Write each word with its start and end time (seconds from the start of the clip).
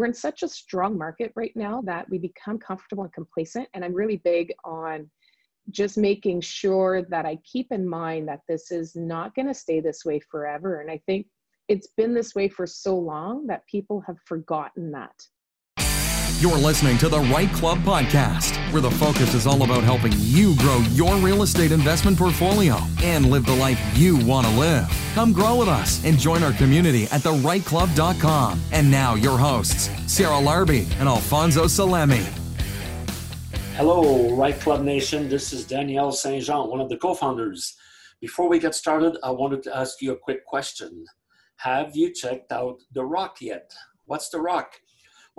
we're 0.00 0.06
in 0.06 0.14
such 0.14 0.42
a 0.42 0.48
strong 0.48 0.96
market 0.96 1.30
right 1.36 1.54
now 1.54 1.82
that 1.82 2.08
we 2.08 2.16
become 2.16 2.58
comfortable 2.58 3.04
and 3.04 3.12
complacent. 3.12 3.68
And 3.74 3.84
I'm 3.84 3.92
really 3.92 4.16
big 4.16 4.50
on 4.64 5.10
just 5.70 5.98
making 5.98 6.40
sure 6.40 7.02
that 7.10 7.26
I 7.26 7.36
keep 7.44 7.70
in 7.70 7.86
mind 7.86 8.26
that 8.28 8.40
this 8.48 8.70
is 8.70 8.96
not 8.96 9.34
going 9.34 9.48
to 9.48 9.52
stay 9.52 9.78
this 9.78 10.02
way 10.02 10.18
forever. 10.18 10.80
And 10.80 10.90
I 10.90 11.02
think 11.04 11.26
it's 11.68 11.88
been 11.98 12.14
this 12.14 12.34
way 12.34 12.48
for 12.48 12.66
so 12.66 12.96
long 12.96 13.46
that 13.48 13.66
people 13.66 14.02
have 14.06 14.16
forgotten 14.24 14.90
that. 14.92 15.12
You're 16.40 16.56
listening 16.56 16.96
to 16.96 17.10
the 17.10 17.18
REITE 17.18 17.52
Club 17.52 17.80
podcast, 17.80 18.56
where 18.72 18.80
the 18.80 18.90
focus 18.92 19.34
is 19.34 19.46
all 19.46 19.62
about 19.62 19.84
helping 19.84 20.12
you 20.16 20.56
grow 20.56 20.78
your 20.92 21.16
real 21.16 21.42
estate 21.42 21.70
investment 21.70 22.16
portfolio 22.16 22.78
and 23.02 23.30
live 23.30 23.44
the 23.44 23.54
life 23.54 23.78
you 23.94 24.16
want 24.24 24.46
to 24.46 24.52
live. 24.54 24.88
Come 25.12 25.34
grow 25.34 25.58
with 25.58 25.68
us 25.68 26.02
and 26.02 26.18
join 26.18 26.42
our 26.42 26.54
community 26.54 27.04
at 27.12 27.20
thereiteclub.com. 27.20 28.58
And 28.72 28.90
now, 28.90 29.16
your 29.16 29.36
hosts, 29.36 29.90
Sarah 30.06 30.40
Larbi 30.40 30.90
and 30.98 31.10
Alfonso 31.10 31.64
Salemi. 31.64 32.24
Hello, 33.76 34.34
REITE 34.34 34.60
Club 34.60 34.80
Nation. 34.80 35.28
This 35.28 35.52
is 35.52 35.66
Danielle 35.66 36.10
Saint 36.10 36.42
Jean, 36.42 36.70
one 36.70 36.80
of 36.80 36.88
the 36.88 36.96
co 36.96 37.12
founders. 37.14 37.76
Before 38.22 38.48
we 38.48 38.58
get 38.58 38.74
started, 38.74 39.18
I 39.22 39.30
wanted 39.30 39.62
to 39.64 39.76
ask 39.76 40.00
you 40.00 40.12
a 40.12 40.16
quick 40.16 40.46
question. 40.46 41.04
Have 41.56 41.94
you 41.94 42.14
checked 42.14 42.50
out 42.50 42.78
The 42.94 43.04
Rock 43.04 43.42
yet? 43.42 43.74
What's 44.06 44.30
The 44.30 44.40
Rock? 44.40 44.72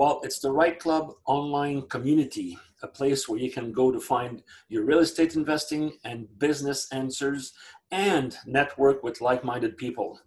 Well, 0.02 0.20
it's 0.24 0.40
the 0.40 0.50
REITE 0.50 0.80
Club 0.80 1.14
online 1.28 1.84
community, 1.84 2.58
a 2.82 2.88
place 2.88 3.30
where 3.30 3.38
you 3.38 3.52
can 3.52 3.72
go 3.72 3.92
to 3.92 4.00
find 4.00 4.42
your 4.68 4.84
real 4.84 4.98
estate 4.98 5.36
investing 5.36 5.94
and 6.04 6.28
business 6.40 6.92
answers 6.92 7.54
and 7.92 8.36
network 8.48 9.04
with 9.04 9.22
like 9.22 9.44
minded 9.44 9.78
people. 9.78 10.20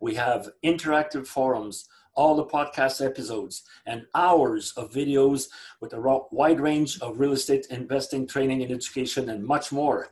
We 0.00 0.16
have 0.16 0.48
interactive 0.64 1.28
forums, 1.28 1.88
all 2.16 2.34
the 2.34 2.44
podcast 2.44 3.06
episodes, 3.06 3.62
and 3.86 4.04
hours 4.16 4.72
of 4.76 4.90
videos 4.90 5.46
with 5.80 5.92
a 5.92 6.20
wide 6.32 6.58
range 6.58 7.00
of 7.00 7.20
real 7.20 7.34
estate 7.34 7.66
investing 7.70 8.26
training 8.26 8.64
and 8.64 8.72
education, 8.72 9.28
and 9.28 9.44
much 9.44 9.70
more. 9.70 10.08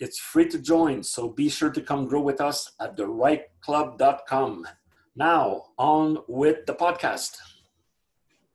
It's 0.00 0.18
free 0.18 0.48
to 0.48 0.58
join, 0.58 1.04
so 1.04 1.28
be 1.28 1.48
sure 1.50 1.70
to 1.70 1.80
come 1.80 2.08
grow 2.08 2.22
with 2.22 2.40
us 2.40 2.72
at 2.80 2.96
thereiteclub.com. 2.96 4.66
Now, 5.14 5.66
on 5.78 6.18
with 6.26 6.66
the 6.66 6.74
podcast. 6.74 7.36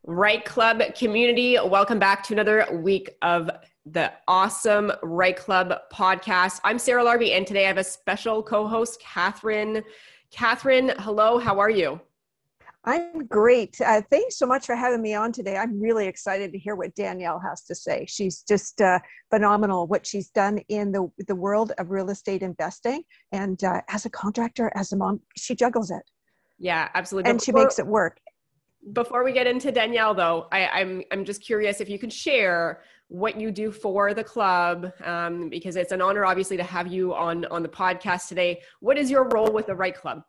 REITE 0.08 0.46
Club 0.46 0.84
community, 0.96 1.58
welcome 1.66 1.98
back 1.98 2.22
to 2.26 2.34
another 2.34 2.68
week 2.84 3.10
of 3.24 3.50
the 3.88 4.12
awesome 4.28 4.92
REITE 5.02 5.36
Club 5.36 5.74
podcast. 5.92 6.60
I'm 6.64 6.78
Sarah 6.78 7.04
Larbi, 7.04 7.32
and 7.32 7.48
today 7.48 7.66
I 7.66 7.68
have 7.70 7.80
a 7.80 7.84
special 7.84 8.44
co 8.44 8.68
host, 8.68 9.02
Catherine. 9.02 9.84
Catherine, 10.30 10.94
hello, 11.00 11.40
how 11.40 11.60
are 11.60 11.72
you? 11.72 12.00
I'm 12.84 13.26
great. 13.26 13.82
Uh, 13.82 14.04
thanks 14.12 14.38
so 14.38 14.46
much 14.46 14.68
for 14.68 14.76
having 14.76 15.02
me 15.02 15.16
on 15.16 15.32
today. 15.32 15.58
I'm 15.58 15.82
really 15.82 16.06
excited 16.06 16.52
to 16.52 16.60
hear 16.60 16.76
what 16.76 16.94
Danielle 16.94 17.40
has 17.40 17.64
to 17.64 17.74
say. 17.74 18.06
She's 18.08 18.44
just 18.44 18.82
uh, 18.82 19.00
phenomenal 19.32 19.88
what 19.88 20.06
she's 20.06 20.30
done 20.30 20.60
in 20.70 20.92
the, 20.92 21.10
the 21.28 21.36
world 21.36 21.72
of 21.80 21.90
real 21.90 22.12
estate 22.12 22.44
investing. 22.44 23.02
And 23.32 23.64
uh, 23.64 23.82
as 23.90 24.06
a 24.06 24.12
contractor, 24.12 24.72
as 24.76 24.92
a 24.92 24.98
mom, 24.98 25.22
she 25.36 25.56
juggles 25.56 25.90
it. 25.90 26.04
Yeah, 26.60 26.90
absolutely. 26.94 27.32
And 27.32 27.42
she 27.42 27.52
makes 27.52 27.80
it 27.80 27.88
work 27.88 28.20
before 28.94 29.24
we 29.24 29.32
get 29.32 29.48
into 29.48 29.72
Danielle, 29.72 30.14
though, 30.14 30.48
I, 30.52 30.60
am 30.60 30.70
I'm, 30.74 31.04
I'm 31.12 31.26
just 31.26 31.42
curious 31.44 31.82
if 31.82 31.90
you 31.90 31.98
could 31.98 32.14
share 32.14 32.82
what 33.08 33.40
you 33.40 33.52
do 33.52 33.72
for 33.72 34.14
the 34.14 34.24
club, 34.24 34.92
um, 35.04 35.50
because 35.50 35.76
it's 35.76 35.92
an 35.92 36.02
honor, 36.02 36.26
obviously, 36.26 36.58
to 36.58 36.64
have 36.64 36.88
you 36.88 37.14
on 37.14 37.46
on 37.46 37.64
the 37.64 37.70
podcast 37.70 38.28
today. 38.28 38.62
What 38.80 38.98
is 38.98 39.12
your 39.12 39.28
role 39.30 39.52
with 39.52 39.68
the 39.68 39.76
REITE 39.76 39.96
Club? 39.96 40.22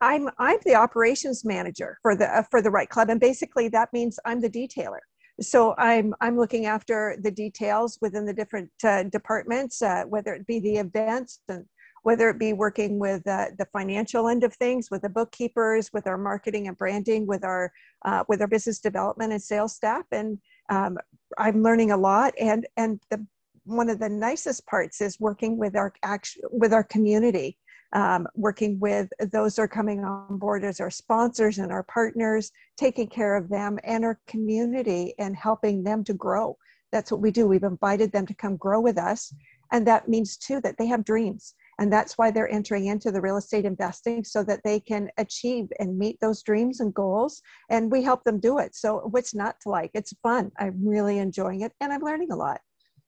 I'm 0.00 0.28
I'm 0.38 0.58
the 0.64 0.74
operations 0.74 1.44
manager 1.44 1.98
for 2.02 2.16
the 2.16 2.26
uh, 2.26 2.42
for 2.50 2.62
the 2.62 2.70
REITE 2.70 2.88
Club, 2.88 3.10
and 3.10 3.20
basically 3.20 3.68
that 3.68 3.92
means 3.92 4.18
I'm 4.24 4.40
the 4.40 4.50
detailer. 4.50 5.00
So 5.40 5.74
I'm 5.78 6.14
I'm 6.20 6.36
looking 6.36 6.66
after 6.66 7.16
the 7.22 7.30
details 7.30 7.98
within 8.00 8.24
the 8.24 8.32
different 8.32 8.70
uh, 8.82 9.04
departments, 9.04 9.82
uh, 9.82 10.04
whether 10.08 10.34
it 10.34 10.46
be 10.46 10.60
the 10.60 10.76
events 10.76 11.40
and 11.48 11.64
whether 12.06 12.30
it 12.30 12.38
be 12.38 12.52
working 12.52 13.00
with 13.00 13.26
uh, 13.26 13.46
the 13.58 13.66
financial 13.72 14.28
end 14.28 14.44
of 14.44 14.54
things, 14.54 14.92
with 14.92 15.02
the 15.02 15.08
bookkeepers, 15.08 15.92
with 15.92 16.06
our 16.06 16.16
marketing 16.16 16.68
and 16.68 16.76
branding, 16.76 17.26
with 17.26 17.42
our 17.42 17.72
uh, 18.04 18.22
with 18.28 18.40
our 18.40 18.46
business 18.46 18.78
development 18.78 19.32
and 19.32 19.42
sales 19.42 19.74
staff, 19.74 20.04
and 20.12 20.38
um, 20.70 20.96
I'm 21.36 21.64
learning 21.64 21.90
a 21.90 21.96
lot. 21.96 22.32
And 22.40 22.64
and 22.76 23.00
the 23.10 23.26
one 23.64 23.90
of 23.90 23.98
the 23.98 24.08
nicest 24.08 24.64
parts 24.66 25.00
is 25.00 25.18
working 25.18 25.58
with 25.58 25.74
our 25.74 25.92
act- 26.04 26.38
with 26.52 26.72
our 26.72 26.84
community, 26.84 27.58
um, 27.92 28.28
working 28.36 28.78
with 28.78 29.08
those 29.32 29.58
are 29.58 29.66
coming 29.66 30.04
on 30.04 30.38
board 30.38 30.62
as 30.62 30.78
our 30.78 30.92
sponsors 30.92 31.58
and 31.58 31.72
our 31.72 31.82
partners, 31.82 32.52
taking 32.76 33.08
care 33.08 33.34
of 33.34 33.48
them 33.48 33.80
and 33.82 34.04
our 34.04 34.20
community, 34.28 35.12
and 35.18 35.34
helping 35.34 35.82
them 35.82 36.04
to 36.04 36.14
grow. 36.14 36.56
That's 36.92 37.10
what 37.10 37.20
we 37.20 37.32
do. 37.32 37.48
We've 37.48 37.64
invited 37.64 38.12
them 38.12 38.26
to 38.26 38.34
come 38.34 38.56
grow 38.56 38.80
with 38.80 38.96
us, 38.96 39.34
and 39.72 39.84
that 39.88 40.08
means 40.08 40.36
too 40.36 40.60
that 40.60 40.76
they 40.78 40.86
have 40.86 41.04
dreams 41.04 41.56
and 41.78 41.92
that's 41.92 42.16
why 42.16 42.30
they're 42.30 42.50
entering 42.50 42.86
into 42.86 43.10
the 43.12 43.20
real 43.20 43.36
estate 43.36 43.64
investing 43.64 44.24
so 44.24 44.42
that 44.44 44.60
they 44.64 44.80
can 44.80 45.10
achieve 45.18 45.66
and 45.78 45.98
meet 45.98 46.18
those 46.20 46.42
dreams 46.42 46.80
and 46.80 46.94
goals. 46.94 47.42
And 47.70 47.90
we 47.90 48.02
help 48.02 48.24
them 48.24 48.40
do 48.40 48.58
it. 48.58 48.74
So, 48.74 49.08
what's 49.10 49.34
not 49.34 49.60
to 49.62 49.68
like? 49.68 49.90
It's 49.94 50.14
fun. 50.22 50.50
I'm 50.58 50.86
really 50.86 51.18
enjoying 51.18 51.60
it 51.62 51.72
and 51.80 51.92
I'm 51.92 52.02
learning 52.02 52.32
a 52.32 52.36
lot. 52.36 52.60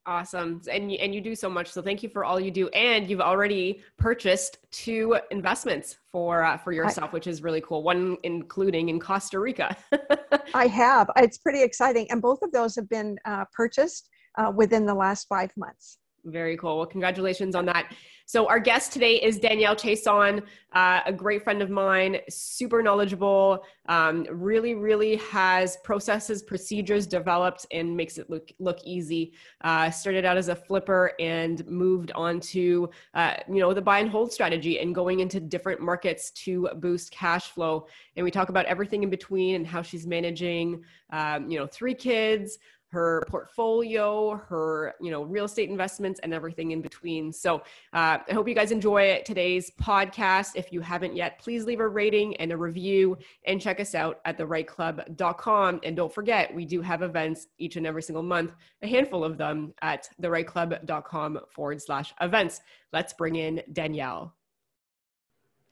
Awesome. 0.09 0.63
And 0.71 0.91
you, 0.91 0.97
and 1.03 1.15
you 1.15 1.21
do 1.21 1.35
so 1.35 1.51
much. 1.51 1.69
So 1.69 1.83
thank 1.83 2.03
you 2.03 2.09
for 2.09 2.25
all 2.25 2.41
you 2.41 2.51
do. 2.51 2.69
And 2.69 3.11
you've 3.11 3.21
already 3.21 3.83
purchased 3.99 4.57
two 4.71 5.19
investments 5.31 5.99
for 6.11 6.45
uh, 6.45 6.57
for 6.57 6.73
yourself, 6.73 7.11
I, 7.11 7.13
which 7.13 7.27
is 7.27 7.43
really 7.43 7.61
cool. 7.61 7.83
One 7.83 8.17
including 8.23 8.89
in 8.89 9.01
Costa 9.01 9.39
Rica. 9.39 9.77
I 10.55 10.67
have. 10.67 11.11
It's 11.17 11.37
pretty 11.37 11.63
exciting. 11.63 12.07
And 12.11 12.23
both 12.23 12.39
of 12.41 12.53
those 12.53 12.75
have 12.77 12.89
been 12.89 13.19
uh, 13.27 13.45
purchased 13.53 14.09
uh, 14.39 14.51
within 14.55 14.87
the 14.87 14.95
last 14.95 15.27
five 15.29 15.51
months. 15.59 15.99
Very 16.29 16.57
cool. 16.57 16.77
Well, 16.79 16.87
congratulations 16.87 17.55
on 17.55 17.65
that. 17.67 17.93
So, 18.27 18.47
our 18.47 18.61
guest 18.61 18.93
today 18.93 19.15
is 19.15 19.39
Danielle 19.39 19.75
Chiasson, 19.75 20.43
uh, 20.75 21.01
a 21.07 21.13
great 21.15 21.43
friend 21.43 21.63
of 21.63 21.71
mine, 21.71 22.19
super 22.29 22.83
knowledgeable, 22.83 23.65
um, 23.89 24.27
really, 24.31 24.75
really 24.75 25.17
has 25.17 25.79
processes, 25.79 26.43
procedures 26.43 27.07
developed, 27.07 27.65
and 27.73 27.97
makes 27.97 28.19
it 28.19 28.29
look 28.29 28.53
look 28.59 28.81
easy. 28.85 29.33
Uh, 29.63 29.91
started 29.91 30.27
out 30.27 30.37
as 30.37 30.49
a 30.49 30.55
flipper 30.55 31.13
and 31.19 31.67
moved 31.67 32.13
on 32.13 32.39
to 32.41 32.91
uh, 33.15 33.37
you 33.49 33.61
know 33.61 33.73
the 33.73 33.81
buy 33.81 34.01
and 34.01 34.11
hold 34.11 34.31
strategy 34.31 34.79
and 34.79 34.95
going 34.95 35.21
into 35.21 35.41
different 35.41 35.81
markets 35.81 36.31
to 36.33 36.69
boost 36.77 37.11
cash 37.11 37.53
flow. 37.53 37.87
And 38.17 38.25
we 38.25 38.31
talk 38.31 38.51
about 38.51 38.67
everything 38.67 39.03
in 39.03 39.09
between 39.09 39.55
and 39.55 39.67
how 39.67 39.81
she's 39.81 40.07
managing, 40.07 40.85
um, 41.11 41.51
you 41.51 41.59
know, 41.59 41.67
three 41.67 41.95
kids 41.95 42.59
her 42.91 43.23
portfolio, 43.29 44.37
her 44.49 44.95
you 45.01 45.11
know 45.11 45.23
real 45.23 45.45
estate 45.45 45.69
investments, 45.69 46.21
and 46.23 46.33
everything 46.33 46.71
in 46.71 46.81
between. 46.81 47.33
So 47.33 47.57
uh, 47.93 48.19
I 48.29 48.33
hope 48.33 48.49
you 48.49 48.55
guys 48.55 48.71
enjoy 48.71 49.23
today's 49.25 49.71
podcast. 49.81 50.53
If 50.55 50.73
you 50.73 50.81
haven't 50.81 51.15
yet, 51.15 51.39
please 51.39 51.65
leave 51.65 51.81
a 51.81 51.89
rating 51.89 52.37
and 52.37 52.53
a 52.53 52.57
review, 52.57 53.19
and 53.45 53.61
check 53.61 53.81
us 53.81 53.95
out 53.95 54.21
at 54.25 54.39
thereiteclub.com. 54.39 55.81
And 55.83 55.97
don't 55.97 56.13
forget, 56.13 56.55
we 56.55 56.65
do 56.65 56.81
have 56.81 57.03
events 57.03 57.49
each 57.59 57.77
and 57.77 57.87
every 57.87 58.03
single 58.03 58.23
month, 58.23 58.53
a 58.83 58.87
handful 58.87 59.25
of 59.25 59.37
them 59.37 59.75
at 59.83 60.09
thereiteclub.com 60.21 61.41
forward 61.51 61.83
slash 61.83 62.15
events. 62.21 62.61
Let's 62.93 63.13
bring 63.13 63.37
in 63.37 63.63
Danielle. 63.73 64.35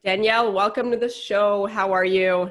Danielle, 0.04 0.52
welcome 0.52 0.90
to 0.92 0.96
the 0.96 1.08
show. 1.08 1.66
How 1.66 1.92
are 1.92 2.04
you? 2.04 2.50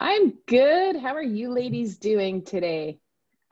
I'm 0.00 0.34
good. 0.46 0.96
How 0.96 1.14
are 1.14 1.22
you 1.22 1.50
ladies 1.50 1.98
doing 1.98 2.42
today? 2.42 2.98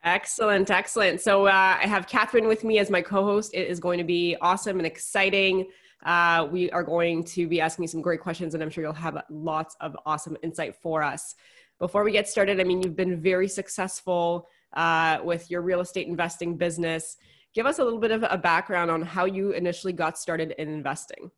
Excellent, 0.05 0.69
excellent. 0.71 1.21
So 1.21 1.47
uh, 1.47 1.77
I 1.81 1.87
have 1.87 2.09
Catherine 2.09 2.49
with 2.49 2.65
me 2.65 2.81
as 2.81 2.91
my 2.91 3.01
co-host. 3.01 3.55
It 3.55 3.69
is 3.69 3.79
going 3.79 3.99
to 3.99 4.05
be 4.05 4.37
awesome 4.41 4.79
and 4.79 4.87
exciting. 4.87 5.69
Uh, 6.05 6.49
we 6.51 6.71
are 6.73 6.83
going 6.83 7.23
to 7.23 7.47
be 7.47 7.61
asking 7.61 7.85
you 7.85 7.89
some 7.89 8.03
great 8.03 8.21
questions, 8.21 8.55
and 8.55 8.63
I'm 8.63 8.71
sure 8.71 8.83
you'll 8.83 8.93
have 8.95 9.23
lots 9.31 9.77
of 9.81 9.97
awesome 10.05 10.37
insight 10.43 10.75
for 10.75 11.05
us. 11.05 11.37
Before 11.79 12.03
we 12.03 12.11
get 12.11 12.29
started, 12.29 12.61
I 12.61 12.65
mean, 12.65 12.83
you've 12.83 12.97
been 12.97 13.21
very 13.21 13.47
successful 13.47 14.49
uh, 14.73 15.19
with 15.23 15.49
your 15.53 15.63
real 15.63 15.81
estate 15.81 16.09
investing 16.09 16.57
business. 16.57 17.17
Give 17.55 17.67
us 17.67 17.79
a 17.79 17.85
little 17.85 18.01
bit 18.01 18.11
of 18.11 18.25
a 18.29 18.39
background 18.39 18.91
on 18.91 19.03
how 19.03 19.27
you 19.27 19.53
initially 19.53 19.93
got 19.93 20.19
started 20.19 20.53
in 20.59 20.69
investing. 20.69 21.31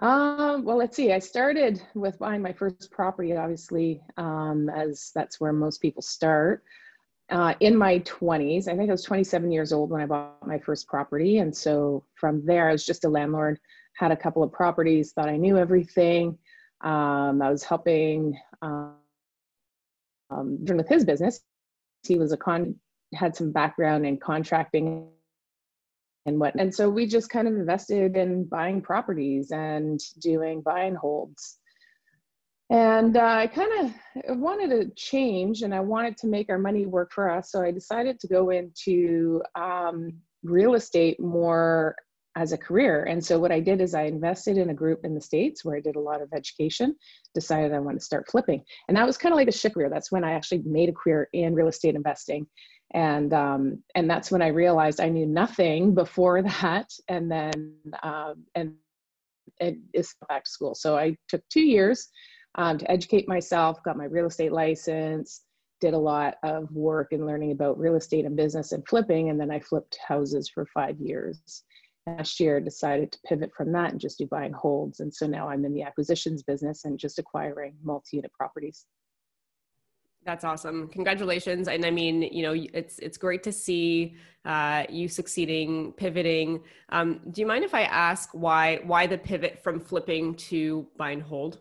Um, 0.00 0.64
well, 0.64 0.76
let's 0.76 0.96
see. 0.96 1.12
I 1.12 1.18
started 1.18 1.82
with 1.94 2.18
buying 2.18 2.40
my 2.40 2.52
first 2.52 2.90
property, 2.90 3.36
obviously, 3.36 4.00
um, 4.16 4.68
as 4.68 5.10
that's 5.14 5.40
where 5.40 5.52
most 5.52 5.82
people 5.82 6.02
start. 6.02 6.62
Uh, 7.30 7.54
in 7.60 7.76
my 7.76 7.98
20s, 8.00 8.68
I 8.68 8.76
think 8.76 8.88
I 8.88 8.92
was 8.92 9.02
27 9.02 9.50
years 9.50 9.72
old 9.72 9.90
when 9.90 10.00
I 10.00 10.06
bought 10.06 10.46
my 10.46 10.58
first 10.58 10.86
property. 10.86 11.38
And 11.38 11.54
so 11.54 12.04
from 12.14 12.46
there, 12.46 12.68
I 12.68 12.72
was 12.72 12.86
just 12.86 13.04
a 13.04 13.08
landlord, 13.08 13.58
had 13.94 14.12
a 14.12 14.16
couple 14.16 14.42
of 14.42 14.52
properties, 14.52 15.12
thought 15.12 15.28
I 15.28 15.36
knew 15.36 15.58
everything. 15.58 16.38
Um, 16.80 17.42
I 17.42 17.50
was 17.50 17.64
helping 17.64 18.38
um, 18.62 18.94
with 20.30 20.88
his 20.88 21.04
business. 21.04 21.40
He 22.06 22.16
was 22.16 22.30
a 22.32 22.36
con, 22.36 22.76
had 23.14 23.34
some 23.34 23.50
background 23.50 24.06
in 24.06 24.16
contracting 24.16 25.08
and 26.28 26.38
what 26.38 26.54
and 26.60 26.74
so 26.74 26.88
we 26.88 27.06
just 27.06 27.30
kind 27.30 27.48
of 27.48 27.54
invested 27.54 28.16
in 28.16 28.44
buying 28.44 28.80
properties 28.80 29.50
and 29.50 30.00
doing 30.20 30.60
buy 30.62 30.82
and 30.82 30.96
holds 30.96 31.58
And 32.70 33.16
uh, 33.16 33.24
I 33.44 33.46
kind 33.46 33.72
of 34.26 34.38
wanted 34.38 34.70
to 34.70 34.90
change 34.94 35.62
and 35.62 35.74
I 35.74 35.80
wanted 35.80 36.18
to 36.18 36.26
make 36.26 36.50
our 36.50 36.58
money 36.58 36.84
work 36.84 37.12
for 37.12 37.30
us. 37.30 37.50
So 37.50 37.62
I 37.62 37.70
decided 37.70 38.20
to 38.20 38.28
go 38.28 38.50
into 38.50 39.42
um, 39.54 40.12
real 40.42 40.74
estate 40.74 41.18
more 41.18 41.96
as 42.36 42.52
a 42.52 42.58
career. 42.58 43.04
And 43.04 43.24
so 43.24 43.38
what 43.38 43.50
I 43.50 43.60
did 43.60 43.80
is 43.80 43.94
I 43.94 44.02
invested 44.02 44.58
in 44.58 44.70
a 44.70 44.74
group 44.74 45.00
in 45.02 45.14
the 45.14 45.20
States 45.20 45.64
where 45.64 45.76
I 45.76 45.80
did 45.80 45.96
a 45.96 46.00
lot 46.00 46.22
of 46.22 46.28
education, 46.32 46.94
decided 47.34 47.72
I 47.72 47.80
wanted 47.80 48.00
to 48.00 48.04
start 48.04 48.28
flipping. 48.30 48.62
And 48.86 48.96
that 48.96 49.06
was 49.06 49.18
kind 49.18 49.32
of 49.32 49.38
like 49.38 49.48
a 49.48 49.52
shift 49.52 49.74
career. 49.74 49.88
That's 49.90 50.12
when 50.12 50.22
I 50.22 50.32
actually 50.32 50.62
made 50.64 50.90
a 50.90 50.92
career 50.92 51.28
in 51.32 51.54
real 51.54 51.68
estate 51.68 51.96
investing. 51.96 52.46
And 52.92 53.32
um, 53.34 53.82
and 53.94 54.08
that's 54.08 54.30
when 54.30 54.42
I 54.42 54.48
realized 54.48 55.00
I 55.00 55.08
knew 55.08 55.26
nothing 55.26 55.94
before 55.94 56.42
that. 56.60 56.90
And 57.08 57.30
then 57.30 57.74
um, 58.02 58.44
and 58.54 58.74
and 59.60 59.78
it's 59.92 60.14
back 60.28 60.44
to 60.44 60.50
school. 60.50 60.74
So 60.74 60.96
I 60.96 61.16
took 61.28 61.42
two 61.50 61.62
years 61.62 62.08
um, 62.54 62.78
to 62.78 62.90
educate 62.90 63.28
myself, 63.28 63.82
got 63.82 63.96
my 63.96 64.04
real 64.04 64.26
estate 64.26 64.52
license, 64.52 65.42
did 65.80 65.94
a 65.94 65.98
lot 65.98 66.36
of 66.42 66.70
work 66.72 67.12
in 67.12 67.26
learning 67.26 67.52
about 67.52 67.78
real 67.78 67.94
estate 67.94 68.24
and 68.24 68.36
business 68.36 68.72
and 68.72 68.86
flipping. 68.86 69.30
And 69.30 69.40
then 69.40 69.50
I 69.50 69.60
flipped 69.60 69.98
houses 70.06 70.48
for 70.48 70.66
five 70.66 70.98
years. 71.00 71.64
Last 72.06 72.40
year, 72.40 72.58
decided 72.58 73.12
to 73.12 73.18
pivot 73.26 73.50
from 73.54 73.70
that 73.72 73.92
and 73.92 74.00
just 74.00 74.18
do 74.18 74.26
buying 74.26 74.52
holds. 74.52 75.00
And 75.00 75.12
so 75.12 75.26
now 75.26 75.48
I'm 75.48 75.64
in 75.64 75.74
the 75.74 75.82
acquisitions 75.82 76.42
business 76.42 76.84
and 76.84 76.98
just 76.98 77.18
acquiring 77.18 77.76
multi 77.82 78.16
unit 78.16 78.32
properties. 78.32 78.86
That's 80.28 80.44
awesome. 80.44 80.88
Congratulations. 80.88 81.68
And 81.68 81.86
I 81.86 81.90
mean, 81.90 82.20
you 82.20 82.42
know, 82.42 82.54
it's 82.74 82.98
it's 82.98 83.16
great 83.16 83.42
to 83.44 83.50
see 83.50 84.14
uh, 84.44 84.84
you 84.90 85.08
succeeding, 85.08 85.92
pivoting. 85.92 86.60
Um, 86.90 87.22
do 87.30 87.40
you 87.40 87.46
mind 87.46 87.64
if 87.64 87.72
I 87.72 87.84
ask 87.84 88.28
why 88.34 88.80
why 88.84 89.06
the 89.06 89.16
pivot 89.16 89.62
from 89.62 89.80
flipping 89.80 90.34
to 90.50 90.86
buy 90.98 91.12
and 91.12 91.22
hold? 91.22 91.60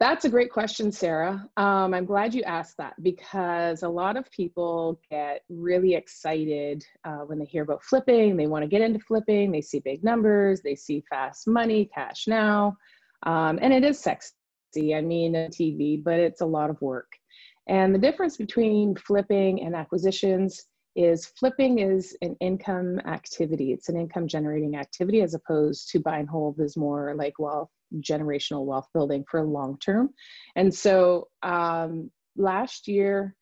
That's 0.00 0.24
a 0.24 0.30
great 0.30 0.50
question, 0.50 0.90
Sarah. 0.90 1.46
Um, 1.58 1.92
I'm 1.92 2.06
glad 2.06 2.34
you 2.34 2.42
asked 2.44 2.78
that 2.78 2.94
because 3.02 3.82
a 3.82 3.88
lot 3.88 4.16
of 4.16 4.30
people 4.30 4.98
get 5.10 5.42
really 5.50 5.94
excited 5.94 6.86
uh, 7.04 7.18
when 7.26 7.38
they 7.38 7.44
hear 7.44 7.64
about 7.64 7.84
flipping. 7.84 8.38
They 8.38 8.46
want 8.46 8.62
to 8.62 8.68
get 8.68 8.80
into 8.80 8.98
flipping. 9.00 9.52
They 9.52 9.60
see 9.60 9.80
big 9.80 10.02
numbers, 10.02 10.62
they 10.62 10.74
see 10.74 11.04
fast 11.10 11.46
money, 11.46 11.90
cash 11.94 12.26
now. 12.26 12.78
Um, 13.24 13.58
and 13.60 13.74
it 13.74 13.84
is 13.84 13.98
sexy, 13.98 14.94
I 14.94 15.02
mean, 15.02 15.34
TV, 15.34 16.02
but 16.02 16.18
it's 16.18 16.40
a 16.40 16.46
lot 16.46 16.70
of 16.70 16.80
work. 16.80 17.12
And 17.68 17.94
the 17.94 17.98
difference 17.98 18.36
between 18.36 18.94
flipping 18.94 19.62
and 19.62 19.74
acquisitions 19.74 20.66
is 20.94 21.26
flipping 21.26 21.78
is 21.80 22.16
an 22.22 22.36
income 22.40 22.98
activity. 23.00 23.72
It's 23.72 23.88
an 23.88 23.96
income 23.96 24.26
generating 24.26 24.76
activity 24.76 25.20
as 25.20 25.34
opposed 25.34 25.90
to 25.90 26.00
buy 26.00 26.18
and 26.18 26.28
hold 26.28 26.58
is 26.60 26.76
more 26.76 27.14
like 27.14 27.38
wealth, 27.38 27.70
generational 28.00 28.64
wealth 28.64 28.88
building 28.94 29.24
for 29.30 29.42
long 29.44 29.78
term. 29.78 30.10
And 30.56 30.74
so 30.74 31.28
um, 31.42 32.10
last 32.36 32.88
year, 32.88 33.34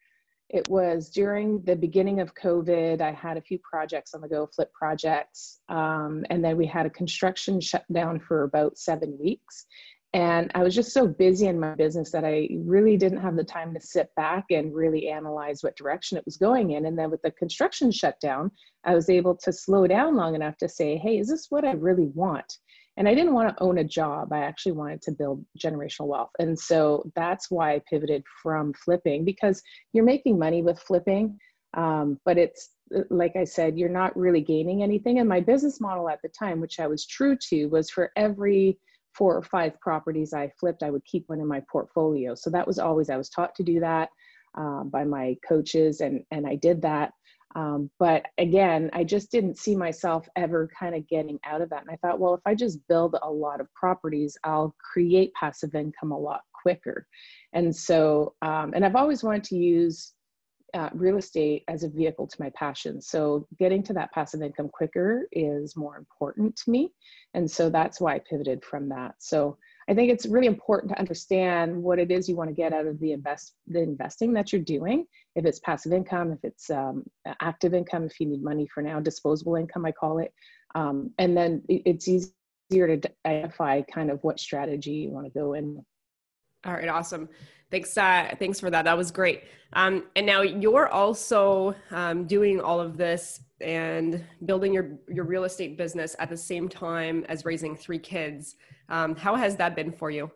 it 0.51 0.69
was 0.69 1.11
during 1.11 1.63
the 1.63 1.75
beginning 1.75 2.21
of 2.21 2.35
COVID. 2.35 3.01
I 3.01 3.13
had 3.13 3.37
a 3.37 3.43
few 3.43 3.59
projects 3.59 4.15
on 4.15 4.21
the 4.21 4.29
go, 4.29 4.47
flip 4.47 4.73
projects. 4.73 5.61
Um, 5.69 6.25
and 6.29 6.45
then 6.45 6.57
we 6.57 6.67
had 6.67 6.87
a 6.87 6.91
construction 6.91 7.61
shutdown 7.61 8.21
for 8.21 8.43
about 8.43 8.79
seven 8.79 9.17
weeks. 9.19 9.67
And 10.15 10.53
I 10.55 10.63
was 10.63 10.77
just 10.77 10.93
so 10.93 11.09
busy 11.09 11.49
in 11.49 11.59
my 11.59 11.75
business 11.75 12.13
that 12.13 12.25
I 12.25 12.49
really 12.59 12.97
didn't 12.97 13.21
have 13.21 13.35
the 13.35 13.43
time 13.43 13.75
to 13.75 13.81
sit 13.81 14.15
back 14.15 14.45
and 14.51 14.73
really 14.73 15.09
analyze 15.09 15.65
what 15.65 15.77
direction 15.77 16.17
it 16.17 16.25
was 16.25 16.37
going 16.37 16.71
in. 16.71 16.87
And 16.87 16.97
then 16.97 17.11
with 17.11 17.21
the 17.23 17.33
construction 17.33 17.91
shutdown, 17.91 18.53
I 18.85 18.95
was 18.95 19.11
able 19.11 19.35
to 19.39 19.53
slow 19.53 19.89
down 19.89 20.15
long 20.15 20.37
enough 20.37 20.57
to 20.59 20.69
say, 20.69 20.97
hey, 20.99 21.19
is 21.19 21.29
this 21.29 21.49
what 21.51 21.65
I 21.65 21.73
really 21.73 22.13
want? 22.15 22.59
And 22.97 23.09
I 23.09 23.15
didn't 23.15 23.35
want 23.35 23.49
to 23.49 23.63
own 23.63 23.79
a 23.79 23.85
job. 23.85 24.33
I 24.33 24.39
actually 24.39 24.73
wanted 24.73 25.03
to 25.03 25.11
build 25.11 25.45
generational 25.59 26.07
wealth. 26.07 26.31
And 26.39 26.57
so 26.57 27.11
that's 27.17 27.51
why 27.51 27.75
I 27.75 27.83
pivoted 27.91 28.23
from 28.41 28.73
flipping 28.73 29.25
because 29.25 29.61
you're 29.93 30.05
making 30.05 30.39
money 30.39 30.63
with 30.63 30.79
flipping. 30.79 31.41
Um, 31.77 32.21
but 32.25 32.39
it's 32.39 32.71
like 33.11 33.35
I 33.35 33.43
said, 33.43 33.77
you're 33.77 33.89
not 33.89 34.17
really 34.17 34.43
gaining 34.43 34.85
anything. 34.85 35.19
And 35.19 35.29
my 35.29 35.41
business 35.41 35.81
model 35.81 36.09
at 36.09 36.23
the 36.23 36.29
time, 36.29 36.61
which 36.61 36.79
I 36.79 36.87
was 36.87 37.05
true 37.05 37.37
to, 37.49 37.67
was 37.67 37.91
for 37.91 38.13
every 38.15 38.79
four 39.17 39.37
or 39.37 39.43
five 39.43 39.79
properties 39.81 40.33
I 40.33 40.51
flipped, 40.59 40.83
I 40.83 40.91
would 40.91 41.05
keep 41.05 41.29
one 41.29 41.41
in 41.41 41.47
my 41.47 41.63
portfolio. 41.71 42.35
So 42.35 42.51
that 42.51 42.67
was 42.67 42.79
always, 42.79 43.11
I 43.11 43.17
was 43.17 43.29
taught 43.29 43.55
to 43.57 43.63
do 43.63 43.81
that 43.81 44.09
um, 44.57 44.91
by 44.91 45.05
my 45.05 45.37
coaches, 45.47 46.01
and, 46.01 46.25
and 46.31 46.47
I 46.47 46.57
did 46.57 46.83
that. 46.83 47.13
Um, 47.57 47.89
but 48.01 48.27
again, 48.39 48.91
I 48.93 49.05
just 49.05 49.31
didn't 49.31 49.59
see 49.59 49.77
myself 49.77 50.29
ever 50.35 50.69
kind 50.79 50.97
of 50.97 51.07
getting 51.07 51.39
out 51.45 51.61
of 51.61 51.71
that. 51.71 51.83
And 51.83 51.91
I 51.91 51.97
thought, 51.97 52.19
well, 52.19 52.35
if 52.35 52.41
I 52.45 52.55
just 52.55 52.87
build 52.89 53.17
a 53.23 53.31
lot 53.31 53.61
of 53.61 53.73
properties, 53.75 54.37
I'll 54.43 54.75
create 54.93 55.33
passive 55.35 55.75
income 55.77 56.11
a 56.11 56.19
lot 56.19 56.41
quicker. 56.53 57.07
And 57.53 57.75
so, 57.75 58.35
um, 58.43 58.73
and 58.75 58.85
I've 58.85 58.97
always 58.97 59.23
wanted 59.23 59.45
to 59.45 59.57
use 59.57 60.15
uh, 60.75 60.91
real 60.93 61.17
estate 61.17 61.65
as 61.69 61.85
a 61.85 61.89
vehicle 61.89 62.27
to 62.27 62.37
my 62.41 62.51
passion. 62.51 63.01
So 63.01 63.47
getting 63.59 63.83
to 63.85 63.93
that 63.95 64.13
passive 64.13 64.43
income 64.43 64.69
quicker 64.69 65.27
is 65.33 65.77
more 65.77 65.97
important 65.97 66.57
to 66.57 66.71
me. 66.71 66.93
And 67.35 67.51
so 67.51 67.71
that's 67.71 68.01
why 68.01 68.17
I 68.17 68.21
pivoted 68.29 68.65
from 68.65 68.89
that. 68.91 69.15
So 69.19 69.57
I 69.89 69.95
think 69.95 70.11
it's 70.11 70.27
really 70.27 70.47
important 70.47 70.93
to 70.93 70.99
understand 70.99 71.81
what 71.81 71.99
it 71.99 72.11
is 72.11 72.29
you 72.29 72.37
want 72.37 72.51
to 72.51 72.55
get 72.55 72.73
out 72.73 72.87
of 72.87 72.99
the 73.01 73.13
invest 73.13 73.55
the 73.67 73.81
investing 73.81 74.33
that 74.33 74.53
you're 74.53 74.63
doing. 74.63 75.07
If 75.37 75.45
it's 75.45 75.61
passive 75.61 75.93
income, 75.93 76.33
if 76.33 76.39
it's 76.43 76.71
um, 76.71 77.05
active 77.41 77.75
income, 77.75 78.05
if 78.05 78.19
you 78.19 78.27
need 78.27 78.43
money 78.43 78.67
for 78.73 78.83
now, 78.83 79.01
disposable 79.01 79.57
income, 79.57 79.85
I 79.85 79.93
call 79.93 80.19
it. 80.19 80.33
Um, 80.75 81.11
and 81.19 81.37
then 81.37 81.63
it's 81.69 82.09
easier 82.09 82.97
to 82.97 83.11
identify 83.27 83.83
kind 83.83 84.11
of 84.11 84.23
what 84.25 84.41
strategy 84.41 84.93
you 84.93 85.11
want 85.11 85.27
to 85.27 85.39
go 85.39 85.55
in. 85.55 85.85
All 86.65 86.73
right, 86.73 86.89
awesome. 86.89 87.29
Thanks, 87.71 87.97
uh, 87.97 88.35
thanks 88.39 88.61
for 88.61 88.71
that. 88.71 88.85
That 88.85 88.97
was 88.97 89.11
great. 89.11 89.45
Um, 89.73 90.05
and 90.15 90.25
now 90.25 90.43
you're 90.43 90.89
also 90.89 91.75
um, 91.91 92.27
doing 92.27 92.61
all 92.61 92.81
of 92.81 92.97
this 92.97 93.41
and 93.61 94.25
building 94.45 94.73
your 94.73 94.99
your 95.09 95.25
real 95.25 95.45
estate 95.45 95.77
business 95.77 96.15
at 96.19 96.29
the 96.29 96.37
same 96.37 96.69
time 96.69 97.25
as 97.29 97.45
raising 97.45 97.77
three 97.77 97.99
kids. 97.99 98.57
Um, 98.89 99.17
how 99.17 99.35
has 99.37 99.57
that 99.57 99.75
been 99.75 99.91
for 99.91 100.11
you? 100.11 100.31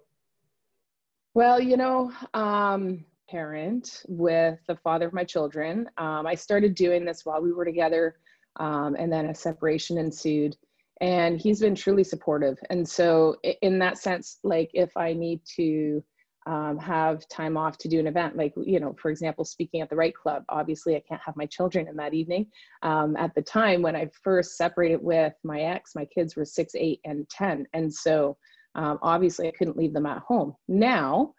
Well, 1.34 1.60
you 1.60 1.76
know, 1.76 2.10
um, 2.34 3.04
parent 3.28 4.02
with 4.08 4.58
the 4.66 4.76
father 4.76 5.06
of 5.06 5.12
my 5.12 5.24
children. 5.24 5.88
Um, 5.98 6.26
I 6.26 6.34
started 6.34 6.74
doing 6.74 7.04
this 7.04 7.24
while 7.24 7.40
we 7.40 7.52
were 7.52 7.64
together, 7.64 8.16
um, 8.56 8.96
and 8.98 9.12
then 9.12 9.26
a 9.26 9.34
separation 9.34 9.98
ensued. 9.98 10.56
And 11.00 11.40
he's 11.40 11.60
been 11.60 11.76
truly 11.76 12.02
supportive. 12.02 12.58
And 12.70 12.88
so, 12.88 13.36
in 13.62 13.78
that 13.78 13.98
sense, 13.98 14.40
like 14.42 14.70
if 14.74 14.96
I 14.96 15.12
need 15.12 15.40
to 15.56 16.02
um, 16.48 16.78
have 16.78 17.28
time 17.28 17.58
off 17.58 17.76
to 17.76 17.88
do 17.88 18.00
an 18.00 18.06
event 18.06 18.34
like 18.34 18.54
you 18.56 18.80
know 18.80 18.96
for 19.00 19.10
example 19.10 19.44
speaking 19.44 19.82
at 19.82 19.90
the 19.90 19.96
REITE 19.96 20.14
Club. 20.14 20.44
Obviously 20.48 20.96
i 20.96 21.02
can't 21.06 21.20
have 21.20 21.36
my 21.36 21.44
children 21.46 21.86
in 21.86 21.96
that 21.96 22.14
evening. 22.14 22.46
Um, 22.82 23.16
at 23.16 23.34
the 23.34 23.42
time 23.42 23.82
when 23.82 23.94
i 23.94 24.10
first 24.22 24.56
separated 24.56 25.02
with 25.02 25.34
my 25.44 25.60
ex 25.60 25.94
my 25.94 26.06
kids 26.06 26.36
were 26.36 26.46
six 26.46 26.74
eight 26.74 27.00
and 27.04 27.28
ten. 27.28 27.66
And 27.74 27.92
so 27.92 28.38
um, 28.74 28.98
obviously 29.02 29.46
i 29.46 29.52
couldn't 29.52 29.76
leave 29.76 29.92
them 29.92 30.06
at 30.06 30.22
home. 30.22 30.54
Now 30.68 31.34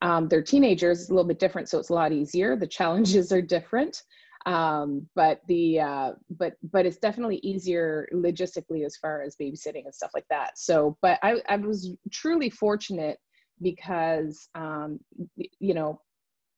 um, 0.00 0.28
they're 0.28 0.42
teenagers 0.42 1.10
a 1.10 1.12
little 1.12 1.28
bit 1.28 1.40
different 1.40 1.68
so 1.68 1.80
it's 1.80 1.90
a 1.90 1.94
lot 1.94 2.12
easier. 2.12 2.54
The 2.56 2.66
challenges 2.66 3.32
are 3.32 3.42
different. 3.42 4.02
Um, 4.46 5.06
but 5.14 5.40
the 5.46 5.80
uh, 5.80 6.12
but 6.30 6.54
but 6.72 6.84
it's 6.86 6.98
definitely 6.98 7.40
easier 7.44 8.08
logistically 8.12 8.84
as 8.84 8.96
far 8.96 9.22
as 9.22 9.36
babysitting 9.36 9.84
and 9.84 9.94
stuff 9.94 10.10
like 10.14 10.26
that. 10.30 10.58
So 10.58 10.96
but 11.02 11.18
i, 11.22 11.40
I 11.48 11.56
was 11.56 11.94
truly 12.10 12.50
fortunate 12.50 13.18
because 13.62 14.48
um, 14.54 15.00
you 15.58 15.74
know 15.74 16.00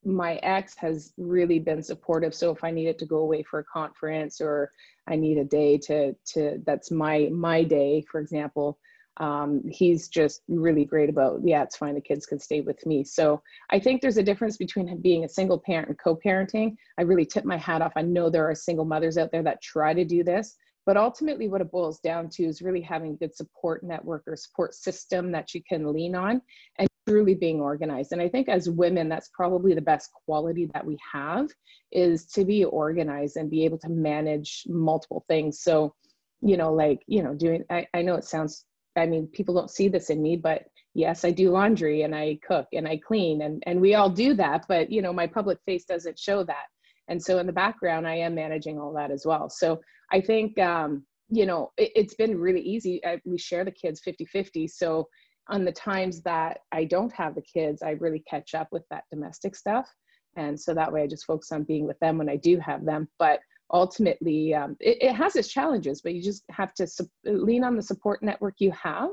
my 0.04 0.34
ex 0.37 0.75
has 0.76 1.12
really 1.16 1.58
been 1.58 1.82
supportive. 1.82 2.34
So 2.34 2.50
if 2.50 2.62
i 2.62 2.70
needed 2.70 2.99
to 2.99 3.06
go 3.06 3.18
away 3.18 3.42
for 3.42 3.61
a 3.61 3.64
conference 3.64 4.40
or 4.40 4.70
i 5.08 5.16
need 5.16 5.38
a 5.38 5.44
day 5.44 5.78
to 5.78 6.14
to 6.32 6.62
that's 6.66 6.90
my 6.90 7.28
my 7.32 7.62
day 7.64 8.04
for 8.11 8.20
example 8.20 8.78
um, 9.18 9.62
he's 9.70 10.08
just 10.08 10.42
really 10.49 10.84
great 10.84 11.08
about 11.08 11.40
yeah 11.44 11.62
it's 11.62 11.76
fine. 11.76 11.94
The 11.94 12.00
kids 12.00 12.26
can 12.26 12.40
stay 12.40 12.61
with 12.62 12.84
me. 12.84 13.04
So 13.04 13.42
i 13.70 13.78
think 13.78 14.02
there's 14.02 14.16
a 14.16 14.23
difference 14.23 14.56
between 14.56 15.00
being 15.00 15.25
a 15.25 15.28
single 15.28 15.58
parent 15.58 15.88
and 15.88 15.99
co-parenting. 15.99 16.76
I 16.99 17.02
really 17.02 17.25
tip 17.25 17.44
my 17.44 17.56
hat 17.56 17.80
off. 17.80 17.92
I 17.96 18.02
know 18.02 18.28
there 18.28 18.49
are 18.49 18.54
single 18.54 18.84
mothers 18.84 19.16
out 19.16 19.30
there 19.30 19.44
that 19.44 19.62
try 19.62 19.94
to 19.94 20.04
do 20.04 20.25
this 20.25 20.56
but 20.87 20.96
ultimately, 20.96 21.49
what 21.49 21.61
it 21.61 21.70
boils 21.70 21.99
down 22.00 22.28
to 22.30 22.44
is 22.44 22.61
really 22.61 22.82
having 22.82 23.14
a 23.14 23.16
good 23.16 23.34
support 23.34 23.82
network 23.82 24.25
or 24.26 24.37
support 24.37 24.75
system 24.75 25.32
that 25.32 25.54
you 25.54 25.62
can 25.66 25.92
lean 25.92 26.14
on. 26.14 26.42
And 26.78 26.88
truly 27.06 27.34
being 27.34 27.61
organized. 27.61 28.12
And 28.12 28.20
I 28.20 28.28
think 28.28 28.49
as 28.49 28.70
women, 28.70 29.08
that's 29.08 29.30
probably 29.34 29.75
the 29.75 29.80
best 29.80 30.11
quality 30.26 30.70
that 30.73 30.84
we 30.84 30.96
have 31.12 31.49
is 31.92 32.26
to 32.26 32.44
be 32.44 32.64
organized 32.64 33.37
and 33.37 33.50
be 33.50 33.64
able 33.64 33.78
to 33.78 33.88
manage 33.88 34.64
multiple 34.66 35.25
things. 35.28 35.61
So, 35.61 35.94
you 36.40 36.56
know, 36.56 36.73
like, 36.73 37.02
you 37.06 37.23
know, 37.23 37.34
doing, 37.34 37.64
I, 37.70 37.87
I 37.94 38.02
know 38.02 38.14
it 38.14 38.25
sounds, 38.25 38.64
I 38.96 39.06
mean, 39.06 39.26
people 39.28 39.54
don't 39.54 39.70
see 39.70 39.88
this 39.88 40.11
in 40.11 40.23
me, 40.23 40.37
but 40.37 40.64
yes, 40.94 41.25
I 41.25 41.30
do 41.30 41.50
laundry 41.50 42.02
and 42.02 42.14
I 42.14 42.38
cook 42.46 42.66
and 42.73 42.87
I 42.87 42.99
clean 42.99 43.42
and, 43.42 43.62
and 43.66 43.80
we 43.80 43.94
all 43.94 44.11
do 44.11 44.34
that. 44.34 44.64
But, 44.68 44.90
you 44.90 45.02
know, 45.02 45.12
my 45.12 45.26
public 45.26 45.58
face 45.66 45.84
doesn't 45.84 46.18
show 46.18 46.44
that. 46.44 46.66
And 47.08 47.23
so 47.23 47.38
in 47.38 47.46
the 47.46 47.52
background, 47.52 48.06
I 48.06 48.16
am 48.16 48.34
managing 48.34 48.78
all 48.78 48.92
that 48.94 49.11
as 49.11 49.26
well. 49.26 49.50
So 49.50 49.80
I 50.11 50.20
think, 50.20 50.58
um, 50.58 51.04
you 51.28 51.46
know, 51.46 51.73
it, 51.76 51.92
has 51.96 52.14
been 52.14 52.38
really 52.38 52.61
easy. 52.61 53.04
I, 53.04 53.20
we 53.25 53.38
share 53.38 53.64
the 53.64 53.70
kids 53.70 54.00
50 54.00 54.25
50. 54.26 54.68
So 54.68 55.08
on 55.48 55.64
the 55.64 55.72
times 55.72 56.22
that 56.22 56.60
I 56.72 56.84
don't 56.84 57.12
have 57.12 57.34
the 57.34 57.42
kids, 57.42 57.82
I 57.82 57.90
really 57.90 58.22
catch 58.28 58.54
up 58.54 58.68
with 58.72 58.84
that 58.90 59.04
domestic 59.10 59.54
stuff. 59.54 59.88
And 60.36 60.58
so 60.58 60.74
that 60.74 60.92
way 60.92 61.02
I 61.02 61.06
just 61.06 61.26
focus 61.26 61.52
on 61.52 61.64
being 61.64 61.86
with 61.86 61.98
them 62.00 62.18
when 62.18 62.28
I 62.28 62.36
do 62.36 62.58
have 62.58 62.84
them. 62.84 63.08
But 63.18 63.40
ultimately, 63.72 64.54
um, 64.54 64.76
it, 64.80 64.98
it, 65.00 65.12
has 65.14 65.36
its 65.36 65.48
challenges, 65.48 66.00
but 66.00 66.14
you 66.14 66.22
just 66.22 66.44
have 66.50 66.74
to 66.74 66.86
su- 66.86 67.08
lean 67.24 67.64
on 67.64 67.76
the 67.76 67.82
support 67.82 68.22
network 68.22 68.54
you 68.58 68.72
have 68.72 69.10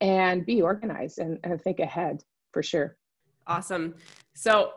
and 0.00 0.46
be 0.46 0.62
organized 0.62 1.18
and, 1.18 1.38
and 1.44 1.60
think 1.62 1.80
ahead 1.80 2.22
for 2.52 2.62
sure. 2.62 2.96
Awesome. 3.46 3.94
So 4.34 4.72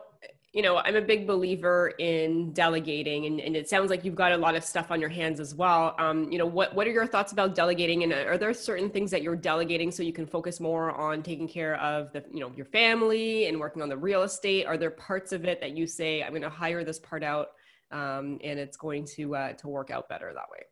you 0.54 0.62
know, 0.62 0.78
I'm 0.78 0.96
a 0.96 1.02
big 1.02 1.26
believer 1.26 1.92
in 1.98 2.52
delegating, 2.54 3.26
and, 3.26 3.38
and, 3.38 3.54
it 3.54 3.68
sounds 3.68 3.90
like 3.90 4.02
you've 4.02 4.14
got 4.14 4.32
a 4.32 4.36
lot 4.36 4.54
of 4.54 4.64
stuff 4.64 4.90
on 4.90 4.98
your 4.98 5.10
hands 5.10 5.40
as 5.40 5.54
well. 5.54 5.94
Um, 5.98 6.32
you 6.32 6.38
know, 6.38 6.46
what 6.46 6.74
what 6.74 6.86
are 6.86 6.90
your 6.90 7.06
thoughts 7.06 7.32
about 7.32 7.54
delegating, 7.54 8.02
and 8.02 8.12
are 8.14 8.38
there 8.38 8.54
certain 8.54 8.88
things 8.88 9.10
that 9.10 9.22
you're 9.22 9.36
delegating 9.36 9.90
so 9.90 10.02
you 10.02 10.12
can 10.12 10.26
focus 10.26 10.58
more 10.58 10.90
on 10.92 11.22
taking 11.22 11.48
care 11.48 11.76
of 11.76 12.12
the, 12.12 12.24
you 12.32 12.40
know, 12.40 12.50
your 12.56 12.64
family 12.64 13.46
and 13.46 13.60
working 13.60 13.82
on 13.82 13.90
the 13.90 13.96
real 13.96 14.22
estate? 14.22 14.64
Are 14.64 14.78
there 14.78 14.90
parts 14.90 15.32
of 15.32 15.44
it 15.44 15.60
that 15.60 15.76
you 15.76 15.86
say, 15.86 16.22
I'm 16.22 16.30
going 16.30 16.42
to 16.42 16.48
hire 16.48 16.82
this 16.82 16.98
part 16.98 17.22
out, 17.22 17.48
um, 17.90 18.38
and 18.42 18.58
it's 18.58 18.78
going 18.78 19.04
to 19.16 19.36
uh, 19.36 19.52
to 19.52 19.68
work 19.68 19.90
out 19.90 20.08
better 20.08 20.32
that 20.32 20.50
way? 20.50 20.62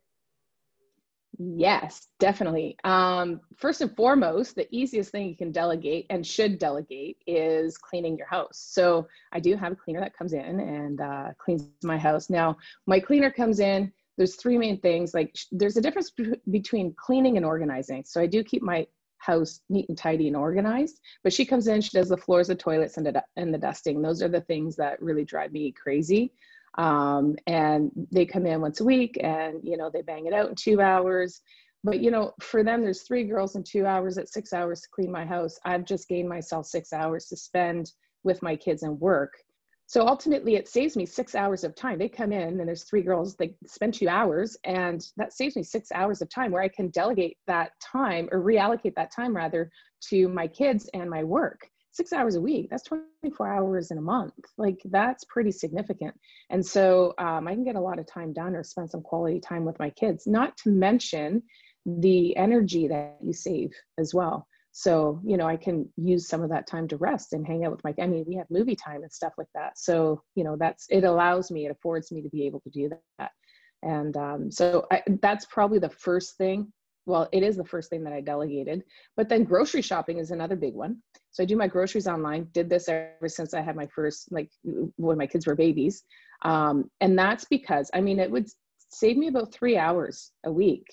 Yes, 1.39 2.09
definitely. 2.19 2.77
Um, 2.85 3.41
first 3.57 3.81
and 3.81 3.95
foremost, 3.95 4.55
the 4.55 4.67
easiest 4.75 5.11
thing 5.11 5.29
you 5.29 5.37
can 5.37 5.53
delegate 5.53 6.07
and 6.09 6.27
should 6.27 6.59
delegate 6.59 7.19
is 7.27 7.77
cleaning 7.77 8.17
your 8.17 8.27
house. 8.27 8.59
So 8.59 9.07
I 9.33 9.41
do 9.41 9.55
have 9.57 9.73
a 9.73 9.77
cleaner 9.77 10.01
that 10.01 10.17
comes 10.17 10.33
in 10.33 10.61
and 10.61 11.01
uh, 11.01 11.29
cleans 11.39 11.69
my 11.83 11.99
house. 11.99 12.31
Now, 12.31 12.57
my 12.87 13.01
cleaner 13.01 13.31
comes 13.31 13.61
in. 13.61 13.93
There's 14.17 14.37
three 14.37 14.57
main 14.57 14.81
things. 14.81 15.13
Like 15.13 15.37
there's 15.53 15.77
a 15.77 15.83
difference 15.83 16.11
between 16.51 16.95
cleaning 16.95 17.37
and 17.37 17.45
organizing. 17.45 18.05
So 18.07 18.21
I 18.21 18.27
do 18.27 18.43
keep 18.43 18.63
my 18.63 18.87
house 19.19 19.61
neat 19.69 19.89
and 19.89 19.99
tidy 19.99 20.29
and 20.29 20.37
organized. 20.37 21.01
But 21.23 21.35
she 21.35 21.45
comes 21.45 21.67
in, 21.67 21.83
she 21.83 21.91
does 21.91 22.09
the 22.09 22.17
floors, 22.17 22.49
the 22.49 22.55
toilets, 22.55 22.97
and 22.97 23.05
the, 23.05 23.23
and 23.37 23.53
the 23.53 23.59
dusting. 23.59 24.01
Those 24.01 24.23
are 24.23 24.29
the 24.29 24.41
things 24.43 24.77
that 24.77 25.03
really 25.03 25.25
drive 25.25 25.53
me 25.53 25.73
crazy 25.73 26.33
um, 26.77 27.37
and 27.47 27.91
they 28.11 28.27
come 28.27 28.47
in 28.47 28.61
once 28.61 28.81
a 28.81 28.85
week 28.85 29.19
and 29.23 29.61
you 29.63 29.77
know 29.77 29.91
they 29.93 30.03
bang 30.03 30.27
it 30.27 30.33
out 30.33 30.49
in 30.49 30.55
two 30.55 30.81
hours. 30.81 31.41
But 31.85 32.01
you 32.01 32.11
know 32.11 32.33
for 32.41 32.63
them 32.65 32.83
there's 32.83 33.03
three 33.03 33.25
girls 33.25 33.57
in 33.57 33.63
two 33.63 33.87
hours. 33.87 34.19
At 34.19 34.29
six 34.29 34.53
hours 34.53 34.83
to 34.83 34.89
clean 34.93 35.11
my 35.11 35.25
house. 35.25 35.59
I've 35.65 35.85
just 35.85 36.09
gained 36.09 36.29
myself 36.29 36.67
six 36.67 36.93
hours 36.93 37.27
to 37.27 37.37
spend 37.37 37.93
with 38.25 38.43
my 38.43 38.57
kids 38.57 38.83
and 38.83 39.01
work. 39.01 39.35
So 39.89 40.07
ultimately 40.07 40.57
it 40.57 40.67
saves 40.67 40.97
me 40.97 41.07
six 41.07 41.37
hours 41.37 41.63
of 41.63 41.77
time. 41.77 41.99
They 41.99 42.09
come 42.09 42.33
in 42.33 42.59
and 42.61 42.69
there's 42.69 42.83
three 42.83 43.03
girls 43.03 43.37
they 43.37 43.55
spend 43.67 43.95
two 43.95 44.09
hours 44.09 44.57
and 44.65 45.07
that 45.17 45.33
saves 45.33 45.55
me 45.55 45.63
six 45.63 45.93
hours 45.93 46.21
of 46.21 46.29
time 46.29 46.51
where 46.51 46.63
i 46.63 46.69
can 46.69 46.89
delegate 46.89 47.37
that 47.47 47.71
time 47.81 48.29
or 48.33 48.41
reallocate 48.41 48.95
that 48.97 49.13
time 49.15 49.35
rather 49.35 49.71
to 50.09 50.29
my 50.29 50.47
kids 50.49 50.91
and 50.93 51.09
my 51.09 51.23
work 51.23 51.71
six 51.97 52.13
hours 52.13 52.35
a 52.35 52.41
week 52.41 52.69
that's 52.71 52.85
24 52.85 53.49
hours 53.49 53.91
in 53.91 53.99
a 53.99 54.03
month 54.03 54.35
like 54.59 54.81
that's 54.87 55.25
pretty 55.25 55.51
significant 55.51 56.15
and 56.51 56.65
so 56.65 57.15
um, 57.19 57.49
i 57.49 57.55
can 57.55 57.65
get 57.65 57.77
a 57.77 57.81
lot 57.81 57.99
of 57.99 58.07
time 58.07 58.33
done 58.33 58.55
or 58.55 58.63
spend 58.63 58.91
some 58.91 59.01
quality 59.01 59.41
time 59.41 59.65
with 59.65 59.79
my 59.79 59.89
kids 59.91 60.27
not 60.27 60.57
to 60.59 60.69
mention 60.69 61.43
the 61.87 62.37
energy 62.37 62.87
that 62.87 63.17
you 63.23 63.33
save 63.33 63.73
as 63.99 64.13
well 64.13 64.47
so 64.73 65.21
you 65.25 65.39
know 65.39 65.47
i 65.47 65.57
can 65.57 65.89
use 65.97 66.29
some 66.29 66.43
of 66.43 66.51
that 66.51 66.67
time 66.67 66.87
to 66.87 66.99
rest 66.99 67.33
and 67.33 67.47
hang 67.47 67.65
out 67.65 67.71
with 67.71 67.83
my 67.83 67.95
i 68.03 68.07
mean 68.07 68.25
we 68.29 68.37
have 68.37 68.47
movie 68.51 68.77
time 68.77 69.03
and 69.03 69.13
stuff 69.13 69.33
like 69.39 69.49
that 69.55 69.79
so 69.79 70.23
you 70.35 70.45
know 70.45 70.57
that's 70.59 70.87
it 70.91 71.05
allows 71.05 71.51
me 71.51 71.65
it 71.65 71.71
affords 71.71 72.13
me 72.13 72.21
to 72.21 72.29
be 72.29 72.47
able 72.47 72.61
to 72.61 72.71
do 72.71 72.91
that 73.19 73.31
and 73.83 74.17
um, 74.17 74.51
so 74.51 74.87
I, 74.91 75.03
that's 75.23 75.45
probably 75.45 75.79
the 75.79 75.91
first 75.91 76.37
thing 76.37 76.73
well, 77.07 77.29
it 77.33 77.43
is 77.43 77.57
the 77.57 77.65
first 77.65 77.89
thing 77.89 78.05
that 78.05 78.13
I 78.13 78.21
delegated. 78.21 78.83
But 79.17 79.29
then 79.29 79.45
grocery 79.45 79.83
shopping 79.83 80.19
is 80.19 80.33
another 80.33 80.57
big 80.57 80.75
one. 80.75 81.03
So 81.37 81.43
I 81.43 81.47
do 81.47 81.55
my 81.55 81.67
groceries 81.67 82.07
online. 82.07 82.49
Did 82.55 82.71
this 82.71 82.89
ever 82.89 83.29
since 83.29 83.53
I 83.53 83.61
had 83.61 83.77
my 83.77 83.87
first, 83.95 84.33
like 84.33 84.51
when 84.97 85.19
my 85.19 85.27
kids 85.27 85.47
were 85.47 85.55
babies. 85.55 86.03
Um, 86.47 86.91
and 87.03 87.19
that's 87.19 87.45
because, 87.45 87.91
I 87.93 88.01
mean, 88.01 88.19
it 88.19 88.31
would 88.31 88.47
save 88.89 89.19
me 89.19 89.29
about 89.29 89.53
three 89.53 89.77
hours 89.77 90.33
a 90.47 90.51
week 90.51 90.87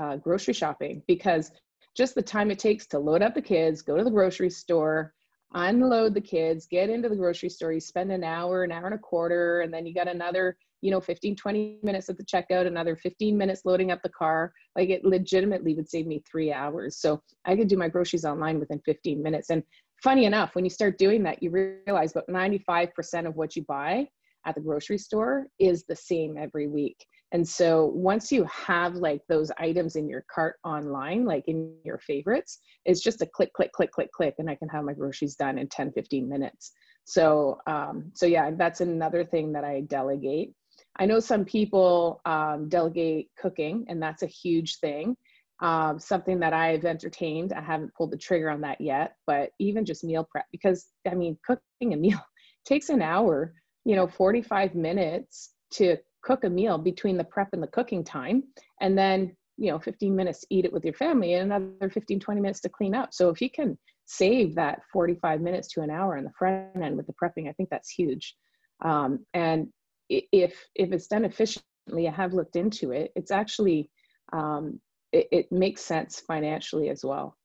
uh, 0.00 0.16
grocery 0.16 0.54
shopping 0.54 1.02
because 1.06 1.50
just 1.94 2.14
the 2.14 2.22
time 2.22 2.50
it 2.50 2.58
takes 2.58 2.86
to 2.86 2.98
load 2.98 3.20
up 3.20 3.34
the 3.34 3.42
kids, 3.42 3.82
go 3.82 3.98
to 3.98 4.02
the 4.02 4.10
grocery 4.10 4.48
store, 4.48 5.12
unload 5.52 6.14
the 6.14 6.20
kids, 6.22 6.64
get 6.64 6.88
into 6.88 7.10
the 7.10 7.16
grocery 7.16 7.50
store. 7.50 7.70
You 7.70 7.80
spend 7.80 8.10
an 8.10 8.24
hour, 8.24 8.64
an 8.64 8.72
hour 8.72 8.86
and 8.86 8.94
a 8.94 8.98
quarter, 8.98 9.60
and 9.60 9.70
then 9.70 9.84
you 9.84 9.92
got 9.92 10.08
another 10.08 10.56
you 10.82 10.90
know 10.90 10.98
15 10.98 11.36
20 11.36 11.78
minutes 11.82 12.08
at 12.08 12.16
the 12.16 12.24
checkout 12.24 12.66
another 12.66 12.96
15 12.96 13.36
minutes 13.36 13.66
loading 13.66 13.90
up 13.90 14.00
the 14.02 14.08
car 14.08 14.50
like 14.76 14.88
it 14.88 15.04
legitimately 15.04 15.74
would 15.74 15.88
save 15.88 16.06
me 16.06 16.22
three 16.30 16.52
hours 16.52 16.96
so 16.96 17.20
i 17.44 17.54
could 17.54 17.68
do 17.68 17.76
my 17.76 17.86
groceries 17.86 18.24
online 18.24 18.58
within 18.58 18.80
15 18.86 19.22
minutes 19.22 19.50
and 19.50 19.62
funny 20.02 20.24
enough 20.24 20.54
when 20.54 20.64
you 20.64 20.70
start 20.70 20.98
doing 20.98 21.22
that 21.22 21.42
you 21.42 21.50
realize 21.50 22.12
about 22.12 22.28
95% 22.28 23.26
of 23.26 23.36
what 23.36 23.56
you 23.56 23.64
buy 23.64 24.06
at 24.46 24.54
the 24.54 24.60
grocery 24.60 24.98
store 24.98 25.46
is 25.58 25.84
the 25.84 25.96
same 25.96 26.36
every 26.38 26.66
week. 26.66 27.04
And 27.32 27.46
so 27.46 27.92
once 27.94 28.32
you 28.32 28.44
have 28.44 28.94
like 28.94 29.20
those 29.28 29.52
items 29.58 29.96
in 29.96 30.08
your 30.08 30.24
cart 30.32 30.56
online 30.64 31.24
like 31.24 31.44
in 31.46 31.74
your 31.84 31.98
favorites 31.98 32.58
it's 32.84 33.00
just 33.00 33.22
a 33.22 33.26
click 33.26 33.52
click 33.52 33.72
click 33.72 33.92
click 33.92 34.10
click 34.10 34.34
and 34.38 34.50
i 34.50 34.54
can 34.56 34.68
have 34.68 34.84
my 34.84 34.94
groceries 34.94 35.36
done 35.36 35.58
in 35.58 35.68
10 35.68 35.92
15 35.92 36.28
minutes. 36.28 36.72
So 37.04 37.58
um 37.66 38.10
so 38.14 38.26
yeah 38.26 38.50
that's 38.56 38.80
another 38.80 39.24
thing 39.24 39.52
that 39.52 39.64
i 39.64 39.82
delegate. 39.82 40.54
I 40.98 41.06
know 41.06 41.20
some 41.20 41.44
people 41.44 42.20
um, 42.24 42.68
delegate 42.68 43.28
cooking, 43.38 43.84
and 43.88 44.02
that's 44.02 44.22
a 44.22 44.26
huge 44.26 44.78
thing. 44.78 45.16
Um, 45.60 45.98
something 45.98 46.40
that 46.40 46.54
I've 46.54 46.86
entertained. 46.86 47.52
I 47.52 47.60
haven't 47.60 47.94
pulled 47.94 48.12
the 48.12 48.16
trigger 48.16 48.48
on 48.48 48.62
that 48.62 48.80
yet, 48.80 49.16
but 49.26 49.50
even 49.58 49.84
just 49.84 50.04
meal 50.04 50.26
prep, 50.30 50.46
because 50.50 50.86
I 51.10 51.14
mean, 51.14 51.36
cooking 51.44 51.92
a 51.92 51.96
meal 51.96 52.20
takes 52.64 52.88
an 52.88 53.02
hour, 53.02 53.52
you 53.84 53.94
know, 53.94 54.06
45 54.06 54.74
minutes 54.74 55.52
to 55.72 55.98
cook 56.22 56.44
a 56.44 56.50
meal 56.50 56.78
between 56.78 57.16
the 57.16 57.24
prep 57.24 57.48
and 57.52 57.62
the 57.62 57.66
cooking 57.66 58.04
time. 58.04 58.44
And 58.80 58.96
then, 58.96 59.36
you 59.56 59.70
know, 59.70 59.78
15 59.78 60.16
minutes 60.16 60.40
to 60.40 60.46
eat 60.50 60.64
it 60.64 60.72
with 60.72 60.84
your 60.84 60.94
family 60.94 61.34
and 61.34 61.52
another 61.52 61.90
15, 61.90 62.20
20 62.20 62.40
minutes 62.40 62.60
to 62.60 62.68
clean 62.68 62.94
up. 62.94 63.12
So 63.12 63.28
if 63.28 63.40
you 63.40 63.50
can 63.50 63.78
save 64.06 64.54
that 64.54 64.80
45 64.92 65.40
minutes 65.40 65.68
to 65.72 65.82
an 65.82 65.90
hour 65.90 66.16
on 66.16 66.24
the 66.24 66.32
front 66.38 66.82
end 66.82 66.96
with 66.96 67.06
the 67.06 67.14
prepping, 67.22 67.48
I 67.48 67.52
think 67.52 67.68
that's 67.70 67.90
huge. 67.90 68.34
Um, 68.82 69.26
and 69.34 69.68
if 70.08 70.66
if 70.74 70.92
it's 70.92 71.06
done 71.06 71.24
efficiently, 71.24 72.08
I 72.08 72.10
have 72.10 72.34
looked 72.34 72.56
into 72.56 72.90
it. 72.92 73.12
It's 73.14 73.30
actually 73.30 73.90
um, 74.32 74.80
it, 75.12 75.28
it 75.30 75.52
makes 75.52 75.82
sense 75.82 76.20
financially 76.20 76.88
as 76.88 77.04
well. 77.04 77.36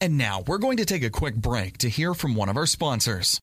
And 0.00 0.18
now 0.18 0.42
we're 0.46 0.58
going 0.58 0.76
to 0.78 0.84
take 0.84 1.02
a 1.02 1.10
quick 1.10 1.34
break 1.34 1.78
to 1.78 1.88
hear 1.88 2.14
from 2.14 2.34
one 2.34 2.48
of 2.48 2.56
our 2.56 2.66
sponsors. 2.66 3.40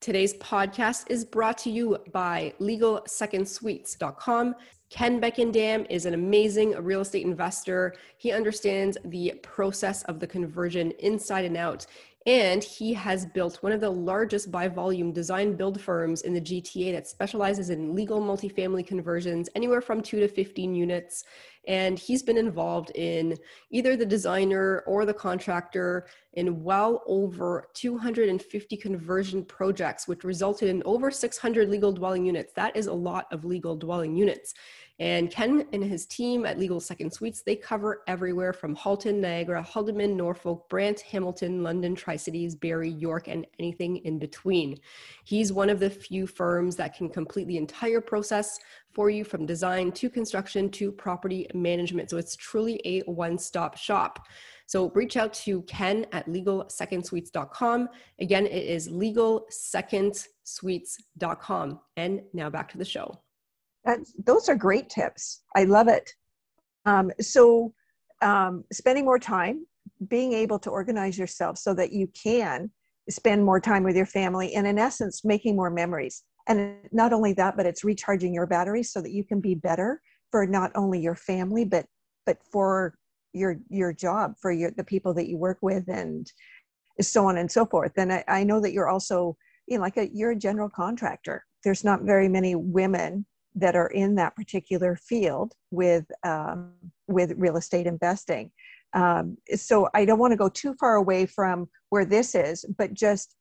Today's 0.00 0.34
podcast 0.34 1.04
is 1.08 1.24
brought 1.24 1.56
to 1.58 1.70
you 1.70 1.96
by 2.12 2.52
LegalSecondSuites.com. 2.60 4.54
Ken 4.90 5.20
Beckendam 5.20 5.86
is 5.88 6.04
an 6.06 6.14
amazing 6.14 6.72
real 6.72 7.00
estate 7.00 7.24
investor. 7.24 7.94
He 8.18 8.30
understands 8.30 8.98
the 9.06 9.32
process 9.42 10.02
of 10.04 10.20
the 10.20 10.26
conversion 10.26 10.90
inside 10.98 11.46
and 11.46 11.56
out. 11.56 11.86
And 12.26 12.64
he 12.64 12.94
has 12.94 13.26
built 13.26 13.62
one 13.62 13.72
of 13.72 13.80
the 13.80 13.90
largest 13.90 14.50
by 14.50 14.68
volume 14.68 15.12
design 15.12 15.56
build 15.56 15.80
firms 15.80 16.22
in 16.22 16.32
the 16.32 16.40
GTA 16.40 16.92
that 16.92 17.06
specializes 17.06 17.68
in 17.70 17.94
legal 17.94 18.20
multifamily 18.20 18.86
conversions, 18.86 19.50
anywhere 19.54 19.82
from 19.82 20.00
two 20.00 20.20
to 20.20 20.28
15 20.28 20.74
units. 20.74 21.24
And 21.66 21.98
he's 21.98 22.22
been 22.22 22.38
involved 22.38 22.90
in 22.94 23.36
either 23.70 23.96
the 23.96 24.06
designer 24.06 24.82
or 24.86 25.04
the 25.04 25.14
contractor 25.14 26.06
in 26.34 26.62
well 26.62 27.02
over 27.06 27.68
250 27.74 28.76
conversion 28.76 29.44
projects, 29.44 30.06
which 30.06 30.24
resulted 30.24 30.68
in 30.68 30.82
over 30.84 31.10
600 31.10 31.68
legal 31.68 31.92
dwelling 31.92 32.24
units. 32.26 32.52
That 32.54 32.76
is 32.76 32.86
a 32.86 32.92
lot 32.92 33.26
of 33.32 33.44
legal 33.44 33.76
dwelling 33.76 34.16
units. 34.16 34.54
And 35.00 35.28
Ken 35.28 35.66
and 35.72 35.82
his 35.82 36.06
team 36.06 36.46
at 36.46 36.56
Legal 36.56 36.78
Second 36.78 37.12
Suites, 37.12 37.42
they 37.42 37.56
cover 37.56 38.02
everywhere 38.06 38.52
from 38.52 38.76
Halton, 38.76 39.20
Niagara, 39.20 39.66
Haldimand, 39.68 40.14
Norfolk, 40.14 40.68
Brant, 40.68 41.00
Hamilton, 41.00 41.64
London, 41.64 41.96
Tri 41.96 42.14
Cities, 42.14 42.54
Barrie, 42.54 42.90
York, 42.90 43.26
and 43.26 43.44
anything 43.58 43.96
in 43.98 44.20
between. 44.20 44.78
He's 45.24 45.52
one 45.52 45.68
of 45.68 45.80
the 45.80 45.90
few 45.90 46.28
firms 46.28 46.76
that 46.76 46.96
can 46.96 47.08
complete 47.08 47.48
the 47.48 47.56
entire 47.56 48.00
process 48.00 48.60
for 48.92 49.10
you 49.10 49.24
from 49.24 49.46
design 49.46 49.90
to 49.92 50.08
construction 50.08 50.70
to 50.70 50.92
property 50.92 51.48
management. 51.54 52.08
So 52.08 52.16
it's 52.16 52.36
truly 52.36 52.80
a 52.84 53.00
one 53.10 53.36
stop 53.36 53.76
shop. 53.76 54.28
So 54.66 54.90
reach 54.90 55.16
out 55.16 55.32
to 55.34 55.62
Ken 55.62 56.06
at 56.12 56.26
legalsecondsuites.com. 56.26 57.88
Again, 58.20 58.46
it 58.46 58.64
is 58.64 58.88
legalsecondsuites.com. 58.88 61.80
And 61.96 62.22
now 62.32 62.48
back 62.48 62.68
to 62.70 62.78
the 62.78 62.84
show. 62.84 63.23
That's, 63.84 64.12
those 64.24 64.48
are 64.48 64.54
great 64.54 64.88
tips. 64.88 65.42
I 65.54 65.64
love 65.64 65.88
it. 65.88 66.10
Um, 66.86 67.10
so, 67.20 67.72
um, 68.22 68.64
spending 68.72 69.04
more 69.04 69.18
time, 69.18 69.66
being 70.08 70.32
able 70.32 70.58
to 70.60 70.70
organize 70.70 71.18
yourself 71.18 71.58
so 71.58 71.74
that 71.74 71.92
you 71.92 72.08
can 72.08 72.70
spend 73.10 73.44
more 73.44 73.60
time 73.60 73.82
with 73.82 73.96
your 73.96 74.06
family, 74.06 74.54
and 74.54 74.66
in 74.66 74.78
essence, 74.78 75.24
making 75.24 75.56
more 75.56 75.70
memories. 75.70 76.22
And 76.46 76.76
not 76.92 77.12
only 77.12 77.32
that, 77.34 77.56
but 77.56 77.66
it's 77.66 77.84
recharging 77.84 78.34
your 78.34 78.46
batteries 78.46 78.92
so 78.92 79.02
that 79.02 79.12
you 79.12 79.24
can 79.24 79.40
be 79.40 79.54
better 79.54 80.00
for 80.30 80.46
not 80.46 80.70
only 80.74 81.00
your 81.00 81.14
family, 81.14 81.64
but 81.64 81.86
but 82.26 82.38
for 82.50 82.94
your 83.34 83.56
your 83.68 83.92
job 83.92 84.34
for 84.40 84.52
your 84.52 84.70
the 84.70 84.84
people 84.84 85.12
that 85.12 85.28
you 85.28 85.36
work 85.36 85.58
with 85.60 85.88
and 85.88 86.32
so 87.00 87.26
on 87.26 87.36
and 87.36 87.50
so 87.50 87.66
forth 87.66 87.92
and 87.96 88.12
i, 88.12 88.24
I 88.28 88.44
know 88.44 88.60
that 88.60 88.72
you're 88.72 88.88
also 88.88 89.36
you 89.66 89.76
know 89.76 89.82
like 89.82 89.96
a 89.96 90.08
you're 90.14 90.30
a 90.30 90.36
general 90.36 90.68
contractor 90.68 91.44
there's 91.64 91.84
not 91.84 92.02
very 92.02 92.28
many 92.28 92.54
women 92.54 93.26
that 93.54 93.76
are 93.76 93.88
in 93.88 94.14
that 94.16 94.34
particular 94.34 94.96
field 94.96 95.54
with 95.70 96.04
um, 96.24 96.72
with 97.08 97.32
real 97.36 97.56
estate 97.56 97.86
investing. 97.86 98.50
Um, 98.92 99.38
so 99.56 99.88
i 99.92 100.04
don't 100.04 100.20
want 100.20 100.30
to 100.30 100.36
go 100.36 100.48
too 100.48 100.72
far 100.74 100.94
away 100.94 101.26
from 101.26 101.68
where 101.88 102.04
this 102.04 102.36
is 102.36 102.64
but 102.78 102.94
just 102.94 103.34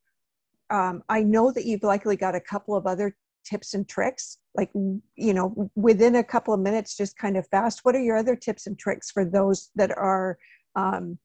um, 0.72 1.04
i 1.10 1.22
know 1.22 1.52
that 1.52 1.66
you've 1.66 1.84
likely 1.84 2.16
got 2.16 2.34
a 2.34 2.40
couple 2.40 2.76
of 2.76 2.88
other 2.88 3.16
tips 3.44 3.74
and 3.74 3.88
tricks 3.88 4.40
like 4.56 4.72
you 4.74 5.34
know 5.34 5.70
within 5.76 6.16
a 6.16 6.24
couple 6.24 6.54
of 6.54 6.60
minutes 6.60 6.98
just 6.98 7.18
kind 7.18 7.38
of 7.38 7.48
fast 7.50 7.82
what 7.84 7.96
are 7.96 8.02
your 8.02 8.18
other 8.18 8.36
tips 8.36 8.68
and 8.68 8.80
tricks 8.80 9.12
for 9.12 9.26
those 9.26 9.70
that 9.76 9.92
are 9.92 10.38
um, 10.76 11.18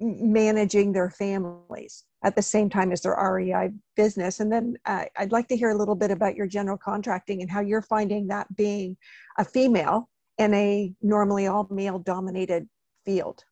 managing 0.00 0.92
their 0.92 1.10
families 1.10 2.04
at 2.22 2.36
the 2.36 2.42
same 2.42 2.68
time 2.68 2.92
as 2.92 3.00
their 3.00 3.16
rei 3.16 3.70
business 3.96 4.40
and 4.40 4.52
then 4.52 4.76
uh, 4.86 5.04
i'd 5.18 5.32
like 5.32 5.48
to 5.48 5.56
hear 5.56 5.70
a 5.70 5.76
little 5.76 5.94
bit 5.94 6.10
about 6.10 6.36
your 6.36 6.46
general 6.46 6.76
contracting 6.76 7.40
and 7.40 7.50
how 7.50 7.60
you're 7.60 7.82
finding 7.82 8.26
that 8.26 8.46
being 8.56 8.96
a 9.38 9.44
female 9.44 10.08
in 10.38 10.52
a 10.54 10.92
normally 11.02 11.46
all 11.46 11.66
male 11.70 11.98
dominated 11.98 12.68
field 13.04 13.44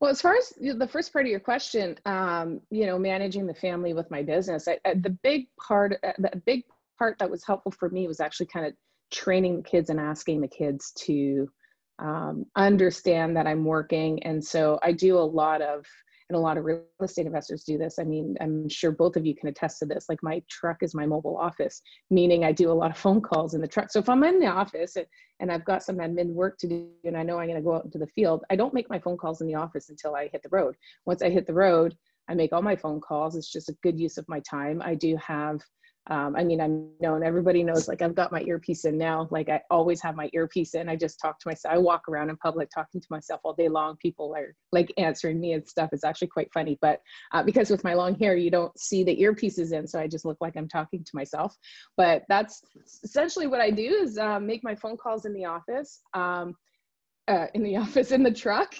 well, 0.00 0.10
as 0.10 0.20
far 0.20 0.36
as 0.36 0.52
the 0.60 0.86
first 0.86 1.12
part 1.12 1.24
of 1.24 1.30
your 1.30 1.40
question, 1.40 1.98
um, 2.06 2.60
you 2.70 2.86
know, 2.86 2.98
managing 2.98 3.48
the 3.48 3.54
family 3.54 3.94
with 3.94 4.08
my 4.12 4.22
business, 4.22 4.68
I, 4.68 4.78
I, 4.84 4.94
the 4.94 5.10
big 5.10 5.48
part, 5.56 5.94
uh, 6.04 6.12
the 6.18 6.40
big 6.46 6.62
part 6.98 7.18
that 7.18 7.28
was 7.28 7.44
helpful 7.44 7.72
for 7.72 7.88
me 7.88 8.06
was 8.06 8.20
actually 8.20 8.46
kind 8.46 8.66
of 8.66 8.74
training 9.10 9.56
the 9.56 9.62
kids 9.62 9.90
and 9.90 9.98
asking 9.98 10.40
the 10.40 10.48
kids 10.48 10.92
to 10.92 11.48
um, 11.98 12.46
understand 12.54 13.36
that 13.36 13.48
I'm 13.48 13.64
working. 13.64 14.22
And 14.22 14.44
so 14.44 14.78
I 14.84 14.92
do 14.92 15.18
a 15.18 15.20
lot 15.20 15.62
of, 15.62 15.84
and 16.28 16.36
a 16.36 16.40
lot 16.40 16.58
of 16.58 16.64
real 16.64 16.82
estate 17.02 17.26
investors 17.26 17.64
do 17.64 17.78
this. 17.78 17.98
I 17.98 18.04
mean, 18.04 18.36
I'm 18.40 18.68
sure 18.68 18.90
both 18.90 19.16
of 19.16 19.24
you 19.24 19.34
can 19.34 19.48
attest 19.48 19.78
to 19.78 19.86
this. 19.86 20.06
Like 20.08 20.22
my 20.22 20.42
truck 20.48 20.82
is 20.82 20.94
my 20.94 21.06
mobile 21.06 21.36
office, 21.36 21.80
meaning 22.10 22.44
I 22.44 22.52
do 22.52 22.70
a 22.70 22.72
lot 22.72 22.90
of 22.90 22.98
phone 23.04 23.20
calls 23.20 23.54
in 23.54 23.60
the 23.60 23.68
truck. 23.68 23.90
So 23.90 23.98
if 23.98 24.08
I'm 24.08 24.24
in 24.24 24.38
the 24.38 24.46
office 24.46 24.96
and 24.96 25.06
and 25.40 25.52
I've 25.52 25.64
got 25.64 25.84
some 25.84 25.98
admin 25.98 26.32
work 26.32 26.58
to 26.58 26.66
do 26.66 26.88
and 27.04 27.16
I 27.16 27.22
know 27.22 27.38
I'm 27.38 27.46
going 27.46 27.56
to 27.56 27.62
go 27.62 27.76
out 27.76 27.84
into 27.84 27.98
the 27.98 28.08
field, 28.08 28.44
I 28.50 28.56
don't 28.56 28.74
make 28.74 28.90
my 28.90 28.98
phone 28.98 29.16
calls 29.16 29.40
in 29.40 29.46
the 29.46 29.54
office 29.54 29.88
until 29.88 30.16
I 30.16 30.28
hit 30.28 30.42
the 30.42 30.48
road. 30.50 30.76
Once 31.06 31.22
I 31.22 31.30
hit 31.30 31.46
the 31.46 31.54
road, 31.54 31.96
I 32.28 32.34
make 32.34 32.52
all 32.52 32.60
my 32.60 32.74
phone 32.74 33.00
calls. 33.00 33.36
It's 33.36 33.52
just 33.52 33.68
a 33.68 33.76
good 33.82 33.98
use 33.98 34.18
of 34.18 34.28
my 34.28 34.40
time. 34.40 34.82
I 34.84 34.96
do 34.96 35.16
have 35.16 35.60
um, 36.10 36.34
I 36.36 36.44
mean, 36.44 36.60
I'm 36.60 36.88
known, 37.00 37.22
everybody 37.22 37.62
knows, 37.62 37.86
like 37.86 38.00
I've 38.00 38.14
got 38.14 38.32
my 38.32 38.40
earpiece 38.42 38.86
in 38.86 38.96
now. 38.96 39.28
Like 39.30 39.50
I 39.50 39.60
always 39.70 40.00
have 40.00 40.16
my 40.16 40.30
earpiece 40.32 40.74
in. 40.74 40.88
I 40.88 40.96
just 40.96 41.20
talk 41.20 41.38
to 41.40 41.48
myself. 41.48 41.74
I 41.74 41.78
walk 41.78 42.08
around 42.08 42.30
in 42.30 42.36
public 42.38 42.70
talking 42.70 43.00
to 43.00 43.06
myself 43.10 43.40
all 43.44 43.52
day 43.52 43.68
long. 43.68 43.96
People 43.96 44.34
are 44.34 44.54
like 44.72 44.92
answering 44.96 45.38
me 45.38 45.52
and 45.52 45.68
stuff. 45.68 45.90
It's 45.92 46.04
actually 46.04 46.28
quite 46.28 46.50
funny. 46.52 46.78
But 46.80 47.02
uh, 47.32 47.42
because 47.42 47.68
with 47.68 47.84
my 47.84 47.92
long 47.92 48.18
hair, 48.18 48.36
you 48.36 48.50
don't 48.50 48.76
see 48.78 49.04
the 49.04 49.16
earpieces 49.16 49.72
in. 49.72 49.86
So 49.86 50.00
I 50.00 50.06
just 50.06 50.24
look 50.24 50.38
like 50.40 50.56
I'm 50.56 50.68
talking 50.68 51.04
to 51.04 51.10
myself. 51.12 51.54
But 51.98 52.24
that's 52.28 52.62
essentially 53.04 53.46
what 53.46 53.60
I 53.60 53.70
do 53.70 54.00
is 54.02 54.16
uh, 54.16 54.40
make 54.40 54.64
my 54.64 54.74
phone 54.74 54.96
calls 54.96 55.26
in 55.26 55.34
the 55.34 55.44
office. 55.44 56.00
Um, 56.14 56.56
uh, 57.28 57.46
in 57.52 57.62
the 57.62 57.76
office 57.84 58.10
in 58.10 58.22
the 58.22 58.32
truck 58.32 58.74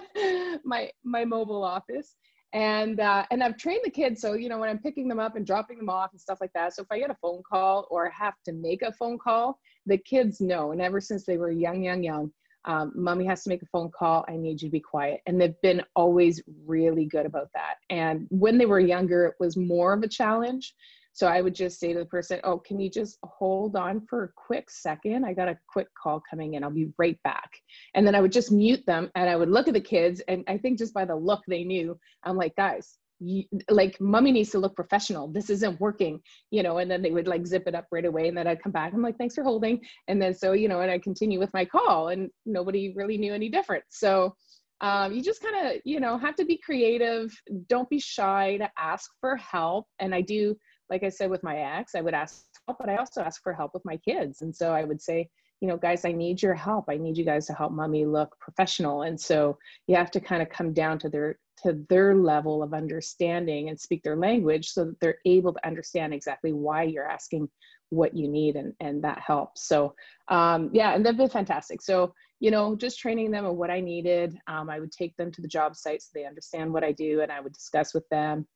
my 0.64 0.90
my 1.04 1.26
mobile 1.26 1.62
office 1.62 2.16
and 2.52 3.00
uh, 3.00 3.24
and 3.30 3.42
I've 3.42 3.56
trained 3.56 3.82
the 3.84 3.90
kids. 3.90 4.20
So 4.20 4.34
you 4.34 4.48
know 4.48 4.58
when 4.58 4.68
I'm 4.68 4.78
picking 4.78 5.08
them 5.08 5.18
up 5.18 5.36
and 5.36 5.46
dropping 5.46 5.78
them 5.78 5.88
off 5.88 6.12
and 6.12 6.20
stuff 6.20 6.38
like 6.40 6.52
that. 6.54 6.74
So 6.74 6.82
if 6.82 6.88
I 6.90 6.98
get 6.98 7.10
a 7.10 7.16
phone 7.22 7.42
call 7.48 7.86
or 7.90 8.08
have 8.10 8.34
to 8.44 8.52
make 8.52 8.82
a 8.82 8.92
phone 8.92 9.18
call, 9.18 9.58
the 9.86 9.98
kids 9.98 10.40
know. 10.40 10.72
And 10.72 10.80
ever 10.80 11.00
since 11.00 11.24
they 11.24 11.36
were 11.36 11.50
young, 11.50 11.82
young, 11.82 12.02
young, 12.02 12.32
um, 12.64 12.92
mommy 12.94 13.24
has 13.26 13.42
to 13.44 13.48
make 13.48 13.62
a 13.62 13.66
phone 13.66 13.90
call. 13.90 14.24
I 14.28 14.36
need 14.36 14.62
you 14.62 14.68
to 14.68 14.72
be 14.72 14.80
quiet. 14.80 15.20
And 15.26 15.40
they've 15.40 15.60
been 15.62 15.82
always 15.96 16.42
really 16.66 17.06
good 17.06 17.26
about 17.26 17.48
that. 17.54 17.76
And 17.90 18.26
when 18.30 18.58
they 18.58 18.66
were 18.66 18.80
younger, 18.80 19.26
it 19.26 19.34
was 19.40 19.56
more 19.56 19.92
of 19.92 20.02
a 20.02 20.08
challenge 20.08 20.74
so 21.12 21.26
I 21.26 21.40
would 21.40 21.54
just 21.54 21.78
say 21.78 21.92
to 21.92 21.98
the 21.98 22.06
person, 22.06 22.40
Oh, 22.44 22.58
can 22.58 22.80
you 22.80 22.90
just 22.90 23.18
hold 23.22 23.76
on 23.76 24.06
for 24.08 24.24
a 24.24 24.28
quick 24.34 24.70
second? 24.70 25.24
I 25.24 25.34
got 25.34 25.48
a 25.48 25.58
quick 25.68 25.88
call 26.00 26.22
coming 26.28 26.54
in. 26.54 26.64
I'll 26.64 26.70
be 26.70 26.92
right 26.98 27.18
back. 27.22 27.50
And 27.94 28.06
then 28.06 28.14
I 28.14 28.20
would 28.20 28.32
just 28.32 28.50
mute 28.50 28.84
them 28.86 29.10
and 29.14 29.28
I 29.28 29.36
would 29.36 29.50
look 29.50 29.68
at 29.68 29.74
the 29.74 29.80
kids. 29.80 30.22
And 30.28 30.44
I 30.48 30.58
think 30.58 30.78
just 30.78 30.94
by 30.94 31.04
the 31.04 31.16
look 31.16 31.42
they 31.46 31.64
knew, 31.64 31.98
I'm 32.24 32.36
like, 32.36 32.56
guys, 32.56 32.98
you, 33.20 33.44
like 33.70 34.00
mommy 34.00 34.32
needs 34.32 34.50
to 34.50 34.58
look 34.58 34.74
professional. 34.74 35.28
This 35.28 35.50
isn't 35.50 35.80
working, 35.80 36.20
you 36.50 36.62
know, 36.62 36.78
and 36.78 36.90
then 36.90 37.02
they 37.02 37.10
would 37.10 37.28
like 37.28 37.46
zip 37.46 37.64
it 37.66 37.74
up 37.74 37.86
right 37.92 38.04
away. 38.04 38.28
And 38.28 38.36
then 38.36 38.46
I'd 38.46 38.62
come 38.62 38.72
back. 38.72 38.92
I'm 38.92 39.02
like, 39.02 39.18
thanks 39.18 39.34
for 39.34 39.44
holding. 39.44 39.80
And 40.08 40.20
then 40.20 40.34
so, 40.34 40.52
you 40.52 40.68
know, 40.68 40.80
and 40.80 40.90
I 40.90 40.98
continue 40.98 41.38
with 41.38 41.52
my 41.54 41.64
call 41.64 42.08
and 42.08 42.30
nobody 42.46 42.92
really 42.94 43.18
knew 43.18 43.34
any 43.34 43.48
different. 43.48 43.84
So 43.90 44.34
um, 44.80 45.12
you 45.12 45.22
just 45.22 45.40
kind 45.40 45.68
of, 45.68 45.80
you 45.84 46.00
know, 46.00 46.18
have 46.18 46.34
to 46.36 46.44
be 46.44 46.58
creative. 46.58 47.32
Don't 47.68 47.88
be 47.88 48.00
shy 48.00 48.56
to 48.56 48.68
ask 48.76 49.10
for 49.20 49.36
help. 49.36 49.86
And 50.00 50.12
I 50.12 50.22
do 50.22 50.56
like 50.92 51.02
I 51.04 51.08
said 51.08 51.30
with 51.30 51.42
my 51.42 51.56
ex, 51.56 51.94
I 51.94 52.02
would 52.02 52.12
ask 52.12 52.44
help, 52.66 52.78
but 52.78 52.90
I 52.90 52.96
also 52.96 53.22
ask 53.22 53.42
for 53.42 53.54
help 53.54 53.72
with 53.72 53.84
my 53.86 53.96
kids. 53.96 54.42
And 54.42 54.54
so 54.54 54.74
I 54.74 54.84
would 54.84 55.00
say, 55.00 55.30
you 55.62 55.68
know, 55.68 55.78
guys, 55.78 56.04
I 56.04 56.12
need 56.12 56.42
your 56.42 56.54
help. 56.54 56.84
I 56.90 56.98
need 56.98 57.16
you 57.16 57.24
guys 57.24 57.46
to 57.46 57.54
help 57.54 57.72
mommy 57.72 58.04
look 58.04 58.38
professional. 58.38 59.02
And 59.02 59.18
so 59.18 59.56
you 59.86 59.96
have 59.96 60.10
to 60.10 60.20
kind 60.20 60.42
of 60.42 60.50
come 60.50 60.74
down 60.74 60.98
to 60.98 61.08
their 61.08 61.38
to 61.62 61.78
their 61.88 62.14
level 62.14 62.62
of 62.62 62.74
understanding 62.74 63.68
and 63.70 63.80
speak 63.80 64.02
their 64.02 64.16
language 64.16 64.68
so 64.68 64.84
that 64.84 65.00
they're 65.00 65.18
able 65.24 65.54
to 65.54 65.66
understand 65.66 66.12
exactly 66.12 66.52
why 66.52 66.82
you're 66.82 67.08
asking 67.08 67.48
what 67.90 68.16
you 68.16 68.28
need 68.28 68.56
and, 68.56 68.74
and 68.80 69.02
that 69.04 69.20
helps. 69.20 69.68
So 69.68 69.94
um, 70.28 70.70
yeah, 70.72 70.94
and 70.94 71.06
they've 71.06 71.16
been 71.16 71.28
fantastic. 71.28 71.80
So, 71.80 72.12
you 72.40 72.50
know, 72.50 72.74
just 72.74 72.98
training 72.98 73.30
them 73.30 73.46
on 73.46 73.56
what 73.56 73.70
I 73.70 73.80
needed. 73.80 74.36
Um, 74.46 74.68
I 74.68 74.80
would 74.80 74.92
take 74.92 75.16
them 75.16 75.30
to 75.30 75.40
the 75.40 75.48
job 75.48 75.76
site 75.76 76.02
so 76.02 76.08
they 76.14 76.26
understand 76.26 76.72
what 76.72 76.84
I 76.84 76.92
do 76.92 77.20
and 77.20 77.30
I 77.30 77.40
would 77.40 77.52
discuss 77.52 77.94
with 77.94 78.08
them 78.08 78.46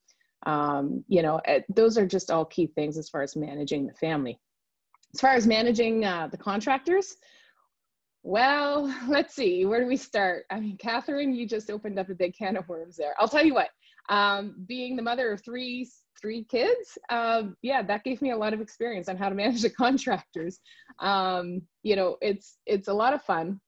um, 0.45 1.05
you 1.09 1.23
know 1.23 1.41
eh, 1.45 1.61
those 1.69 1.97
are 1.99 2.07
just 2.07 2.31
all 2.31 2.45
key 2.45 2.67
things 2.67 2.99
as 2.99 3.09
far 3.09 3.23
as 3.23 3.37
managing 3.37 3.87
the 3.87 3.95
family. 3.95 4.39
As 5.15 5.21
far 5.21 5.35
as 5.35 5.47
managing 5.47 6.05
uh, 6.05 6.29
the 6.31 6.37
contractors 6.37 7.17
well 8.27 8.93
let's 9.09 9.37
see 9.37 9.65
where 9.65 9.81
do 9.81 9.87
we 9.87 9.97
start? 9.97 10.45
I 10.51 10.61
mean 10.61 10.77
catherine 10.77 11.33
you 11.33 11.47
just 11.47 11.71
opened 11.71 11.99
up 11.99 12.11
a 12.11 12.15
big 12.15 12.35
can 12.37 12.57
of 12.57 12.69
worms 12.69 12.97
there. 12.97 13.15
I'll 13.19 13.29
tell 13.29 13.45
you 13.45 13.55
what 13.55 13.71
um, 14.09 14.57
being 14.67 14.97
the 14.97 15.03
mother 15.03 15.33
of 15.33 15.43
three 15.45 15.89
three 16.21 16.45
kids 16.45 16.99
um, 17.09 17.57
yeah 17.63 17.83
that 17.83 18.03
gave 18.03 18.21
me 18.21 18.33
a 18.33 18.37
lot 18.37 18.53
of 18.53 18.61
experience 18.61 19.09
on 19.09 19.17
how 19.17 19.29
to 19.29 19.35
manage 19.35 19.63
the 19.63 19.71
contractors. 19.83 20.59
Um, 20.99 21.63
you 21.85 21.95
know 21.95 22.17
it's 22.21 22.59
it's 22.67 22.89
a 22.89 22.93
lot 22.93 23.15
of 23.15 23.23
fun 23.23 23.61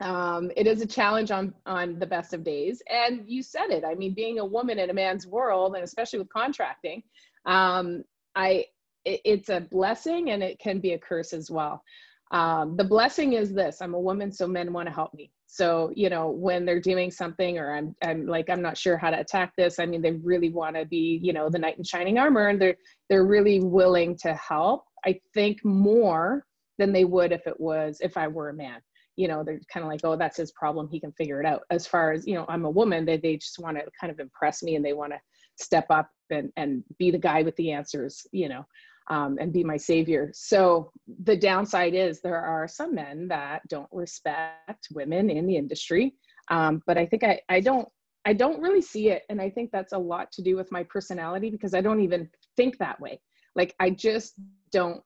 um, 0.00 0.50
it 0.56 0.66
is 0.66 0.82
a 0.82 0.86
challenge 0.86 1.30
on 1.30 1.54
on 1.66 1.98
the 1.98 2.06
best 2.06 2.34
of 2.34 2.44
days. 2.44 2.82
And 2.90 3.22
you 3.26 3.42
said 3.42 3.70
it 3.70 3.84
i 3.84 3.94
mean 3.94 4.14
being 4.14 4.38
a 4.38 4.44
woman 4.44 4.78
in 4.78 4.90
a 4.90 4.94
man's 4.94 5.26
world 5.26 5.74
and 5.74 5.84
especially 5.84 6.18
with 6.18 6.28
contracting 6.28 7.02
um, 7.46 8.04
i 8.34 8.64
it, 9.04 9.20
it's 9.24 9.48
a 9.48 9.60
blessing 9.60 10.30
and 10.30 10.42
it 10.42 10.58
can 10.58 10.80
be 10.80 10.92
a 10.92 10.98
curse 10.98 11.32
as 11.32 11.50
well. 11.50 11.82
Um, 12.30 12.76
the 12.76 12.84
blessing 12.84 13.34
is 13.34 13.52
this 13.52 13.80
i'm 13.80 13.94
a 13.94 14.00
woman 14.00 14.32
so 14.32 14.46
men 14.46 14.72
want 14.72 14.88
to 14.88 14.94
help 14.94 15.14
me. 15.14 15.30
So 15.46 15.92
you 15.94 16.10
know 16.10 16.30
when 16.30 16.64
they're 16.64 16.80
doing 16.80 17.12
something 17.12 17.58
or 17.58 17.72
i'm 17.72 17.94
i'm 18.02 18.26
like 18.26 18.50
i'm 18.50 18.62
not 18.62 18.76
sure 18.76 18.96
how 18.96 19.10
to 19.10 19.20
attack 19.20 19.52
this 19.56 19.78
i 19.78 19.86
mean 19.86 20.02
they 20.02 20.10
really 20.12 20.50
want 20.50 20.74
to 20.74 20.84
be 20.84 21.20
you 21.22 21.32
know 21.32 21.48
the 21.48 21.60
knight 21.60 21.78
in 21.78 21.84
shining 21.84 22.18
armor 22.18 22.48
and 22.48 22.60
they're 22.60 22.76
they're 23.08 23.26
really 23.26 23.60
willing 23.60 24.16
to 24.16 24.34
help 24.34 24.84
i 25.06 25.16
think 25.32 25.64
more 25.64 26.44
than 26.78 26.92
they 26.92 27.04
would 27.04 27.30
if 27.30 27.46
it 27.46 27.60
was 27.60 27.98
if 28.00 28.16
i 28.16 28.26
were 28.26 28.48
a 28.48 28.54
man 28.54 28.80
you 29.16 29.28
know 29.28 29.42
they're 29.44 29.60
kind 29.72 29.84
of 29.84 29.90
like 29.90 30.00
oh 30.04 30.16
that's 30.16 30.36
his 30.36 30.52
problem 30.52 30.88
he 30.88 31.00
can 31.00 31.12
figure 31.12 31.40
it 31.40 31.46
out. 31.46 31.62
As 31.70 31.86
far 31.86 32.12
as 32.12 32.26
you 32.26 32.34
know 32.34 32.44
i'm 32.48 32.64
a 32.64 32.70
woman 32.70 33.04
they, 33.04 33.16
they 33.16 33.36
just 33.36 33.58
want 33.58 33.76
to 33.76 33.84
kind 33.98 34.10
of 34.10 34.20
impress 34.20 34.62
me 34.62 34.76
and 34.76 34.84
they 34.84 34.92
want 34.92 35.12
to 35.12 35.20
step 35.56 35.86
up 35.90 36.10
and 36.30 36.50
and 36.56 36.82
be 36.98 37.10
the 37.10 37.18
guy 37.18 37.42
with 37.42 37.56
the 37.56 37.70
answers 37.70 38.26
you 38.32 38.48
know 38.48 38.64
um, 39.08 39.36
and 39.38 39.52
be 39.52 39.62
my 39.62 39.76
savior. 39.76 40.30
So 40.32 40.90
the 41.24 41.36
downside 41.36 41.92
is 41.92 42.22
there 42.22 42.40
are 42.40 42.66
some 42.66 42.94
men 42.94 43.28
that 43.28 43.60
don't 43.68 43.88
respect 43.92 44.88
women 44.94 45.28
in 45.28 45.46
the 45.46 45.56
industry 45.56 46.14
um, 46.50 46.82
but 46.86 46.98
i 46.98 47.06
think 47.06 47.24
I, 47.24 47.40
I 47.48 47.60
don't 47.60 47.88
i 48.24 48.32
don't 48.32 48.60
really 48.60 48.82
see 48.82 49.10
it 49.10 49.22
and 49.28 49.40
i 49.40 49.50
think 49.50 49.70
that's 49.70 49.92
a 49.92 49.98
lot 49.98 50.32
to 50.32 50.42
do 50.42 50.56
with 50.56 50.70
my 50.72 50.82
personality 50.84 51.50
because 51.50 51.74
i 51.74 51.80
don't 51.80 52.00
even 52.00 52.28
think 52.56 52.78
that 52.78 53.00
way. 53.00 53.20
Like 53.54 53.74
i 53.80 53.90
just 53.90 54.34
don't 54.72 55.02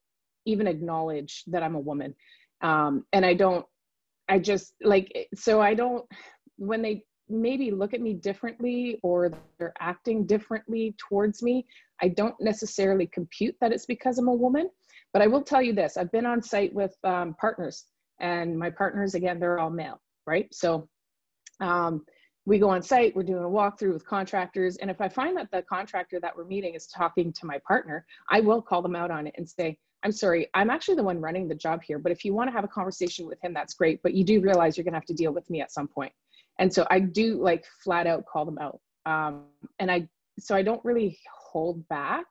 even 0.47 0.67
acknowledge 0.67 1.45
that 1.49 1.63
i'm 1.63 1.75
a 1.75 1.81
woman 1.81 2.15
um, 2.63 3.05
and 3.13 3.25
i 3.25 3.35
don't 3.35 3.67
I 4.29 4.39
just 4.39 4.75
like, 4.83 5.11
eh, 5.15 5.25
so 5.35 5.61
I 5.61 5.75
don't, 5.75 6.05
when 6.57 6.83
they 6.83 7.03
maybe 7.29 7.71
look 7.71 7.95
at 7.95 8.01
me 8.01 8.15
differently 8.15 8.99
or 9.03 9.31
they're 9.59 9.75
acting 9.81 10.27
differently 10.27 10.95
towards 10.99 11.43
me, 11.43 11.67
I 12.01 12.09
don't 12.09 12.35
necessarily 12.41 13.07
compute 13.07 13.57
that 13.61 13.73
it's 13.73 13.87
because 13.87 14.19
I'm 14.19 14.29
a 14.29 14.35
woman. 14.35 14.71
But 15.13 15.23
I 15.23 15.27
will 15.27 15.43
tell 15.43 15.63
you 15.63 15.73
this 15.73 15.97
I've 15.97 16.13
been 16.13 16.27
on 16.27 16.43
site 16.43 16.73
with 16.75 16.95
um, 17.05 17.35
partners, 17.41 17.87
and 18.21 18.59
my 18.59 18.71
partners, 18.71 19.15
again, 19.15 19.41
they're 19.41 19.59
all 19.59 19.71
male, 19.71 20.01
right? 20.27 20.53
So 20.53 20.89
um, 21.61 22.05
we 22.45 22.59
go 22.59 22.71
on 22.71 22.83
site, 22.83 23.15
we're 23.15 23.23
doing 23.23 23.45
a 23.45 23.49
walkthrough 23.49 23.93
with 23.93 24.07
contractors. 24.07 24.77
And 24.77 24.91
if 24.91 25.01
I 25.01 25.09
find 25.09 25.37
that 25.37 25.51
the 25.51 25.63
contractor 25.63 26.19
that 26.21 26.37
we're 26.37 26.47
meeting 26.47 26.75
is 26.75 26.87
talking 26.87 27.33
to 27.35 27.47
my 27.47 27.59
partner, 27.67 28.07
I 28.31 28.41
will 28.41 28.63
call 28.63 28.83
them 28.83 28.97
out 28.97 29.11
on 29.11 29.27
it 29.27 29.35
and 29.37 29.49
say, 29.49 29.79
I'm 30.05 30.13
sorry, 30.13 30.49
I'm 30.55 30.71
actually 30.71 30.95
the 30.95 31.03
one 31.03 31.21
running 31.21 31.49
the 31.49 31.55
job 31.55 31.83
here, 31.83 31.99
but 31.99 32.13
if 32.13 32.25
you 32.25 32.33
want 32.33 32.49
to 32.49 32.53
have 32.53 32.65
a 32.65 32.69
conversation 32.69 33.27
with 33.27 33.43
him, 33.43 33.53
that's 33.53 33.75
great. 33.75 34.01
But 34.03 34.15
you 34.15 34.25
do 34.25 34.41
realize 34.41 34.77
you're 34.77 34.85
going 34.85 34.93
to 34.93 34.99
have 34.99 35.07
to 35.07 35.15
deal 35.15 35.33
with 35.33 35.49
me 35.51 35.61
at 35.61 35.73
some 35.73 35.89
point. 35.89 36.13
And 36.59 36.73
so 36.73 36.87
I 36.91 37.01
do 37.01 37.43
like 37.43 37.65
flat 37.83 38.07
out 38.07 38.25
call 38.27 38.45
them 38.45 38.59
out. 38.59 38.81
Um, 39.07 39.45
and 39.79 39.91
I, 39.91 40.09
so 40.39 40.55
I 40.55 40.63
don't 40.63 40.85
really 40.85 41.19
hold 41.35 41.87
back. 41.89 42.27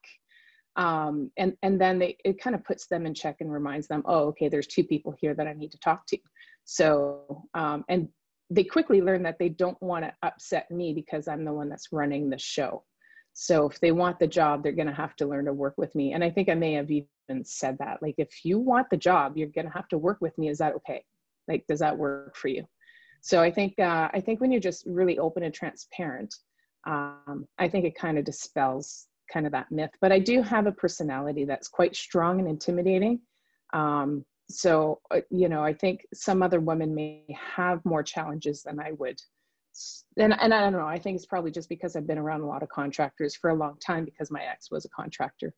Um, 0.76 1.32
and, 1.38 1.58
and 1.64 1.82
then 1.82 1.98
they, 2.00 2.18
it 2.24 2.40
kind 2.40 2.56
of 2.56 2.64
puts 2.64 2.88
them 2.88 3.06
in 3.06 3.14
check 3.14 3.38
and 3.40 3.52
reminds 3.52 3.88
them, 3.88 4.04
oh, 4.06 4.28
okay, 4.28 4.48
there's 4.48 4.68
two 4.68 4.84
people 4.84 5.14
here 5.20 5.34
that 5.34 5.48
I 5.48 5.54
need 5.54 5.72
to 5.72 5.80
talk 5.80 6.06
to. 6.08 6.18
So, 6.66 7.46
um, 7.54 7.84
and 7.90 8.08
they 8.50 8.64
quickly 8.64 9.02
learn 9.02 9.24
that 9.24 9.40
they 9.40 9.50
don't 9.50 9.82
want 9.82 10.06
to 10.06 10.14
upset 10.24 10.70
me 10.72 10.94
because 10.94 11.28
I'm 11.28 11.44
the 11.44 11.54
one 11.54 11.68
that's 11.68 11.90
running 11.92 12.30
the 12.30 12.38
show. 12.38 12.84
So 13.40 13.70
if 13.70 13.80
they 13.80 13.92
want 13.92 14.18
the 14.18 14.26
job, 14.26 14.64
they're 14.64 14.72
going 14.72 14.88
to 14.88 14.94
have 14.94 15.16
to 15.18 15.28
learn 15.28 15.46
to 15.46 15.54
work 15.54 15.76
with 15.78 15.94
me. 15.94 16.14
And 16.14 16.24
I 16.24 16.30
think 16.32 16.50
I 16.50 16.56
may 16.56 16.74
have 16.74 16.90
even 16.90 17.46
said 17.46 17.78
that. 17.78 18.02
Like, 18.02 18.16
if 18.18 18.44
you 18.44 18.58
want 18.58 18.90
the 18.90 18.98
job, 18.98 19.38
you're 19.38 19.50
going 19.50 19.68
to 19.68 19.74
have 19.74 19.88
to 19.90 19.98
work 20.00 20.18
with 20.22 20.36
me. 20.40 20.50
Is 20.50 20.58
that 20.58 20.74
okay? 20.78 21.04
Like, 21.48 21.64
does 21.68 21.78
that 21.78 21.96
work 21.96 22.36
for 22.36 22.48
you? 22.48 22.66
So 23.22 23.40
I 23.40 23.52
think 23.52 23.78
uh, 23.78 24.10
I 24.12 24.22
think 24.22 24.42
when 24.42 24.52
you're 24.52 24.60
just 24.60 24.88
really 24.88 25.20
open 25.20 25.44
and 25.44 25.54
transparent, 25.54 26.34
um, 26.88 27.48
I 27.60 27.68
think 27.68 27.86
it 27.86 27.96
kind 27.96 28.18
of 28.18 28.26
dispels 28.26 29.06
kind 29.32 29.46
of 29.46 29.52
that 29.52 29.72
myth. 29.72 29.92
But 30.02 30.12
I 30.12 30.18
do 30.18 30.42
have 30.42 30.66
a 30.66 30.72
personality 30.72 31.46
that's 31.46 31.68
quite 31.68 31.96
strong 31.96 32.40
and 32.40 32.50
intimidating. 32.50 33.20
Um, 33.72 34.26
so 34.50 35.00
uh, 35.12 35.22
you 35.30 35.48
know, 35.48 35.64
I 35.64 35.76
think 35.76 36.08
some 36.12 36.42
other 36.42 36.60
women 36.60 36.96
may 36.96 37.24
have 37.56 37.86
more 37.86 38.02
challenges 38.02 38.64
than 38.64 38.80
I 38.80 38.94
would. 38.94 39.22
And, 40.18 40.34
and 40.40 40.54
I 40.54 40.62
don't 40.62 40.74
know. 40.74 40.88
I 40.88 40.98
think 40.98 41.16
it's 41.16 41.26
probably 41.26 41.52
just 41.52 41.70
because 41.70 41.96
I've 41.96 42.08
been 42.08 42.18
around 42.18 42.42
a 42.42 42.48
lot 42.48 42.64
of 42.64 42.70
contractors 42.70 43.36
for 43.36 43.50
a 43.52 43.56
long 43.56 43.78
time 43.80 44.06
because 44.06 44.32
my 44.32 44.44
ex 44.44 44.72
was 44.72 44.86
a 44.86 44.90
contractor 44.90 45.54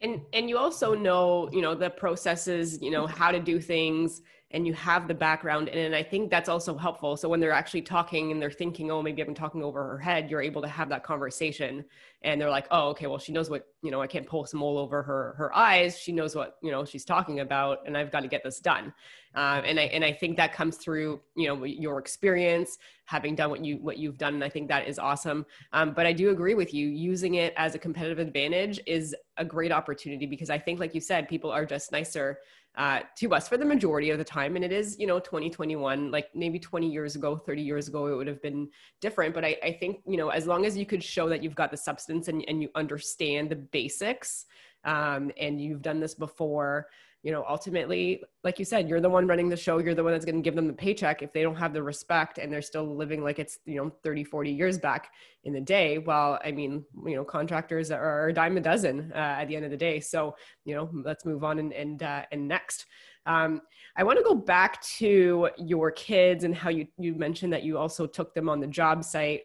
and 0.00 0.20
and 0.32 0.48
you 0.48 0.58
also 0.58 0.94
know 0.94 1.48
you 1.52 1.62
know 1.62 1.74
the 1.74 1.90
processes 1.90 2.80
you 2.82 2.90
know 2.90 3.06
how 3.06 3.30
to 3.30 3.40
do 3.40 3.60
things 3.60 4.22
and 4.54 4.68
you 4.68 4.72
have 4.72 5.08
the 5.08 5.14
background 5.14 5.66
it. 5.68 5.76
And 5.76 5.96
I 5.96 6.02
think 6.02 6.30
that's 6.30 6.48
also 6.48 6.78
helpful. 6.78 7.16
So 7.16 7.28
when 7.28 7.40
they're 7.40 7.50
actually 7.50 7.82
talking 7.82 8.30
and 8.30 8.40
they're 8.40 8.52
thinking, 8.52 8.88
oh, 8.88 9.02
maybe 9.02 9.20
I've 9.20 9.26
been 9.26 9.34
talking 9.34 9.64
over 9.64 9.82
her 9.82 9.98
head, 9.98 10.30
you're 10.30 10.40
able 10.40 10.62
to 10.62 10.68
have 10.68 10.88
that 10.90 11.02
conversation. 11.02 11.84
And 12.22 12.40
they're 12.40 12.50
like, 12.50 12.68
oh, 12.70 12.90
okay, 12.90 13.08
well, 13.08 13.18
she 13.18 13.32
knows 13.32 13.50
what, 13.50 13.66
you 13.82 13.90
know, 13.90 14.00
I 14.00 14.06
can't 14.06 14.24
pull 14.24 14.46
some 14.46 14.60
wool 14.60 14.78
over 14.78 15.02
her 15.02 15.34
her 15.36 15.54
eyes. 15.54 15.98
She 15.98 16.12
knows 16.12 16.36
what, 16.36 16.56
you 16.62 16.70
know, 16.70 16.84
she's 16.84 17.04
talking 17.04 17.40
about, 17.40 17.80
and 17.84 17.98
I've 17.98 18.12
got 18.12 18.20
to 18.20 18.28
get 18.28 18.44
this 18.44 18.60
done. 18.60 18.94
Uh, 19.34 19.60
and 19.64 19.80
I 19.80 19.84
and 19.84 20.04
I 20.04 20.12
think 20.12 20.36
that 20.36 20.54
comes 20.54 20.76
through, 20.76 21.20
you 21.34 21.48
know, 21.48 21.64
your 21.64 21.98
experience, 21.98 22.78
having 23.06 23.34
done 23.34 23.50
what 23.50 23.64
you 23.64 23.78
what 23.78 23.98
you've 23.98 24.18
done. 24.18 24.34
And 24.34 24.44
I 24.44 24.48
think 24.48 24.68
that 24.68 24.86
is 24.86 25.00
awesome. 25.00 25.44
Um, 25.72 25.92
but 25.92 26.06
I 26.06 26.12
do 26.12 26.30
agree 26.30 26.54
with 26.54 26.72
you. 26.72 26.86
Using 26.86 27.34
it 27.34 27.52
as 27.56 27.74
a 27.74 27.78
competitive 27.78 28.20
advantage 28.20 28.78
is 28.86 29.16
a 29.36 29.44
great 29.44 29.72
opportunity 29.72 30.26
because 30.26 30.50
I 30.50 30.58
think, 30.58 30.80
like 30.80 30.94
you 30.94 31.00
said, 31.00 31.28
people 31.28 31.50
are 31.50 31.64
just 31.64 31.92
nicer 31.92 32.38
uh, 32.76 33.00
to 33.16 33.32
us 33.34 33.48
for 33.48 33.56
the 33.56 33.64
majority 33.64 34.10
of 34.10 34.18
the 34.18 34.24
time. 34.24 34.56
And 34.56 34.64
it 34.64 34.72
is, 34.72 34.98
you 34.98 35.06
know, 35.06 35.20
2021, 35.20 36.10
like 36.10 36.28
maybe 36.34 36.58
20 36.58 36.90
years 36.90 37.14
ago, 37.14 37.36
30 37.36 37.62
years 37.62 37.88
ago, 37.88 38.06
it 38.08 38.16
would 38.16 38.26
have 38.26 38.42
been 38.42 38.68
different. 39.00 39.34
But 39.34 39.44
I, 39.44 39.56
I 39.62 39.72
think, 39.72 40.00
you 40.06 40.16
know, 40.16 40.30
as 40.30 40.46
long 40.46 40.66
as 40.66 40.76
you 40.76 40.84
could 40.84 41.02
show 41.02 41.28
that 41.28 41.42
you've 41.42 41.54
got 41.54 41.70
the 41.70 41.76
substance 41.76 42.28
and, 42.28 42.44
and 42.48 42.60
you 42.60 42.70
understand 42.74 43.50
the 43.50 43.56
basics 43.56 44.46
um, 44.84 45.30
and 45.38 45.60
you've 45.60 45.82
done 45.82 46.00
this 46.00 46.14
before, 46.14 46.88
you 47.24 47.32
know, 47.32 47.42
ultimately, 47.48 48.22
like 48.44 48.58
you 48.58 48.66
said, 48.66 48.86
you're 48.86 49.00
the 49.00 49.08
one 49.08 49.26
running 49.26 49.48
the 49.48 49.56
show. 49.56 49.78
You're 49.78 49.94
the 49.94 50.04
one 50.04 50.12
that's 50.12 50.26
going 50.26 50.36
to 50.36 50.42
give 50.42 50.54
them 50.54 50.66
the 50.66 50.74
paycheck. 50.74 51.22
If 51.22 51.32
they 51.32 51.40
don't 51.40 51.56
have 51.56 51.72
the 51.72 51.82
respect 51.82 52.36
and 52.36 52.52
they're 52.52 52.60
still 52.60 52.94
living 52.94 53.24
like 53.24 53.38
it's, 53.38 53.58
you 53.64 53.76
know, 53.76 53.90
30, 54.04 54.24
40 54.24 54.50
years 54.50 54.78
back 54.78 55.10
in 55.44 55.54
the 55.54 55.60
day, 55.60 55.96
well, 55.96 56.38
I 56.44 56.52
mean, 56.52 56.84
you 57.06 57.16
know, 57.16 57.24
contractors 57.24 57.90
are 57.90 58.28
a 58.28 58.32
dime 58.34 58.58
a 58.58 58.60
dozen 58.60 59.10
uh, 59.14 59.36
at 59.40 59.46
the 59.46 59.56
end 59.56 59.64
of 59.64 59.70
the 59.70 59.76
day. 59.76 60.00
So, 60.00 60.36
you 60.66 60.74
know, 60.74 60.90
let's 60.92 61.24
move 61.24 61.44
on 61.44 61.58
and, 61.58 61.72
and, 61.72 62.02
uh, 62.02 62.24
and 62.30 62.46
next. 62.46 62.84
Um, 63.24 63.62
I 63.96 64.04
want 64.04 64.18
to 64.18 64.24
go 64.24 64.34
back 64.34 64.82
to 64.98 65.48
your 65.56 65.90
kids 65.92 66.44
and 66.44 66.54
how 66.54 66.68
you, 66.68 66.86
you 66.98 67.14
mentioned 67.14 67.54
that 67.54 67.62
you 67.62 67.78
also 67.78 68.06
took 68.06 68.34
them 68.34 68.50
on 68.50 68.60
the 68.60 68.66
job 68.66 69.02
site 69.02 69.44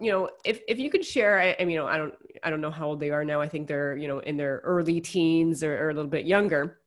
you 0.00 0.10
know 0.10 0.28
if 0.44 0.60
if 0.68 0.78
you 0.78 0.90
could 0.90 1.04
share 1.04 1.40
I, 1.40 1.56
I 1.58 1.64
mean 1.64 1.70
you 1.70 1.78
know 1.78 1.86
i 1.86 1.96
don't 1.96 2.14
i 2.42 2.50
don't 2.50 2.60
know 2.60 2.70
how 2.70 2.88
old 2.88 3.00
they 3.00 3.10
are 3.10 3.24
now. 3.24 3.40
I 3.40 3.48
think 3.48 3.68
they're 3.68 3.96
you 3.96 4.08
know 4.08 4.18
in 4.20 4.36
their 4.36 4.60
early 4.64 5.00
teens 5.00 5.62
or, 5.62 5.74
or 5.76 5.90
a 5.90 5.94
little 5.94 6.10
bit 6.10 6.26
younger. 6.26 6.80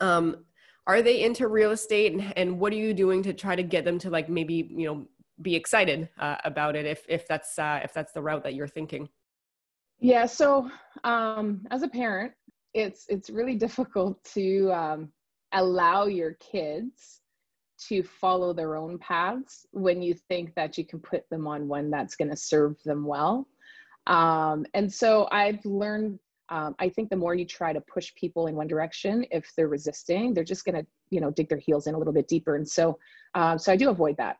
Um 0.00 0.44
are 0.86 1.02
they 1.02 1.22
into 1.22 1.48
real 1.48 1.70
estate 1.70 2.12
and, 2.12 2.32
and 2.36 2.58
what 2.58 2.72
are 2.72 2.76
you 2.76 2.94
doing 2.94 3.22
to 3.22 3.34
try 3.34 3.54
to 3.54 3.62
get 3.62 3.84
them 3.84 3.98
to 4.00 4.10
like 4.10 4.28
maybe 4.28 4.68
you 4.70 4.86
know 4.86 5.06
be 5.40 5.54
excited 5.54 6.08
uh, 6.18 6.36
about 6.44 6.74
it 6.74 6.84
if 6.84 7.04
if 7.08 7.28
that's 7.28 7.58
uh, 7.58 7.80
if 7.84 7.92
that's 7.94 8.12
the 8.12 8.20
route 8.20 8.42
that 8.42 8.54
you're 8.54 8.68
thinking? 8.68 9.08
Yeah 10.00 10.26
so 10.26 10.70
um 11.04 11.66
as 11.70 11.82
a 11.82 11.88
parent 11.88 12.32
it's 12.74 13.06
it's 13.08 13.30
really 13.30 13.54
difficult 13.66 14.22
to 14.34 14.70
um 14.72 15.12
allow 15.52 16.04
your 16.04 16.34
kids 16.34 17.20
to 17.88 18.02
follow 18.02 18.52
their 18.52 18.76
own 18.76 18.98
paths 18.98 19.66
when 19.70 20.02
you 20.02 20.14
think 20.14 20.54
that 20.54 20.76
you 20.76 20.84
can 20.84 20.98
put 21.00 21.28
them 21.30 21.46
on 21.46 21.68
one 21.68 21.90
that's 21.90 22.16
going 22.16 22.30
to 22.30 22.36
serve 22.36 22.76
them 22.84 23.04
well. 23.04 23.46
Um, 24.06 24.66
and 24.74 24.92
so 24.92 25.28
I've 25.30 25.64
learned, 25.64 26.18
um, 26.48 26.74
I 26.78 26.88
think 26.88 27.10
the 27.10 27.16
more 27.16 27.34
you 27.34 27.44
try 27.44 27.72
to 27.72 27.80
push 27.80 28.14
people 28.14 28.46
in 28.46 28.56
one 28.56 28.66
direction, 28.66 29.24
if 29.30 29.52
they're 29.56 29.68
resisting, 29.68 30.34
they're 30.34 30.44
just 30.44 30.64
going 30.64 30.76
to, 30.76 30.86
you 31.10 31.20
know, 31.20 31.30
dig 31.30 31.48
their 31.48 31.58
heels 31.58 31.86
in 31.86 31.94
a 31.94 31.98
little 31.98 32.12
bit 32.12 32.26
deeper. 32.26 32.56
And 32.56 32.68
so, 32.68 32.98
um, 33.34 33.58
so 33.58 33.72
I 33.72 33.76
do 33.76 33.90
avoid 33.90 34.16
that. 34.16 34.38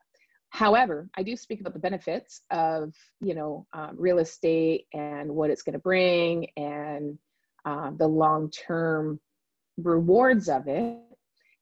However, 0.51 1.11
I 1.15 1.23
do 1.23 1.37
speak 1.37 1.61
about 1.61 1.75
the 1.75 1.79
benefits 1.79 2.41
of, 2.51 2.95
you 3.21 3.35
know, 3.35 3.67
um, 3.75 3.95
real 3.99 4.19
estate 4.19 4.87
and 4.95 5.31
what 5.31 5.51
it's 5.51 5.63
going 5.63 5.75
to 5.75 5.79
bring 5.79 6.49
and 6.57 7.19
uh, 7.67 7.91
the 7.97 8.07
long-term 8.07 9.21
rewards 9.77 10.49
of 10.49 10.67
it 10.67 10.99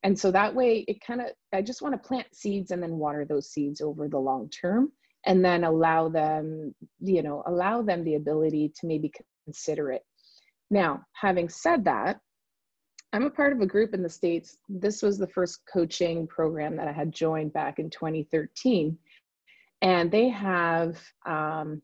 and 0.06 0.16
so 0.16 0.30
that 0.30 0.54
way 0.54 0.84
it 0.86 1.00
kind 1.04 1.20
of 1.20 1.26
i 1.52 1.60
just 1.60 1.82
want 1.82 1.92
to 1.92 2.08
plant 2.08 2.28
seeds 2.32 2.70
and 2.70 2.80
then 2.80 2.92
water 2.92 3.24
those 3.24 3.50
seeds 3.50 3.80
over 3.80 4.08
the 4.08 4.16
long 4.16 4.48
term 4.48 4.92
and 5.26 5.44
then 5.44 5.64
allow 5.64 6.08
them 6.08 6.72
you 7.00 7.22
know 7.22 7.42
allow 7.46 7.82
them 7.82 8.04
the 8.04 8.14
ability 8.14 8.72
to 8.78 8.86
maybe 8.86 9.10
consider 9.44 9.90
it. 9.90 10.02
Now 10.70 11.02
having 11.12 11.48
said 11.48 11.84
that 11.84 12.20
i'm 13.12 13.24
a 13.24 13.30
part 13.30 13.52
of 13.52 13.60
a 13.60 13.66
group 13.66 13.94
in 13.94 14.02
the 14.02 14.08
states. 14.08 14.56
This 14.68 15.02
was 15.02 15.18
the 15.18 15.26
first 15.26 15.60
coaching 15.72 16.28
program 16.28 16.76
that 16.76 16.88
i 16.88 16.92
had 16.92 17.10
joined 17.10 17.52
back 17.52 17.80
in 17.80 17.90
2013 17.90 18.96
and 19.82 20.10
they 20.10 20.28
have 20.28 21.02
um, 21.26 21.82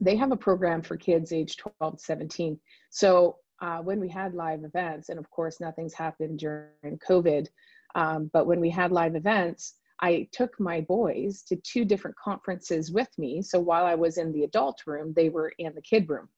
they 0.00 0.16
have 0.16 0.32
a 0.32 0.36
program 0.36 0.82
for 0.82 0.96
kids 0.96 1.32
age 1.32 1.56
12 1.56 1.98
to 1.98 2.04
17 2.04 2.58
so 2.90 3.36
uh, 3.60 3.78
when 3.78 4.00
we 4.00 4.08
had 4.08 4.34
live 4.34 4.64
events, 4.64 5.08
and 5.08 5.18
of 5.18 5.30
course, 5.30 5.60
nothing's 5.60 5.94
happened 5.94 6.38
during 6.38 6.98
COVID, 7.08 7.48
um, 7.94 8.30
but 8.32 8.46
when 8.46 8.60
we 8.60 8.70
had 8.70 8.92
live 8.92 9.16
events, 9.16 9.74
I 10.00 10.28
took 10.30 10.58
my 10.60 10.80
boys 10.80 11.42
to 11.48 11.56
two 11.56 11.84
different 11.84 12.16
conferences 12.16 12.92
with 12.92 13.08
me. 13.18 13.42
So 13.42 13.58
while 13.58 13.84
I 13.84 13.94
was 13.94 14.16
in 14.16 14.32
the 14.32 14.44
adult 14.44 14.82
room, 14.86 15.12
they 15.14 15.28
were 15.28 15.52
in 15.58 15.74
the 15.74 15.82
kid 15.82 16.08
room. 16.08 16.28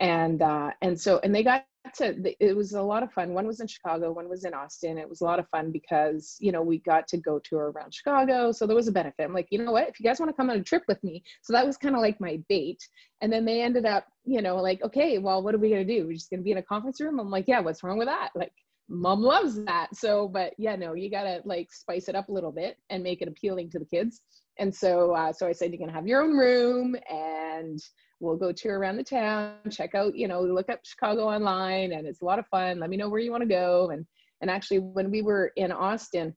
And 0.00 0.42
uh, 0.42 0.70
and 0.80 1.00
so 1.00 1.20
and 1.24 1.34
they 1.34 1.42
got 1.42 1.64
to 1.94 2.34
it 2.40 2.56
was 2.56 2.72
a 2.72 2.82
lot 2.82 3.02
of 3.02 3.12
fun. 3.12 3.32
One 3.34 3.46
was 3.46 3.60
in 3.60 3.66
chicago 3.66 4.12
one 4.12 4.28
was 4.28 4.44
in 4.44 4.54
austin. 4.54 4.98
It 4.98 5.08
was 5.08 5.20
a 5.20 5.24
lot 5.24 5.38
of 5.38 5.48
fun 5.48 5.70
because 5.70 6.36
you 6.38 6.52
know 6.52 6.62
we 6.62 6.78
got 6.78 7.08
to 7.08 7.16
go 7.16 7.38
tour 7.38 7.70
around 7.70 7.94
chicago 7.94 8.52
so 8.52 8.66
there 8.66 8.76
was 8.76 8.88
a 8.88 8.92
benefit. 8.92 9.24
I'm 9.24 9.32
like 9.32 9.48
you 9.50 9.64
know 9.64 9.72
what? 9.72 9.88
If 9.88 9.98
you 9.98 10.04
guys 10.04 10.20
want 10.20 10.30
to 10.30 10.36
come 10.36 10.50
on 10.50 10.56
a 10.56 10.62
trip 10.62 10.82
with 10.88 11.02
me 11.02 11.22
so 11.42 11.52
that 11.52 11.66
was 11.66 11.76
kind 11.76 11.94
of 11.94 12.00
like 12.00 12.20
my 12.20 12.40
bait. 12.48 12.78
And 13.20 13.32
then 13.32 13.44
they 13.44 13.62
ended 13.62 13.86
up 13.86 14.06
you 14.24 14.42
know 14.42 14.56
like 14.56 14.82
okay 14.82 15.18
well 15.18 15.42
what 15.42 15.54
are 15.54 15.58
we 15.58 15.70
going 15.70 15.86
to 15.86 15.94
do? 15.98 16.06
We're 16.06 16.14
just 16.14 16.30
going 16.30 16.40
to 16.40 16.44
be 16.44 16.52
in 16.52 16.58
a 16.58 16.62
conference 16.62 17.00
room? 17.00 17.18
I'm 17.18 17.30
like 17.30 17.48
yeah 17.48 17.60
what's 17.60 17.82
wrong 17.82 17.98
with 17.98 18.08
that? 18.08 18.30
Like 18.34 18.52
mom 18.88 19.22
loves 19.22 19.62
that. 19.64 19.94
So 19.94 20.28
but 20.28 20.54
yeah 20.58 20.76
no 20.76 20.94
you 20.94 21.10
gotta 21.10 21.40
like 21.44 21.72
spice 21.72 22.08
it 22.08 22.14
up 22.14 22.28
a 22.28 22.32
little 22.32 22.52
bit 22.52 22.76
and 22.90 23.02
make 23.02 23.22
it 23.22 23.28
appealing 23.28 23.70
to 23.70 23.78
the 23.78 23.84
kids. 23.84 24.20
And 24.58 24.74
so 24.74 25.12
uh, 25.12 25.32
so 25.32 25.46
i 25.46 25.52
said 25.52 25.72
you 25.72 25.78
can 25.78 25.88
have 25.88 26.06
your 26.06 26.22
own 26.22 26.36
room 26.36 26.96
and 27.10 27.80
we'll 28.20 28.36
go 28.36 28.52
tour 28.52 28.78
around 28.78 28.96
the 28.96 29.04
town, 29.04 29.54
check 29.70 29.94
out, 29.94 30.16
you 30.16 30.28
know, 30.28 30.42
look 30.42 30.68
up 30.68 30.80
Chicago 30.84 31.24
online 31.24 31.92
and 31.92 32.06
it's 32.06 32.20
a 32.20 32.24
lot 32.24 32.38
of 32.38 32.46
fun. 32.48 32.80
Let 32.80 32.90
me 32.90 32.96
know 32.96 33.08
where 33.08 33.20
you 33.20 33.30
want 33.30 33.42
to 33.42 33.48
go. 33.48 33.90
And, 33.90 34.06
and 34.40 34.50
actually 34.50 34.80
when 34.80 35.10
we 35.10 35.22
were 35.22 35.52
in 35.56 35.72
Austin, 35.72 36.34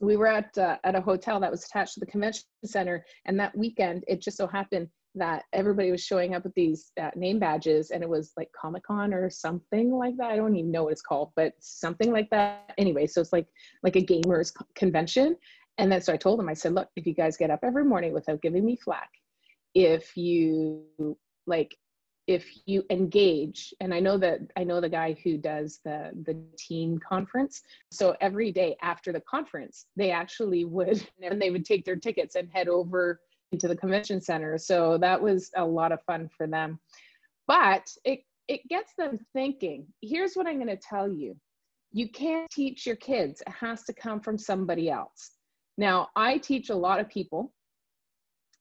we 0.00 0.16
were 0.16 0.26
at, 0.26 0.56
uh, 0.58 0.76
at 0.84 0.94
a 0.94 1.00
hotel 1.00 1.40
that 1.40 1.50
was 1.50 1.64
attached 1.64 1.94
to 1.94 2.00
the 2.00 2.06
convention 2.06 2.44
center. 2.64 3.04
And 3.24 3.40
that 3.40 3.56
weekend, 3.56 4.04
it 4.06 4.20
just 4.20 4.36
so 4.36 4.46
happened 4.46 4.88
that 5.14 5.44
everybody 5.54 5.90
was 5.90 6.04
showing 6.04 6.34
up 6.34 6.44
with 6.44 6.52
these 6.54 6.92
uh, 7.00 7.10
name 7.16 7.38
badges 7.38 7.90
and 7.90 8.02
it 8.02 8.08
was 8.08 8.32
like 8.36 8.50
Comic 8.58 8.82
Con 8.82 9.14
or 9.14 9.30
something 9.30 9.90
like 9.90 10.18
that. 10.18 10.30
I 10.30 10.36
don't 10.36 10.54
even 10.54 10.70
know 10.70 10.84
what 10.84 10.92
it's 10.92 11.00
called, 11.00 11.32
but 11.34 11.54
something 11.60 12.12
like 12.12 12.28
that. 12.30 12.74
Anyway, 12.76 13.06
so 13.06 13.22
it's 13.22 13.32
like, 13.32 13.46
like 13.82 13.96
a 13.96 14.02
gamers 14.02 14.52
convention. 14.74 15.36
And 15.78 15.90
then 15.90 16.02
so 16.02 16.12
I 16.12 16.18
told 16.18 16.38
them, 16.38 16.48
I 16.50 16.54
said, 16.54 16.74
look, 16.74 16.88
if 16.96 17.06
you 17.06 17.14
guys 17.14 17.38
get 17.38 17.50
up 17.50 17.60
every 17.62 17.84
morning 17.84 18.12
without 18.12 18.42
giving 18.42 18.64
me 18.66 18.76
flack, 18.76 19.08
if 19.76 20.16
you 20.16 20.82
like 21.46 21.76
if 22.26 22.44
you 22.66 22.84
engage 22.90 23.72
and 23.80 23.94
i 23.94 24.00
know 24.00 24.18
that 24.18 24.40
i 24.56 24.64
know 24.64 24.80
the 24.80 24.88
guy 24.88 25.16
who 25.22 25.36
does 25.36 25.78
the 25.84 26.10
the 26.24 26.36
team 26.58 26.98
conference 26.98 27.62
so 27.92 28.16
every 28.20 28.50
day 28.50 28.76
after 28.82 29.12
the 29.12 29.20
conference 29.20 29.86
they 29.94 30.10
actually 30.10 30.64
would 30.64 31.06
and 31.22 31.40
they 31.40 31.50
would 31.50 31.64
take 31.64 31.84
their 31.84 31.96
tickets 31.96 32.34
and 32.34 32.50
head 32.52 32.68
over 32.68 33.20
into 33.52 33.68
the 33.68 33.76
convention 33.76 34.20
center 34.20 34.58
so 34.58 34.98
that 34.98 35.20
was 35.20 35.50
a 35.56 35.64
lot 35.64 35.92
of 35.92 36.02
fun 36.02 36.28
for 36.36 36.48
them 36.48 36.80
but 37.46 37.88
it 38.04 38.20
it 38.48 38.66
gets 38.68 38.92
them 38.96 39.18
thinking. 39.32 39.86
Here's 40.02 40.34
what 40.34 40.46
I'm 40.46 40.56
going 40.56 40.68
to 40.68 40.76
tell 40.76 41.10
you 41.10 41.36
you 41.92 42.10
can't 42.10 42.50
teach 42.50 42.84
your 42.84 42.96
kids, 42.96 43.42
it 43.46 43.52
has 43.52 43.84
to 43.84 43.92
come 43.92 44.20
from 44.20 44.36
somebody 44.36 44.90
else. 44.90 45.30
Now, 45.78 46.08
I 46.14 46.36
teach 46.38 46.68
a 46.68 46.74
lot 46.74 47.00
of 47.00 47.08
people. 47.08 47.54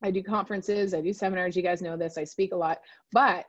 I 0.03 0.11
do 0.11 0.21
conferences, 0.21 0.93
I 0.93 1.01
do 1.01 1.13
seminars, 1.13 1.55
you 1.55 1.63
guys 1.63 1.81
know 1.81 1.97
this, 1.97 2.17
I 2.17 2.23
speak 2.23 2.53
a 2.53 2.57
lot. 2.57 2.79
But, 3.11 3.45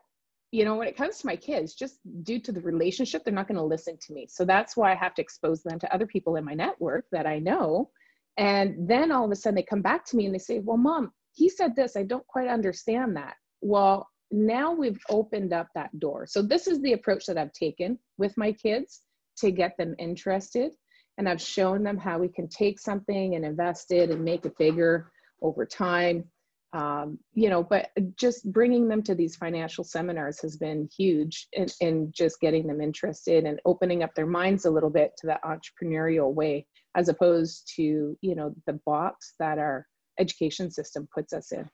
you 0.53 0.65
know, 0.65 0.77
when 0.77 0.89
it 0.89 0.97
comes 0.97 1.19
to 1.19 1.27
my 1.27 1.37
kids, 1.37 1.75
just 1.75 1.99
due 2.23 2.41
to 2.41 2.53
the 2.53 2.61
relationship, 2.61 3.25
they're 3.25 3.35
not 3.35 3.49
going 3.49 3.59
to 3.59 3.65
listen 3.65 3.99
to 4.07 4.13
me. 4.13 4.27
So 4.31 4.45
that's 4.45 4.77
why 4.77 4.93
I 4.93 4.95
have 4.95 5.15
to 5.15 5.23
expose 5.23 5.63
them 5.63 5.79
to 5.81 5.93
other 5.93 6.07
people 6.07 6.37
in 6.37 6.45
my 6.45 6.55
network 6.55 7.07
that 7.13 7.27
I 7.27 7.39
know. 7.39 7.91
And 8.37 8.89
then 8.89 9.11
all 9.11 9.25
of 9.25 9.31
a 9.31 9.37
sudden 9.37 9.57
they 9.57 9.63
come 9.63 9.83
back 9.83 10.05
to 10.07 10.17
me 10.17 10.27
and 10.27 10.35
they 10.35 10.39
say, 10.39 10.61
Well, 10.61 10.77
mom, 10.77 11.13
he 11.33 11.49
said 11.49 11.75
this, 11.75 11.97
I 11.97 12.03
don't 12.03 12.27
quite 12.27 12.49
understand 12.49 13.17
that. 13.17 13.35
Well, 13.61 14.09
now 14.31 14.73
we've 14.73 15.01
opened 15.09 15.53
up 15.53 15.69
that 15.75 15.99
door. 15.99 16.27
So 16.27 16.43
this 16.43 16.67
is 16.67 16.81
the 16.81 16.95
approach 16.95 17.27
that 17.27 17.39
I've 17.39 17.53
taken 17.53 17.99
with 18.19 18.37
my 18.37 18.53
kids 18.53 19.03
to 19.39 19.51
get 19.51 19.77
them 19.77 19.95
interested. 19.99 20.73
And 21.19 21.29
I've 21.29 21.41
shown 21.41 21.83
them 21.83 21.97
how 21.97 22.19
we 22.19 22.29
can 22.29 22.49
take 22.49 22.79
something 22.79 23.35
and 23.35 23.45
invest 23.45 23.91
it 23.91 24.11
and 24.11 24.25
make 24.25 24.45
it 24.45 24.59
bigger 24.59 25.11
over 25.41 25.65
time. 25.65 26.25
Um, 26.73 27.19
you 27.33 27.49
know, 27.49 27.63
but 27.63 27.91
just 28.17 28.51
bringing 28.53 28.89
them 28.89 29.03
to 29.05 29.15
these 29.15 29.37
financial 29.37 29.85
seminars 29.85 30.41
has 30.43 30.57
been 30.57 30.89
huge 30.95 31.49
in, 31.53 31.67
in 31.81 32.13
just 32.13 32.41
getting 32.41 32.67
them 32.67 32.81
interested 32.81 33.45
and 33.45 33.61
opening 33.65 34.03
up 34.03 34.15
their 34.15 34.27
minds 34.27 34.65
a 34.65 34.71
little 34.71 34.91
bit 34.91 35.13
to 35.19 35.27
that 35.29 35.41
entrepreneurial 35.43 36.35
way, 36.35 36.67
as 36.97 37.09
opposed 37.09 37.73
to, 37.77 38.17
you 38.21 38.35
know, 38.35 38.55
the 38.67 38.75
box 38.85 39.35
that 39.39 39.59
our 39.59 39.87
education 40.19 40.71
system 40.71 41.09
puts 41.15 41.33
us 41.33 41.53
in. 41.53 41.69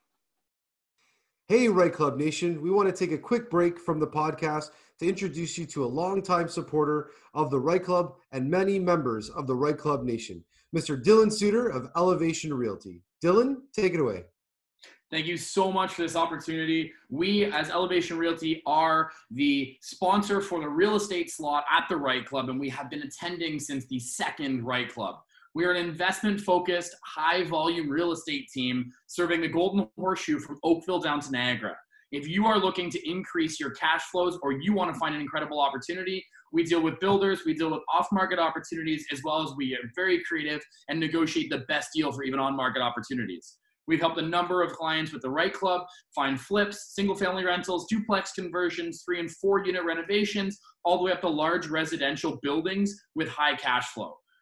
Hey, 1.49 1.69
REITE 1.69 1.93
Club 1.93 2.17
Nation. 2.19 2.63
We 2.63 2.71
want 2.71 2.89
to 2.89 2.95
take 2.95 3.13
a 3.13 3.19
quick 3.21 3.51
break 3.51 3.79
from 3.79 3.99
the 3.99 4.07
podcast 4.07 4.71
to 5.01 5.09
introduce 5.09 5.59
you 5.59 5.67
to 5.67 5.85
a 5.85 5.87
longtime 5.87 6.49
supporter 6.49 7.11
of 7.35 7.51
the 7.51 7.59
REITE 7.59 7.85
Club 7.85 8.15
and 8.31 8.49
many 8.49 8.79
members 8.79 9.29
of 9.29 9.47
the 9.47 9.55
REITE 9.55 9.79
Club 9.79 10.05
Nation, 10.05 10.45
Mr. 10.75 11.03
Dylan 11.03 11.33
Suter 11.33 11.69
of 11.69 11.91
Elevation 11.97 12.55
Realty. 12.55 13.03
Dylan, 13.23 13.57
take 13.75 13.95
it 13.95 14.01
away. 14.01 14.25
Thank 15.13 15.27
you 15.27 15.37
so 15.37 15.71
much 15.71 15.93
for 15.93 16.01
this 16.01 16.17
opportunity. 16.17 16.91
We, 17.11 17.45
as 17.45 17.69
Elevation 17.69 18.17
Realty, 18.17 18.63
are 18.65 19.11
the 19.31 19.77
sponsor 19.83 20.41
for 20.41 20.59
the 20.59 20.69
real 20.71 20.97
estate 20.97 21.31
slot 21.31 21.65
at 21.71 21.87
the 21.91 21.99
REITE 21.99 22.25
Club, 22.25 22.49
and 22.49 22.59
we 22.59 22.71
have 22.71 22.89
been 22.89 23.03
attending 23.03 23.61
since 23.61 23.85
the 23.89 24.01
second 24.01 24.65
REITE 24.65 24.95
Club. 24.95 25.17
We 25.55 25.67
are 25.67 25.73
an 25.73 25.87
investment 25.87 26.41
focused, 26.41 26.97
high 27.05 27.45
volume 27.45 27.91
real 27.91 28.13
estate 28.13 28.49
team 28.55 28.91
serving 29.07 29.43
the 29.43 29.49
Golden 29.49 29.87
Horseshoe 29.99 30.39
from 30.39 30.59
Oakville 30.65 31.01
down 31.01 31.21
to 31.21 31.31
Niagara. 31.31 31.77
If 32.11 32.27
you 32.27 32.47
are 32.47 32.59
looking 32.59 32.89
to 32.89 33.11
increase 33.11 33.61
your 33.61 33.73
cash 33.73 34.05
flows 34.05 34.39
or 34.43 34.53
you 34.53 34.73
want 34.73 34.95
to 34.95 34.99
find 34.99 35.15
an 35.15 35.21
incredible 35.21 35.61
opportunity, 35.61 36.25
we 36.55 36.65
deal 36.65 36.81
with 36.81 36.99
builders, 37.01 37.41
we 37.45 37.53
deal 37.53 37.71
with 37.71 37.83
off 37.93 38.09
market 38.13 38.39
opportunities, 38.39 39.05
as 39.13 39.21
well 39.23 39.43
as 39.43 39.51
we 39.59 39.75
are 39.75 39.91
very 39.95 40.23
creative 40.25 40.63
and 40.89 40.99
negotiate 40.99 41.51
the 41.51 41.65
best 41.69 41.91
deal 41.95 42.13
for 42.13 42.23
even 42.25 42.41
on 42.41 42.57
market 42.57 42.81
opportunities. 42.81 43.59
We've 43.89 44.01
helped 44.01 44.19
a 44.19 44.23
number 44.23 44.63
of 44.63 44.73
clients 44.73 45.13
with 45.13 45.23
the 45.23 45.31
REITE 45.31 45.55
Club 45.55 45.83
find 46.15 46.41
flips, 46.41 46.95
single 46.95 47.17
family 47.17 47.45
rentals, 47.45 47.87
duplex 47.89 48.33
conversions, 48.33 49.03
three 49.05 49.21
and 49.21 49.31
four 49.31 49.65
unit 49.65 49.85
renovations, 49.85 50.59
all 50.85 50.99
the 50.99 51.05
way 51.05 51.13
up 51.13 51.21
to 51.23 51.29
large 51.29 51.67
residential 51.67 52.39
buildings 52.43 52.95
with 53.15 53.29
high 53.29 53.57
cash 53.57 53.89
flow. 53.89 54.15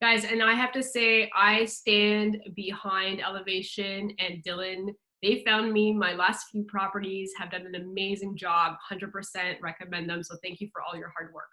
Guys, 0.00 0.24
and 0.24 0.42
I 0.42 0.54
have 0.54 0.72
to 0.72 0.82
say, 0.82 1.28
I 1.36 1.64
stand 1.64 2.38
behind 2.54 3.20
Elevation 3.20 4.12
and 4.20 4.42
Dylan. 4.44 4.90
They 5.22 5.42
found 5.44 5.72
me 5.72 5.92
my 5.92 6.14
last 6.14 6.46
few 6.52 6.62
properties, 6.64 7.32
have 7.36 7.50
done 7.50 7.66
an 7.66 7.74
amazing 7.74 8.36
job, 8.36 8.76
100% 8.92 9.60
recommend 9.60 10.08
them. 10.08 10.22
So 10.22 10.36
thank 10.42 10.60
you 10.60 10.68
for 10.72 10.82
all 10.82 10.96
your 10.96 11.12
hard 11.18 11.34
work. 11.34 11.48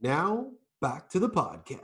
Now, 0.00 0.50
back 0.80 1.08
to 1.10 1.18
the 1.18 1.28
podcast. 1.28 1.78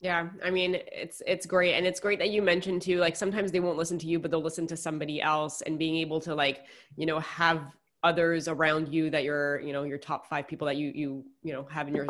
Yeah, 0.00 0.28
I 0.44 0.50
mean, 0.50 0.76
it's 0.90 1.22
it's 1.26 1.46
great 1.46 1.74
and 1.74 1.86
it's 1.86 2.00
great 2.00 2.18
that 2.18 2.30
you 2.30 2.42
mentioned 2.42 2.82
too 2.82 2.98
like 2.98 3.14
sometimes 3.14 3.52
they 3.52 3.60
won't 3.60 3.78
listen 3.78 4.00
to 4.00 4.08
you 4.08 4.18
but 4.18 4.32
they'll 4.32 4.42
listen 4.42 4.66
to 4.66 4.76
somebody 4.76 5.22
else 5.22 5.62
and 5.62 5.78
being 5.78 5.96
able 5.96 6.18
to 6.22 6.34
like, 6.34 6.64
you 6.96 7.06
know, 7.06 7.20
have 7.20 7.62
others 8.02 8.48
around 8.48 8.92
you 8.92 9.10
that 9.10 9.22
you're, 9.22 9.60
you 9.60 9.72
know, 9.72 9.84
your 9.84 9.98
top 9.98 10.26
5 10.26 10.48
people 10.48 10.66
that 10.66 10.76
you 10.76 10.90
you, 10.92 11.24
you 11.44 11.52
know, 11.52 11.64
have 11.70 11.86
in 11.86 11.94
your 11.94 12.06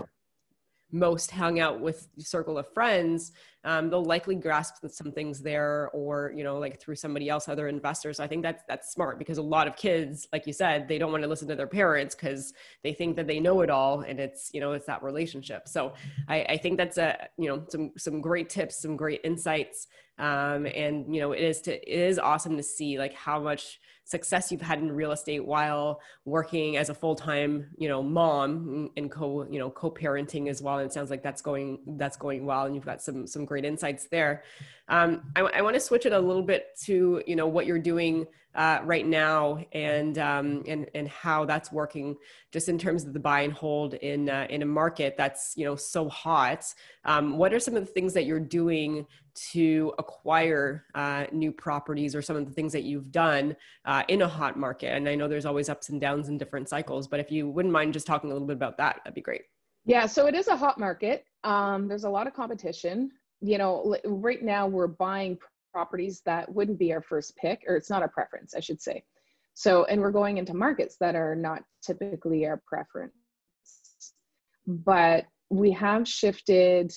most 0.93 1.31
hung 1.31 1.59
out 1.59 1.81
with 1.81 2.09
circle 2.19 2.59
of 2.59 2.73
friends 2.73 3.33
um, 3.65 3.91
they'll 3.91 4.05
likely 4.05 4.35
grasp 4.35 4.81
that 4.83 4.93
some 4.93 5.13
things 5.13 5.41
there 5.41 5.89
or 5.93 6.33
you 6.35 6.43
know 6.43 6.59
like 6.59 6.81
through 6.81 6.97
somebody 6.97 7.29
else 7.29 7.49
other 7.49 7.69
investors. 7.69 8.19
I 8.19 8.27
think 8.27 8.43
that's 8.43 8.63
that's 8.69 8.93
smart 8.93 9.19
because 9.19 9.39
a 9.39 9.43
lot 9.43 9.69
of 9.69 9.77
kids 9.77 10.27
like 10.33 10.47
you 10.47 10.53
said 10.53 10.89
they 10.89 10.99
don't 10.99 11.13
want 11.13 11.23
to 11.23 11.29
listen 11.29 11.47
to 11.49 11.55
their 11.55 11.69
parents 11.69 12.15
because 12.15 12.55
they 12.83 12.93
think 12.93 13.15
that 13.17 13.29
they 13.29 13.39
know 13.39 13.61
it 13.61 13.71
all 13.71 14.01
and 14.01 14.19
it's 14.19 14.51
you 14.53 14.61
know 14.61 14.73
it's 14.73 14.87
that 14.87 15.03
relationship. 15.03 15.69
So 15.69 15.95
I, 16.29 16.43
I 16.43 16.57
think 16.57 16.77
that's 16.77 16.99
a 16.99 17.29
you 17.39 17.49
know 17.49 17.65
some 17.69 17.93
some 17.97 18.21
great 18.21 18.49
tips 18.49 18.83
some 18.83 18.97
great 18.97 19.21
insights 19.23 19.87
um, 20.19 20.67
and 20.67 21.15
you 21.15 21.21
know 21.21 21.33
it 21.33 21.43
is 21.43 21.61
to 21.63 21.73
it 21.73 22.01
is 22.09 22.19
awesome 22.19 22.57
to 22.57 22.63
see 22.63 22.99
like 22.99 23.15
how 23.15 23.41
much 23.41 23.79
success 24.05 24.51
you've 24.51 24.61
had 24.61 24.79
in 24.79 24.91
real 24.91 25.13
estate 25.13 25.45
while 25.45 26.01
working 26.25 26.77
as 26.77 26.89
a 26.89 26.95
full-time 26.95 27.67
you 27.79 27.89
know 27.89 28.03
mom 28.03 28.91
and 28.97 29.11
co 29.11 29.47
you 29.51 29.59
know 29.59 29.71
co-parenting 29.71 30.49
as 30.49 30.61
well 30.61 30.79
and 30.79 30.87
it 30.87 30.93
sounds 30.93 31.11
like 31.11 31.23
that's 31.23 31.43
going 31.43 31.79
that's 31.97 32.17
going 32.17 32.45
well 32.45 32.67
and 32.67 32.75
you've 32.75 32.85
got 32.85 33.01
some 33.01 33.27
some 33.27 33.45
great 33.45 33.65
insights 33.65 34.07
there 34.09 34.43
um, 34.89 35.23
I, 35.37 35.41
I 35.41 35.63
want 35.63 35.75
to 35.75 35.81
switch 35.81 36.07
it 36.07 36.13
a 36.13 36.19
little 36.19 36.43
bit 36.43 36.77
to 36.85 37.23
you 37.27 37.37
know 37.37 37.47
what 37.47 37.67
you're 37.67 37.79
doing 37.79 38.27
uh, 38.55 38.81
right 38.85 39.07
now 39.07 39.59
and 39.73 40.19
um, 40.19 40.63
and 40.67 40.89
and 40.95 41.09
how 41.09 41.45
that's 41.45 41.73
working 41.73 42.17
just 42.51 42.69
in 42.69 42.79
terms 42.79 43.05
of 43.05 43.15
the 43.15 43.21
buy 43.21 43.41
and 43.43 43.53
hold 43.53 43.95
in 43.95 44.29
uh, 44.29 44.47
in 44.51 44.63
a 44.63 44.67
market 44.67 45.15
that's 45.17 45.55
you 45.57 45.65
know 45.65 45.75
so 45.75 46.09
hot. 46.09 46.65
Um, 47.05 47.39
what 47.39 47.53
are 47.55 47.59
some 47.59 47.77
of 47.77 47.87
the 47.87 47.93
things 47.93 48.13
that 48.15 48.27
you're 48.27 48.41
doing 48.41 49.07
to 49.53 49.95
acquire 49.99 50.85
uh, 50.95 51.25
new 51.33 51.51
properties, 51.51 52.15
or 52.15 52.21
some 52.21 52.37
of 52.37 52.45
the 52.45 52.53
things 52.53 52.73
that 52.73 52.83
you've 52.83 53.11
done 53.11 53.57
uh, 54.03 54.05
in 54.09 54.23
a 54.23 54.29
hot 54.29 54.59
market? 54.59 54.95
And 54.95 55.09
I 55.09 55.15
know 55.15 55.29
there's 55.29 55.47
always 55.47 55.69
ups 55.69 55.89
and 55.89 56.01
downs 56.01 56.29
in 56.29 56.39
different 56.39 56.69
cycles, 56.69 57.07
but 57.09 57.21
if 57.21 57.31
you 57.31 57.49
wouldn't 57.49 57.73
mind 57.73 57.93
just 57.93 58.07
talking 58.07 58.31
a 58.31 58.33
little 58.33 58.49
bit 58.49 58.57
about 58.57 58.77
that, 58.79 59.01
that'd 59.05 59.15
be 59.15 59.21
great. 59.21 59.43
Yeah, 59.85 60.07
so 60.07 60.27
it 60.27 60.35
is 60.35 60.49
a 60.49 60.57
hot 60.57 60.79
market. 60.79 61.25
Um, 61.45 61.89
there's 61.89 62.05
a 62.05 62.11
lot 62.11 62.27
of 62.27 62.35
competition. 62.35 63.11
You 63.41 63.59
know, 63.59 63.97
right 64.05 64.43
now 64.43 64.67
we're 64.67 64.87
buying 64.87 65.39
properties 65.73 66.23
that 66.27 66.53
wouldn't 66.53 66.79
be 66.79 66.93
our 66.93 67.03
first 67.03 67.37
pick, 67.37 67.63
or 67.67 67.77
it's 67.77 67.91
not 67.91 68.03
our 68.03 68.09
preference, 68.09 68.55
I 68.55 68.61
should 68.61 68.81
say. 68.81 69.03
So, 69.55 69.85
and 69.85 70.01
we're 70.01 70.13
going 70.13 70.39
into 70.39 70.55
markets 70.55 70.97
that 71.01 71.17
are 71.17 71.35
not 71.35 71.63
typically 71.85 72.47
our 72.47 72.63
preference. 72.67 73.13
But 74.67 75.25
we 75.51 75.73
have 75.73 76.07
shifted, 76.07 76.93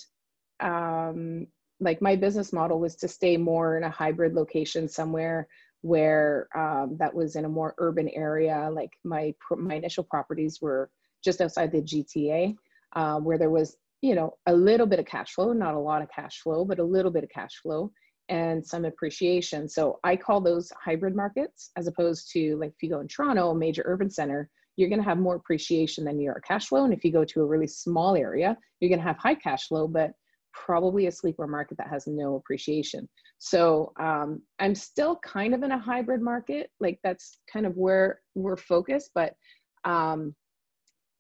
um, 0.60 1.48
like 1.80 2.02
my 2.02 2.16
business 2.16 2.54
model 2.54 2.80
was 2.80 2.96
to 2.98 3.08
stay 3.08 3.38
more 3.38 3.78
in 3.78 3.84
a 3.84 3.90
hybrid 3.90 4.34
location 4.34 4.88
somewhere 4.88 5.48
where 5.86 6.48
um, 6.56 6.98
that 6.98 7.14
was 7.14 7.36
in 7.36 7.46
a 7.46 7.50
more 7.50 7.76
urban 7.78 8.10
area. 8.10 8.72
Like 8.74 8.90
my, 9.04 9.36
my 9.56 9.76
initial 9.76 10.04
properties 10.04 10.60
were 10.60 10.90
just 11.24 11.42
outside 11.42 11.72
the 11.72 11.84
GTA, 11.84 12.56
uh, 12.96 13.20
where 13.20 13.38
there 13.38 13.52
was, 13.52 13.78
you 14.02 14.16
know, 14.16 14.34
a 14.48 14.54
little 14.54 14.88
bit 14.88 14.98
of 14.98 15.06
cash 15.06 15.36
flow, 15.36 15.54
not 15.54 15.76
a 15.76 15.80
lot 15.80 16.02
of 16.02 16.10
cash 16.10 16.42
flow, 16.42 16.66
but 16.66 16.80
a 16.80 16.84
little 16.84 17.12
bit 17.12 17.24
of 17.24 17.30
cash 17.30 17.62
flow 17.62 17.92
and 18.30 18.66
some 18.66 18.86
appreciation. 18.86 19.70
So 19.70 20.00
I 20.04 20.16
call 20.16 20.42
those 20.42 20.72
hybrid 20.84 21.16
markets 21.16 21.70
as 21.76 21.86
opposed 21.86 22.32
to 22.32 22.58
like 22.58 22.72
if 22.72 22.82
you 22.82 22.90
go 22.90 23.02
in 23.02 23.08
Toronto, 23.08 23.52
a 23.52 23.56
major 23.56 23.84
urban 23.86 24.10
center, 24.10 24.50
you're 24.78 24.90
going 24.90 25.02
to 25.02 25.08
have 25.08 25.20
more 25.20 25.36
appreciation 25.36 26.04
than 26.04 26.20
your 26.20 26.42
cash 26.48 26.66
flow. 26.66 26.86
And 26.86 26.94
if 26.96 27.06
you 27.06 27.12
go 27.12 27.24
to 27.26 27.42
a 27.42 27.46
really 27.46 27.68
small 27.68 28.16
area, 28.16 28.58
you're 28.80 28.90
going 28.90 29.02
to 29.02 29.06
have 29.06 29.20
high 29.20 29.36
cash 29.36 29.68
flow, 29.68 29.88
but 29.88 30.14
probably 30.56 31.08
a 31.08 31.12
sleeper 31.12 31.48
market 31.48 31.78
that 31.78 31.90
has 31.90 32.08
no 32.08 32.36
appreciation. 32.36 33.08
So 33.38 33.92
um, 34.00 34.42
I'm 34.60 34.74
still 34.74 35.18
kind 35.18 35.54
of 35.54 35.64
in 35.64 35.72
a 35.72 35.80
hybrid 35.80 36.22
market. 36.22 36.72
Like 36.80 37.00
that's 37.04 37.40
kind 37.52 37.66
of 37.66 37.76
where 37.76 38.22
we're 38.34 38.58
focused, 38.58 39.12
but 39.14 39.34
um, 39.84 40.34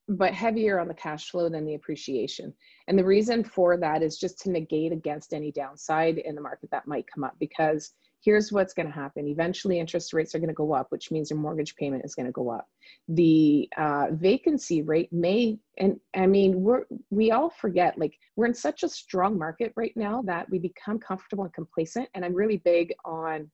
but 0.07 0.33
heavier 0.33 0.79
on 0.79 0.87
the 0.87 0.93
cash 0.93 1.29
flow 1.31 1.49
than 1.49 1.65
the 1.65 1.73
appreciation. 1.73 2.53
And 2.87 2.97
the 2.97 3.05
reason 3.05 3.43
for 3.43 3.75
that 3.77 4.03
is 4.03 4.17
just 4.17 4.39
to 4.41 4.51
negate 4.51 4.91
against 4.91 5.33
any 5.33 5.51
downside 5.51 6.19
in 6.19 6.35
the 6.35 6.41
market 6.41 6.69
that 6.71 6.87
might 6.87 7.05
come 7.11 7.23
up 7.23 7.35
because 7.39 7.91
here's 8.25 8.51
what's 8.51 8.73
going 8.73 8.87
to 8.87 8.91
happen. 8.91 9.27
Eventually, 9.27 9.79
interest 9.79 10.11
rates 10.11 10.33
are 10.33 10.39
going 10.39 10.49
to 10.49 10.53
go 10.53 10.73
up, 10.73 10.87
which 10.89 11.11
means 11.11 11.29
your 11.29 11.39
mortgage 11.39 11.75
payment 11.75 12.03
is 12.03 12.15
going 12.15 12.25
to 12.25 12.31
go 12.31 12.49
up. 12.49 12.67
The 13.07 13.69
uh, 13.77 14.07
vacancy 14.11 14.81
rate 14.81 15.13
may, 15.13 15.59
and 15.77 15.99
I 16.15 16.25
mean, 16.25 16.59
we're 16.61 16.85
we 17.11 17.31
all 17.31 17.51
forget 17.51 17.99
like 17.99 18.17
we're 18.35 18.47
in 18.47 18.53
such 18.55 18.81
a 18.81 18.89
strong 18.89 19.37
market 19.37 19.71
right 19.75 19.93
now 19.95 20.23
that 20.23 20.49
we 20.49 20.57
become 20.57 20.97
comfortable 20.97 21.43
and 21.43 21.53
complacent. 21.53 22.09
And 22.15 22.25
I'm 22.25 22.33
really 22.33 22.57
big 22.57 22.93
on 23.05 23.49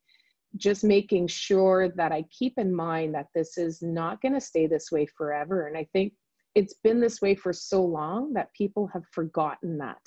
just 0.55 0.83
making 0.83 1.27
sure 1.27 1.89
that 1.89 2.11
I 2.11 2.23
keep 2.31 2.53
in 2.57 2.73
mind 2.73 3.13
that 3.15 3.27
this 3.35 3.57
is 3.57 3.81
not 3.81 4.21
going 4.21 4.33
to 4.33 4.41
stay 4.41 4.67
this 4.67 4.91
way 4.91 5.05
forever. 5.05 5.67
And 5.67 5.77
I 5.77 5.85
think 5.93 6.13
it's 6.55 6.75
been 6.83 6.99
this 6.99 7.21
way 7.21 7.35
for 7.35 7.53
so 7.53 7.83
long 7.83 8.33
that 8.33 8.53
people 8.53 8.87
have 8.87 9.03
forgotten 9.11 9.77
that. 9.77 10.01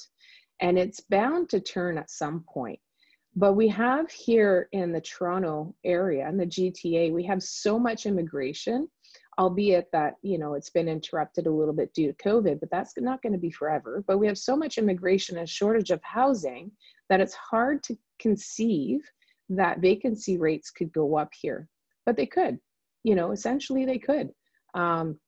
And 0.60 0.78
it's 0.78 1.00
bound 1.00 1.48
to 1.50 1.60
turn 1.60 1.98
at 1.98 2.10
some 2.10 2.44
point. 2.48 2.78
But 3.36 3.54
we 3.54 3.68
have 3.68 4.10
here 4.10 4.68
in 4.72 4.92
the 4.92 5.00
Toronto 5.00 5.74
area 5.84 6.26
and 6.26 6.38
the 6.38 6.46
GTA, 6.46 7.12
we 7.12 7.24
have 7.24 7.42
so 7.42 7.78
much 7.78 8.06
immigration, 8.06 8.88
albeit 9.40 9.88
that, 9.92 10.14
you 10.22 10.38
know, 10.38 10.54
it's 10.54 10.70
been 10.70 10.88
interrupted 10.88 11.46
a 11.46 11.50
little 11.50 11.74
bit 11.74 11.92
due 11.94 12.12
to 12.12 12.22
COVID, 12.22 12.60
but 12.60 12.70
that's 12.70 12.94
not 12.96 13.22
going 13.22 13.32
to 13.32 13.38
be 13.38 13.50
forever. 13.50 14.04
But 14.06 14.18
we 14.18 14.28
have 14.28 14.38
so 14.38 14.56
much 14.56 14.78
immigration 14.78 15.38
and 15.38 15.48
shortage 15.48 15.90
of 15.90 16.00
housing 16.02 16.70
that 17.08 17.20
it's 17.20 17.34
hard 17.34 17.82
to 17.84 17.98
conceive 18.20 19.00
that 19.48 19.80
vacancy 19.80 20.38
rates 20.38 20.70
could 20.70 20.92
go 20.92 21.16
up 21.16 21.32
here. 21.38 21.68
But 22.06 22.16
they 22.16 22.26
could, 22.26 22.58
you 23.02 23.16
know, 23.16 23.32
essentially 23.32 23.84
they 23.84 23.98
could. 23.98 24.30
Um, 24.74 25.18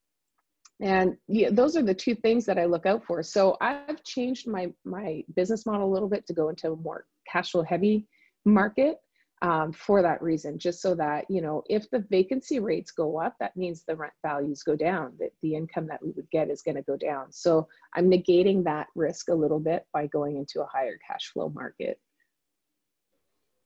and 0.81 1.16
yeah, 1.27 1.49
those 1.51 1.77
are 1.77 1.83
the 1.83 1.95
two 1.95 2.14
things 2.14 2.45
that 2.47 2.59
I 2.59 2.66
look 2.66 2.87
out 2.87 3.05
for. 3.05 3.23
So 3.23 3.57
I've 3.61 4.05
changed 4.05 4.47
my 4.47 4.73
my 4.85 5.25
business 5.35 5.64
model 5.64 5.88
a 5.88 5.92
little 5.92 6.09
bit 6.09 6.27
to 6.27 6.35
go 6.35 6.51
into 6.51 6.77
more 6.77 7.07
cash 7.31 7.51
flow 7.51 7.62
heavy 7.62 8.07
market 8.45 8.99
um, 9.43 9.73
for 9.73 10.01
that 10.01 10.23
reason, 10.23 10.59
just 10.59 10.81
so 10.81 10.95
that 10.95 11.27
you 11.29 11.43
know 11.43 11.62
if 11.69 11.91
the 11.91 12.05
vacancy 12.11 12.59
rates 12.59 12.91
go 12.91 13.21
up, 13.21 13.37
that 13.39 13.57
means 13.57 13.85
the 13.87 13.97
rent 13.97 14.15
values 14.23 14.62
go 14.62 14.77
down. 14.77 15.12
That 15.19 15.31
the 15.43 15.55
income 15.55 15.87
that 15.89 16.03
we 16.03 16.11
would 16.12 16.31
get 16.31 16.51
is 16.51 16.62
going 16.62 16.77
to 16.77 16.83
go 16.83 16.97
down. 16.97 17.33
So 17.33 17.69
I'm 17.95 18.11
negating 18.11 18.65
that 18.65 18.87
risk 18.95 19.29
a 19.29 19.35
little 19.35 19.61
bit 19.61 19.85
by 19.93 20.07
going 20.07 20.37
into 20.37 20.62
a 20.62 20.67
higher 20.67 20.99
cash 21.07 21.33
flow 21.33 21.51
market. 21.51 22.01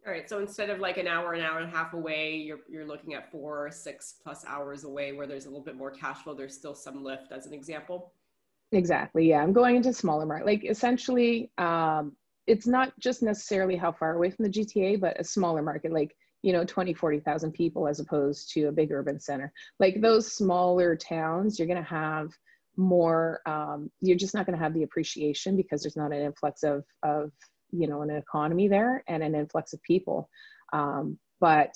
All 0.07 0.12
right. 0.12 0.29
So 0.29 0.40
instead 0.40 0.70
of 0.70 0.79
like 0.79 0.96
an 0.96 1.07
hour, 1.07 1.35
an 1.35 1.42
hour 1.42 1.59
and 1.59 1.70
a 1.70 1.77
half 1.77 1.92
away, 1.92 2.35
you're 2.37 2.61
you're 2.68 2.87
looking 2.87 3.14
at 3.14 3.31
four, 3.31 3.66
or 3.66 3.70
six 3.70 4.14
plus 4.23 4.44
hours 4.46 4.85
away, 4.85 5.12
where 5.12 5.27
there's 5.27 5.44
a 5.44 5.49
little 5.49 5.64
bit 5.64 5.77
more 5.77 5.90
cash 5.90 6.18
flow. 6.25 6.35
There's 6.35 6.55
still 6.55 6.75
some 6.75 7.05
lift, 7.05 7.33
as 7.33 7.46
an 7.46 7.53
example. 7.53 8.14
Exactly. 8.73 9.29
Yeah, 9.29 9.42
I'm 9.42 9.53
going 9.53 9.77
into 9.77 9.92
smaller 9.92 10.25
market. 10.27 10.46
Like 10.46 10.64
essentially, 10.64 11.51
um, 11.59 12.16
it's 12.51 12.67
not 12.67 12.93
just 12.99 13.23
necessarily 13.23 13.77
how 13.77 13.93
far 13.93 14.17
away 14.17 14.29
from 14.29 14.45
the 14.45 14.51
GTA, 14.51 15.01
but 15.01 15.21
a 15.21 15.25
smaller 15.25 15.63
market, 15.63 15.93
like 15.93 16.17
you 16.43 16.53
know 16.53 16.65
20 16.65 16.95
40,000 16.95 17.53
people 17.53 17.87
as 17.87 18.01
opposed 18.01 18.51
to 18.53 18.65
a 18.65 18.73
big 18.73 18.91
urban 18.91 19.21
center. 19.21 19.53
Like 19.79 20.01
those 20.01 20.33
smaller 20.33 20.97
towns 20.97 21.59
you're 21.59 21.69
going 21.69 21.83
to 21.83 21.89
have 21.89 22.31
more 22.77 23.41
um, 23.47 23.91
you're 24.01 24.17
just 24.17 24.35
not 24.35 24.47
going 24.47 24.59
to 24.59 24.63
have 24.63 24.75
the 24.75 24.83
appreciation 24.83 25.57
because 25.57 25.83
there's 25.83 25.97
not 25.97 26.13
an 26.13 26.23
influx 26.23 26.65
of 26.65 26.85
of 27.05 27.31
you 27.71 27.87
know 27.87 28.03
an 28.03 28.11
economy 28.11 28.67
there 28.67 29.05
and 29.07 29.23
an 29.23 29.37
influx 29.37 29.73
of 29.73 29.83
people. 29.83 30.29
Um, 30.73 31.19
but 31.41 31.75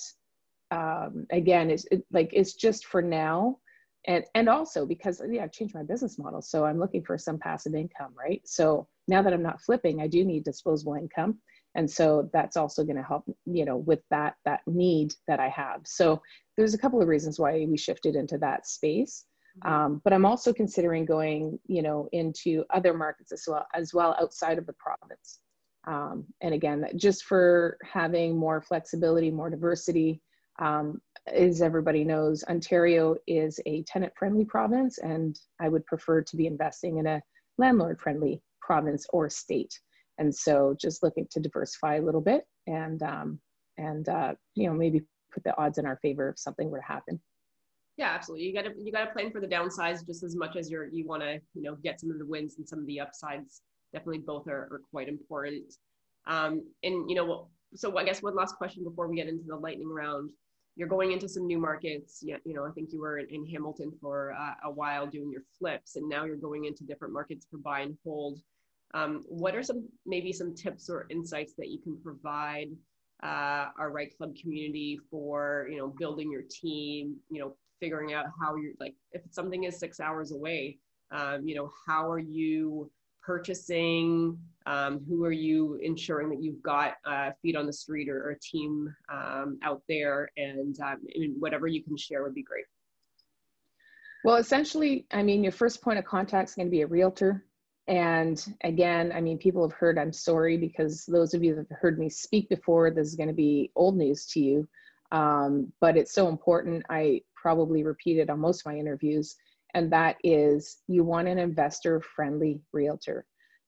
um, 0.71 1.25
again 1.31 1.69
it's 1.69 1.85
it, 1.89 2.03
like 2.11 2.31
it's 2.33 2.53
just 2.53 2.85
for 2.85 3.01
now. 3.01 3.59
And 4.07 4.25
and 4.35 4.49
also 4.49 4.85
because 4.85 5.21
yeah 5.27 5.43
i've 5.43 5.51
changed 5.51 5.73
my 5.73 5.81
business 5.81 6.19
model 6.19 6.39
so 6.39 6.63
i'm 6.63 6.77
looking 6.77 7.03
for 7.03 7.17
some 7.17 7.39
passive 7.39 7.73
income 7.73 8.13
right? 8.15 8.41
So 8.45 8.87
now 9.07 9.21
that 9.21 9.33
i'm 9.33 9.43
not 9.43 9.61
flipping 9.61 10.01
i 10.01 10.07
do 10.07 10.23
need 10.25 10.43
disposable 10.43 10.95
income. 10.95 11.39
And 11.77 11.91
so 11.91 12.29
that's 12.31 12.55
also 12.55 12.85
going 12.85 12.95
to 12.95 13.03
help 13.03 13.25
you 13.45 13.65
know 13.65 13.77
with 13.77 13.99
that 14.09 14.35
that 14.45 14.61
need 14.65 15.13
that 15.27 15.39
i 15.39 15.49
have. 15.49 15.81
So 15.85 16.21
there's 16.55 16.73
a 16.73 16.77
couple 16.77 17.01
of 17.01 17.07
reasons 17.09 17.37
why 17.37 17.65
we 17.69 17.77
shifted 17.77 18.15
into 18.15 18.37
that 18.39 18.65
space. 18.67 19.25
Mm-hmm. 19.57 19.73
um, 19.73 20.01
but 20.03 20.11
i'm 20.11 20.25
also 20.25 20.51
considering 20.51 21.05
going 21.05 21.57
you 21.65 21.81
know 21.81 22.09
into 22.11 22.65
other 22.71 22.93
markets 22.93 23.31
as 23.31 23.45
well 23.47 23.65
as 23.73 23.93
well 23.93 24.15
outside 24.19 24.57
of 24.57 24.65
the 24.65 24.73
province. 24.73 25.39
Um, 25.87 26.25
and 26.41 26.53
again, 26.53 26.85
just 26.95 27.25
for 27.25 27.77
having 27.83 28.37
more 28.37 28.61
flexibility, 28.61 29.29
more 29.29 29.49
diversity, 29.49 30.19
um, 30.59 30.99
as 31.27 31.61
everybody 31.61 32.03
knows, 32.03 32.43
Ontario 32.45 33.15
is 33.27 33.59
a 33.65 33.83
tenant 33.83 34.13
friendly 34.17 34.45
province, 34.45 34.97
and 34.97 35.37
I 35.59 35.69
would 35.69 35.85
prefer 35.85 36.21
to 36.21 36.35
be 36.35 36.47
investing 36.47 36.97
in 36.97 37.07
a 37.07 37.21
landlord 37.57 37.99
friendly 37.99 38.41
province 38.65 39.05
or 39.13 39.29
state. 39.29 39.79
And 40.17 40.33
so 40.33 40.75
just 40.79 41.03
looking 41.03 41.27
to 41.31 41.39
diversify 41.39 41.95
a 41.95 42.01
little 42.01 42.21
bit 42.21 42.43
and, 42.67 43.01
um, 43.03 43.39
and 43.77 44.07
uh, 44.09 44.33
you 44.55 44.67
know, 44.67 44.73
maybe 44.73 45.01
put 45.33 45.43
the 45.43 45.57
odds 45.57 45.77
in 45.77 45.85
our 45.85 45.99
favor 46.01 46.29
if 46.29 46.39
something 46.39 46.69
were 46.69 46.79
to 46.79 46.85
happen. 46.85 47.19
Yeah, 47.97 48.09
absolutely. 48.09 48.47
You 48.47 48.53
got 48.53 48.63
to 48.63 48.73
you 48.77 48.91
got 48.91 49.05
to 49.05 49.11
plan 49.11 49.31
for 49.31 49.39
the 49.39 49.47
downsides 49.47 50.05
just 50.05 50.23
as 50.23 50.35
much 50.35 50.57
as 50.57 50.69
you're 50.69 50.87
you 50.87 51.07
want 51.07 51.21
to 51.21 51.39
you 51.53 51.61
know 51.61 51.75
get 51.81 52.01
some 52.01 52.11
of 52.11 52.19
the 52.19 52.25
wins 52.25 52.57
and 52.57 52.67
some 52.67 52.79
of 52.79 52.85
the 52.87 52.99
upsides 52.99 53.61
definitely 53.93 54.19
both 54.19 54.47
are, 54.47 54.67
are 54.71 54.81
quite 54.91 55.07
important. 55.07 55.73
Um, 56.27 56.63
and 56.83 57.09
you 57.09 57.15
know, 57.15 57.47
so 57.73 57.97
I 57.97 58.03
guess 58.03 58.21
one 58.21 58.35
last 58.35 58.55
question 58.55 58.83
before 58.83 59.07
we 59.07 59.15
get 59.15 59.27
into 59.27 59.45
the 59.47 59.55
lightning 59.55 59.89
round. 59.89 60.29
You're 60.77 60.89
going 60.89 61.13
into 61.13 61.29
some 61.29 61.47
new 61.47 61.57
markets. 61.57 62.21
You 62.21 62.37
know, 62.45 62.65
I 62.65 62.71
think 62.71 62.89
you 62.91 62.99
were 62.99 63.19
in, 63.19 63.27
in 63.29 63.45
Hamilton 63.47 63.93
for 64.01 64.33
uh, 64.37 64.67
a 64.67 64.71
while 64.71 65.07
doing 65.07 65.31
your 65.31 65.43
flips, 65.57 65.95
and 65.95 66.09
now 66.09 66.25
you're 66.25 66.35
going 66.35 66.65
into 66.65 66.83
different 66.83 67.13
markets 67.13 67.47
for 67.49 67.59
buy 67.59 67.79
and 67.81 67.97
hold. 68.03 68.39
Um, 68.95 69.23
what 69.27 69.55
are 69.55 69.61
some 69.61 69.87
maybe 70.05 70.31
some 70.33 70.55
tips 70.55 70.89
or 70.89 71.05
insights 71.11 71.53
that 71.57 71.67
you 71.67 71.79
can 71.79 71.97
provide 72.01 72.69
uh, 73.23 73.67
our 73.77 73.91
REITE 73.91 74.17
Club 74.17 74.33
community 74.41 74.99
for 75.11 75.67
you 75.69 75.77
know 75.77 75.87
building 75.87 76.31
your 76.31 76.43
team 76.49 77.15
you 77.29 77.41
know 77.41 77.55
figuring 77.79 78.13
out 78.13 78.25
how 78.41 78.55
you're 78.55 78.73
like 78.79 78.95
if 79.11 79.21
something 79.31 79.65
is 79.65 79.77
six 79.77 79.99
hours 79.99 80.31
away 80.31 80.77
um, 81.11 81.45
you 81.45 81.55
know 81.55 81.69
how 81.87 82.09
are 82.09 82.19
you 82.19 82.89
purchasing? 83.25 84.37
Um, 84.67 85.03
who 85.07 85.23
are 85.25 85.31
you 85.31 85.79
ensuring 85.81 86.29
that 86.29 86.41
you've 86.41 86.61
got 86.61 86.93
uh, 87.05 87.31
feet 87.41 87.55
on 87.55 87.65
the 87.65 87.73
street 87.73 88.09
or, 88.09 88.23
or 88.23 88.31
a 88.31 88.39
team 88.39 88.93
um, 89.11 89.59
out 89.63 89.81
there? 89.89 90.29
And, 90.37 90.79
um, 90.79 91.01
and 91.13 91.35
whatever 91.39 91.67
you 91.67 91.83
can 91.83 91.97
share 91.97 92.23
would 92.23 92.35
be 92.35 92.43
great. 92.43 92.65
Well, 94.23 94.37
essentially, 94.37 95.05
I 95.11 95.23
mean, 95.23 95.43
your 95.43 95.51
first 95.51 95.81
point 95.81 95.99
of 95.99 96.05
contact 96.05 96.49
is 96.49 96.55
going 96.55 96.67
to 96.67 96.71
be 96.71 96.81
a 96.81 96.87
realtor. 96.87 97.43
And 97.87 98.43
again, 98.63 99.11
I 99.13 99.21
mean, 99.21 99.37
people 99.37 99.67
have 99.67 99.77
heard 99.77 99.99
I'm 99.99 100.13
sorry 100.13 100.57
because 100.57 101.05
those 101.05 101.33
of 101.33 101.43
you 101.43 101.55
that 101.55 101.67
have 101.69 101.77
heard 101.79 101.99
me 101.99 102.09
speak 102.09 102.49
before, 102.49 102.89
this 102.89 103.07
is 103.07 103.15
going 103.15 103.29
to 103.29 103.33
be 103.33 103.71
old 103.75 103.95
news 103.95 104.25
to 104.27 104.39
you. 104.39 104.67
Um, 105.11 105.71
but 105.79 105.95
it's 105.95 106.13
so 106.13 106.27
important. 106.27 106.83
I 106.89 107.21
probably 107.35 107.83
repeat 107.83 108.17
it 108.17 108.29
on 108.29 108.39
most 108.39 108.61
of 108.61 108.71
my 108.71 108.77
interviews 108.79 109.35
and 109.75 109.91
that 109.91 110.15
is 110.23 110.77
you 110.87 111.03
want 111.03 111.27
an 111.27 111.37
investor 111.37 111.99
friendly 111.99 112.61
realtor. 112.71 113.25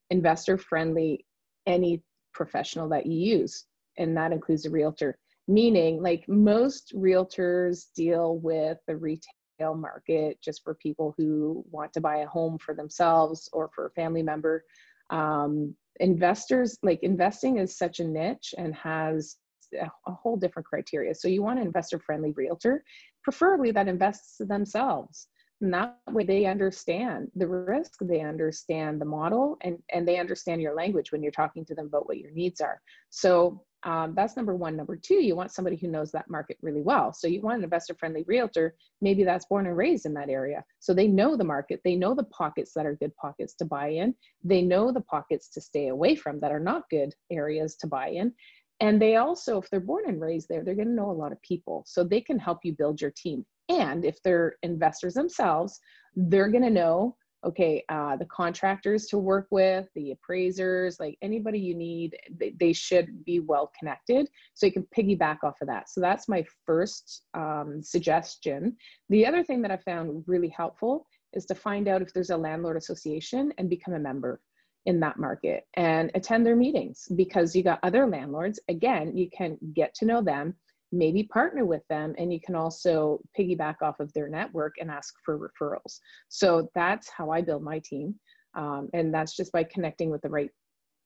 Investor 0.10 0.58
friendly, 0.58 1.26
any 1.68 2.02
professional 2.34 2.88
that 2.88 3.06
you 3.06 3.40
use, 3.40 3.66
and 3.98 4.16
that 4.16 4.32
includes 4.32 4.66
a 4.66 4.70
realtor. 4.70 5.20
Meaning, 5.50 6.02
like 6.02 6.24
most 6.30 6.94
realtors 6.96 7.88
deal 7.94 8.38
with 8.38 8.78
the 8.88 8.96
retail 8.96 9.34
market 9.60 10.40
just 10.42 10.64
for 10.64 10.76
people 10.76 11.14
who 11.18 11.64
want 11.70 11.94
to 11.94 12.02
buy 12.02 12.18
a 12.18 12.28
home 12.28 12.58
for 12.58 12.74
themselves 12.74 13.50
or 13.54 13.70
for 13.74 13.88
a 13.88 13.92
family 13.92 14.24
member. 14.24 14.64
Um, 15.10 15.76
investors, 16.00 16.78
like 16.84 17.02
investing 17.02 17.58
is 17.58 17.78
such 17.78 18.00
a 18.00 18.08
niche 18.08 18.54
and 18.58 18.76
has 18.76 19.38
a, 19.80 19.90
a 20.08 20.12
whole 20.12 20.38
different 20.38 20.68
criteria. 20.68 21.16
So 21.16 21.28
you 21.28 21.42
want 21.42 21.60
an 21.60 21.66
investor 21.66 22.00
friendly 22.00 22.32
realtor, 22.32 22.84
preferably 23.24 23.72
that 23.72 23.88
invests 23.88 24.38
themselves 24.40 25.28
and 25.62 25.74
that 25.74 25.98
way 26.10 26.24
they 26.24 26.46
understand 26.46 27.30
the 27.36 27.48
risk 27.48 27.94
they 28.02 28.22
understand 28.22 29.02
the 29.02 29.06
model 29.06 29.58
and 29.62 29.78
and 29.94 30.08
they 30.08 30.18
understand 30.18 30.62
your 30.62 30.76
language 30.76 31.12
when 31.12 31.24
you're 31.24 31.32
talking 31.32 31.66
to 31.66 31.74
them 31.74 31.88
about 31.88 32.08
what 32.08 32.18
your 32.18 32.32
needs 32.32 32.62
are 32.62 32.82
so 33.10 33.64
um, 33.88 34.14
that's 34.14 34.36
number 34.36 34.54
one. 34.54 34.76
Number 34.76 34.98
two 34.98 35.24
you 35.24 35.34
want 35.36 35.52
somebody 35.52 35.78
who 35.78 35.88
knows 35.88 36.12
that 36.12 36.30
market 36.30 36.58
really 36.62 36.82
well. 36.82 37.14
So 37.14 37.26
you 37.26 37.42
want 37.42 37.60
an 37.60 37.64
investor 37.64 37.96
friendly 37.96 38.26
realtor. 38.28 38.76
Maybe 39.02 39.24
that's 39.24 39.46
born 39.46 39.66
and 39.66 39.78
raised 39.78 40.06
in 40.06 40.14
that 40.16 40.30
area. 40.30 40.64
So 40.80 40.94
they 40.94 41.08
know 41.08 41.38
the 41.38 41.46
market. 41.46 41.80
They 41.86 41.96
know 41.96 42.14
the 42.14 42.26
pockets 42.26 42.74
that 42.76 42.86
are 42.86 42.96
good 42.96 43.16
pockets 43.16 43.54
to 43.56 43.66
buy 43.66 43.88
in. 43.88 44.14
They 44.44 44.62
know 44.62 44.92
the 44.92 45.02
pockets 45.02 45.48
to 45.50 45.62
stay 45.62 45.88
away 45.88 46.16
from 46.18 46.42
that 46.42 46.52
are 46.52 46.60
not 46.60 46.90
good 46.90 47.14
areas 47.32 47.78
to 47.78 47.88
buy 47.88 48.10
in. 48.10 48.34
And 48.82 49.02
they 49.02 49.16
also 49.16 49.58
if 49.58 49.70
they're 49.70 49.80
born 49.80 50.04
and 50.08 50.20
raised 50.20 50.50
there 50.50 50.64
they're 50.66 50.76
going 50.76 50.90
to 50.90 50.94
know 50.94 51.10
a 51.10 51.22
lot 51.22 51.32
of 51.32 51.42
people. 51.42 51.86
So 51.88 52.04
they 52.04 52.20
can 52.20 52.38
help 52.38 52.60
you 52.64 52.76
build 52.78 53.00
your 53.00 53.12
team. 53.12 53.46
And 53.70 54.04
if 54.04 54.22
they're 54.22 54.58
investors 54.64 55.14
themselves, 55.14 55.80
they're 56.16 56.52
going 56.52 56.64
to 56.64 56.70
know 56.70 57.16
okay, 57.46 57.84
uh, 57.90 58.16
the 58.16 58.26
contractors 58.26 59.06
to 59.08 59.18
work 59.18 59.48
with, 59.52 59.88
the 59.96 60.12
appraisers, 60.12 61.00
like 61.00 61.18
anybody 61.22 61.60
you 61.60 61.76
need, 61.76 62.18
they, 62.36 62.54
they, 62.60 62.74
should 62.74 63.24
be 63.26 63.40
well 63.40 63.72
connected. 63.78 64.28
So 64.54 64.66
you 64.66 64.72
can 64.72 64.88
piggyback 64.98 65.38
off 65.44 65.62
of 65.62 65.68
that. 65.68 65.90
So 65.90 66.02
that's 66.02 66.28
my 66.28 66.44
first 66.66 67.24
um, 67.34 67.82
suggestion. 67.84 68.76
The 69.10 69.26
other 69.26 69.44
thing 69.44 69.62
that 69.62 69.72
I 69.72 69.78
found 69.78 70.24
really 70.28 70.50
helpful 70.50 71.06
is 71.34 71.46
to 71.46 71.56
find 71.56 71.88
out 71.88 72.02
if 72.02 72.14
there's 72.14 72.32
a 72.32 72.38
landlord 72.38 72.78
association 72.78 73.54
and 73.58 73.70
become 73.70 73.94
a 73.94 74.00
member 74.00 74.42
in 74.88 75.00
that 75.02 75.20
market 75.20 75.68
and 75.76 76.10
attend 76.16 76.46
their 76.46 76.56
meetings 76.56 77.08
because 77.16 77.56
you 77.56 77.62
got 77.62 77.80
other 77.84 78.08
landlords. 78.08 78.60
Again, 78.70 79.16
you 79.16 79.30
can 79.30 79.58
get 79.74 79.94
to 79.96 80.06
know 80.06 80.22
them, 80.22 80.56
maybe 80.92 81.24
partner 81.24 81.66
with 81.66 81.84
them, 81.90 82.16
and 82.18 82.32
you 82.32 82.40
can 82.40 82.56
also 82.56 83.20
piggyback 83.38 83.76
off 83.82 84.00
of 84.00 84.12
their 84.14 84.30
network 84.30 84.76
and 84.80 84.90
ask 84.90 85.14
for 85.26 85.38
referrals. 85.38 86.00
So 86.30 86.70
that's 86.76 87.10
how 87.10 87.30
I 87.30 87.42
build 87.42 87.64
my 87.64 87.80
team. 87.80 88.16
Um, 88.56 88.90
and 88.94 89.14
that's 89.14 89.36
just 89.36 89.52
by 89.52 89.64
connecting 89.64 90.10
with 90.10 90.22
the 90.22 90.30
right 90.30 90.50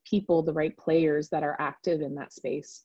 people, 0.05 0.41
the 0.41 0.53
right 0.53 0.75
players 0.77 1.29
that 1.29 1.43
are 1.43 1.57
active 1.59 2.01
in 2.01 2.15
that 2.15 2.33
space. 2.33 2.83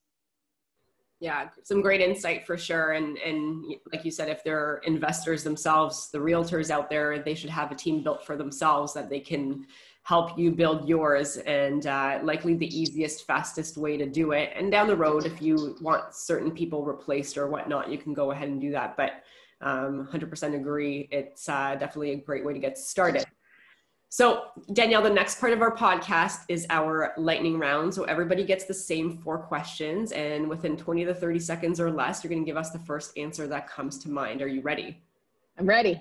Yeah, 1.18 1.48
some 1.64 1.80
great 1.80 2.02
insight 2.02 2.46
for 2.46 2.58
sure. 2.58 2.92
And 2.92 3.16
and 3.18 3.64
like 3.90 4.04
you 4.04 4.10
said, 4.10 4.28
if 4.28 4.44
they're 4.44 4.82
investors 4.84 5.42
themselves, 5.42 6.10
the 6.10 6.18
realtors 6.18 6.70
out 6.70 6.90
there, 6.90 7.22
they 7.22 7.34
should 7.34 7.48
have 7.48 7.72
a 7.72 7.74
team 7.74 8.02
built 8.02 8.26
for 8.26 8.36
themselves 8.36 8.92
that 8.94 9.08
they 9.08 9.20
can 9.20 9.66
help 10.06 10.38
you 10.38 10.52
build 10.52 10.88
yours 10.88 11.36
and 11.38 11.88
uh, 11.88 12.20
likely 12.22 12.54
the 12.54 12.80
easiest 12.80 13.26
fastest 13.26 13.76
way 13.76 13.96
to 13.96 14.06
do 14.06 14.30
it 14.30 14.52
and 14.54 14.70
down 14.70 14.86
the 14.86 14.94
road 14.94 15.26
if 15.26 15.42
you 15.42 15.76
want 15.80 16.14
certain 16.14 16.52
people 16.52 16.84
replaced 16.84 17.36
or 17.36 17.48
whatnot 17.48 17.90
you 17.90 17.98
can 17.98 18.14
go 18.14 18.30
ahead 18.30 18.46
and 18.48 18.60
do 18.60 18.70
that 18.70 18.96
but 18.96 19.24
um, 19.62 20.08
100% 20.12 20.54
agree 20.54 21.08
it's 21.10 21.48
uh, 21.48 21.74
definitely 21.74 22.12
a 22.12 22.16
great 22.16 22.44
way 22.44 22.52
to 22.52 22.60
get 22.60 22.78
started 22.78 23.24
so, 24.08 24.44
Danielle, 24.72 25.02
the 25.02 25.10
next 25.10 25.40
part 25.40 25.52
of 25.52 25.60
our 25.60 25.74
podcast 25.74 26.44
is 26.48 26.64
our 26.70 27.12
lightning 27.18 27.58
round. 27.58 27.92
So, 27.92 28.04
everybody 28.04 28.44
gets 28.44 28.64
the 28.64 28.72
same 28.72 29.18
four 29.18 29.36
questions, 29.36 30.12
and 30.12 30.48
within 30.48 30.76
20 30.76 31.04
to 31.06 31.12
30 31.12 31.40
seconds 31.40 31.80
or 31.80 31.90
less, 31.90 32.22
you're 32.22 32.30
going 32.30 32.42
to 32.42 32.46
give 32.46 32.56
us 32.56 32.70
the 32.70 32.78
first 32.78 33.18
answer 33.18 33.48
that 33.48 33.68
comes 33.68 33.98
to 34.04 34.08
mind. 34.08 34.40
Are 34.42 34.48
you 34.48 34.62
ready? 34.62 35.02
I'm 35.58 35.66
ready. 35.66 36.00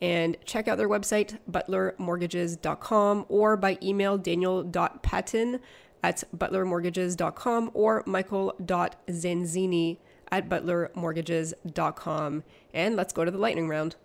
and 0.00 0.36
check 0.44 0.66
out 0.66 0.78
their 0.78 0.88
website, 0.88 1.38
butlermortgages.com, 1.50 3.26
or 3.28 3.56
by 3.56 3.78
email 3.82 4.16
daniel.patton 4.16 5.60
at 6.02 6.24
butlermortgages.com 6.36 7.70
or 7.74 8.02
michael.zanzini 8.06 9.98
at 10.32 10.48
butlermortgages.com. 10.48 12.44
And 12.72 12.96
let's 12.96 13.12
go 13.12 13.24
to 13.24 13.30
the 13.30 13.38
lightning 13.38 13.68
round. 13.68 13.96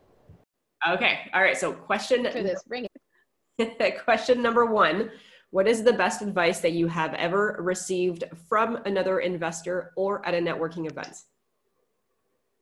Okay. 0.88 1.20
All 1.34 1.42
right. 1.42 1.58
So 1.58 1.72
question 1.72 2.26
for 2.26 2.44
this, 2.44 2.62
bring 2.64 2.86
it. 2.86 2.92
question 4.04 4.42
number 4.42 4.66
one. 4.66 5.12
What 5.52 5.70
is 5.70 5.84
the 5.84 5.94
best 5.94 6.22
advice 6.22 6.60
that 6.60 6.74
you 6.74 6.88
have 6.88 7.14
ever 7.14 7.56
received 7.62 8.26
from 8.50 8.76
another 8.86 9.20
investor 9.20 9.94
or 9.96 10.26
at 10.26 10.34
a 10.34 10.40
networking 10.40 10.90
event? 10.90 11.16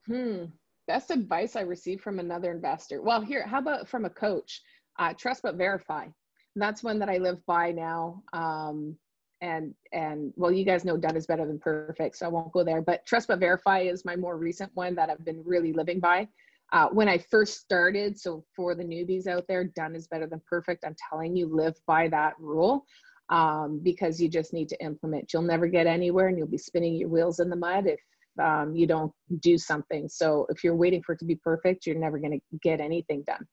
Hmm 0.06 0.46
best 0.88 1.12
advice 1.12 1.56
I 1.56 1.62
received 1.62 2.02
from 2.02 2.20
another 2.20 2.52
investor. 2.52 3.02
Well, 3.02 3.22
here, 3.22 3.46
how 3.48 3.60
about 3.60 3.88
from 3.88 4.06
a 4.06 4.10
coach? 4.10 4.62
Uh, 5.00 5.14
trust 5.14 5.42
but 5.44 5.56
verify. 5.56 6.08
That's 6.56 6.84
one 6.84 7.00
that 7.00 7.10
I 7.10 7.18
live 7.18 7.44
by 7.46 7.72
now. 7.72 8.22
Um, 8.34 8.96
and 9.42 9.74
and 9.92 10.32
well, 10.36 10.52
you 10.52 10.64
guys 10.64 10.86
know 10.86 10.96
done 10.96 11.18
is 11.18 11.28
better 11.28 11.46
than 11.46 11.60
perfect, 11.60 12.18
so 12.18 12.26
I 12.26 12.30
won't 12.30 12.54
go 12.54 12.64
there. 12.64 12.82
But 12.82 13.06
trust 13.06 13.28
but 13.28 13.40
verify 13.40 13.80
is 13.80 14.06
my 14.06 14.16
more 14.16 14.38
recent 14.38 14.72
one 14.74 14.96
that 14.96 15.10
I've 15.10 15.26
been 15.26 15.44
really 15.46 15.74
living 15.74 16.00
by. 16.00 16.28
Uh, 16.72 16.88
when 16.90 17.10
I 17.10 17.18
first 17.18 17.60
started, 17.60 18.18
so 18.18 18.44
for 18.56 18.74
the 18.74 18.84
newbies 18.84 19.28
out 19.28 19.46
there, 19.48 19.66
done 19.66 19.96
is 19.96 20.08
better 20.08 20.26
than 20.26 20.42
perfect. 20.50 20.86
I'm 20.86 20.96
telling 21.10 21.36
you, 21.36 21.54
live 21.54 21.76
by 21.86 22.08
that 22.08 22.34
rule 22.40 22.86
um, 23.30 23.80
because 23.84 24.22
you 24.22 24.30
just 24.30 24.54
need 24.54 24.70
to 24.70 24.84
implement. 24.84 25.34
You'll 25.34 25.42
never 25.42 25.68
get 25.68 25.88
anywhere, 25.88 26.30
and 26.30 26.38
you'll 26.38 26.48
be 26.48 26.58
spinning 26.58 26.96
your 26.96 27.10
wheels 27.10 27.40
in 27.40 27.50
the 27.50 27.56
mud 27.56 27.86
if 27.86 28.00
um, 28.42 28.76
you 28.76 28.88
don't 28.88 29.12
do 29.40 29.58
something. 29.58 30.08
So 30.08 30.46
if 30.50 30.64
you're 30.64 30.76
waiting 30.76 31.02
for 31.04 31.14
it 31.14 31.20
to 31.20 31.26
be 31.26 31.36
perfect, 31.36 31.86
you're 31.86 32.00
never 32.00 32.20
going 32.20 32.40
to 32.40 32.58
get 32.62 32.80
anything 32.80 33.24
done. 33.26 33.46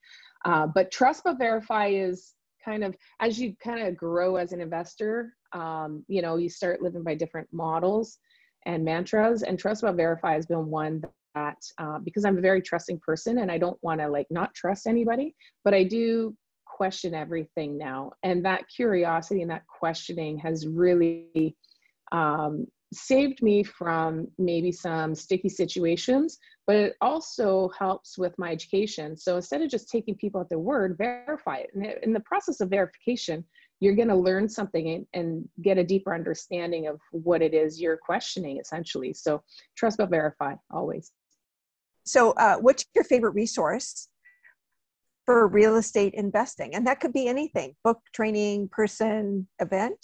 Uh, 0.44 0.66
but 0.66 0.90
trust 0.90 1.22
but 1.24 1.38
verify 1.38 1.88
is 1.88 2.34
kind 2.64 2.84
of 2.84 2.94
as 3.20 3.38
you 3.38 3.54
kind 3.62 3.86
of 3.86 3.96
grow 3.96 4.36
as 4.36 4.52
an 4.52 4.60
investor, 4.60 5.34
um, 5.52 6.04
you 6.08 6.22
know, 6.22 6.36
you 6.36 6.48
start 6.48 6.82
living 6.82 7.02
by 7.02 7.14
different 7.14 7.48
models 7.52 8.18
and 8.66 8.84
mantras. 8.84 9.42
And 9.42 9.58
trust 9.58 9.82
but 9.82 9.96
verify 9.96 10.34
has 10.34 10.46
been 10.46 10.66
one 10.66 11.02
that 11.34 11.58
uh, 11.78 11.98
because 11.98 12.24
I'm 12.24 12.38
a 12.38 12.42
very 12.42 12.60
trusting 12.60 13.00
person 13.00 13.38
and 13.38 13.50
I 13.50 13.58
don't 13.58 13.78
want 13.82 14.00
to 14.00 14.08
like 14.08 14.26
not 14.30 14.54
trust 14.54 14.86
anybody, 14.86 15.34
but 15.64 15.74
I 15.74 15.84
do 15.84 16.36
question 16.64 17.14
everything 17.14 17.76
now. 17.78 18.12
And 18.22 18.44
that 18.44 18.64
curiosity 18.74 19.42
and 19.42 19.50
that 19.50 19.66
questioning 19.66 20.38
has 20.38 20.66
really 20.66 21.56
um, 22.12 22.66
saved 22.92 23.42
me 23.42 23.62
from 23.62 24.26
maybe 24.38 24.72
some 24.72 25.14
sticky 25.14 25.48
situations, 25.48 26.38
but 26.66 26.76
it 26.76 26.96
also 27.00 27.70
helps 27.78 28.18
with 28.18 28.36
my 28.38 28.50
education. 28.50 29.16
So 29.16 29.36
instead 29.36 29.62
of 29.62 29.70
just 29.70 29.88
taking 29.88 30.16
people 30.16 30.40
at 30.40 30.48
their 30.48 30.58
word, 30.58 30.98
verify 30.98 31.58
it. 31.58 31.70
And 31.74 31.86
in 32.02 32.12
the 32.12 32.20
process 32.20 32.60
of 32.60 32.70
verification, 32.70 33.44
you're 33.78 33.94
going 33.94 34.08
to 34.08 34.16
learn 34.16 34.48
something 34.48 35.06
and, 35.14 35.48
get 35.62 35.78
a 35.78 35.84
deeper 35.84 36.14
understanding 36.14 36.86
of 36.86 37.00
what 37.12 37.42
it 37.42 37.54
is 37.54 37.80
you're 37.80 37.96
questioning, 37.96 38.58
essentially. 38.58 39.12
So 39.12 39.42
trust 39.76 39.98
but 39.98 40.10
verify 40.10 40.54
always. 40.70 41.12
So, 42.04 42.32
uh, 42.32 42.56
what's 42.56 42.84
your 42.94 43.04
favorite 43.04 43.34
resource 43.34 44.08
for 45.26 45.46
real 45.48 45.76
estate 45.76 46.14
investing? 46.14 46.74
And 46.74 46.86
that 46.86 47.00
could 47.00 47.12
be 47.12 47.28
anything 47.28 47.74
book, 47.84 48.00
training, 48.14 48.68
person, 48.68 49.46
event. 49.60 49.98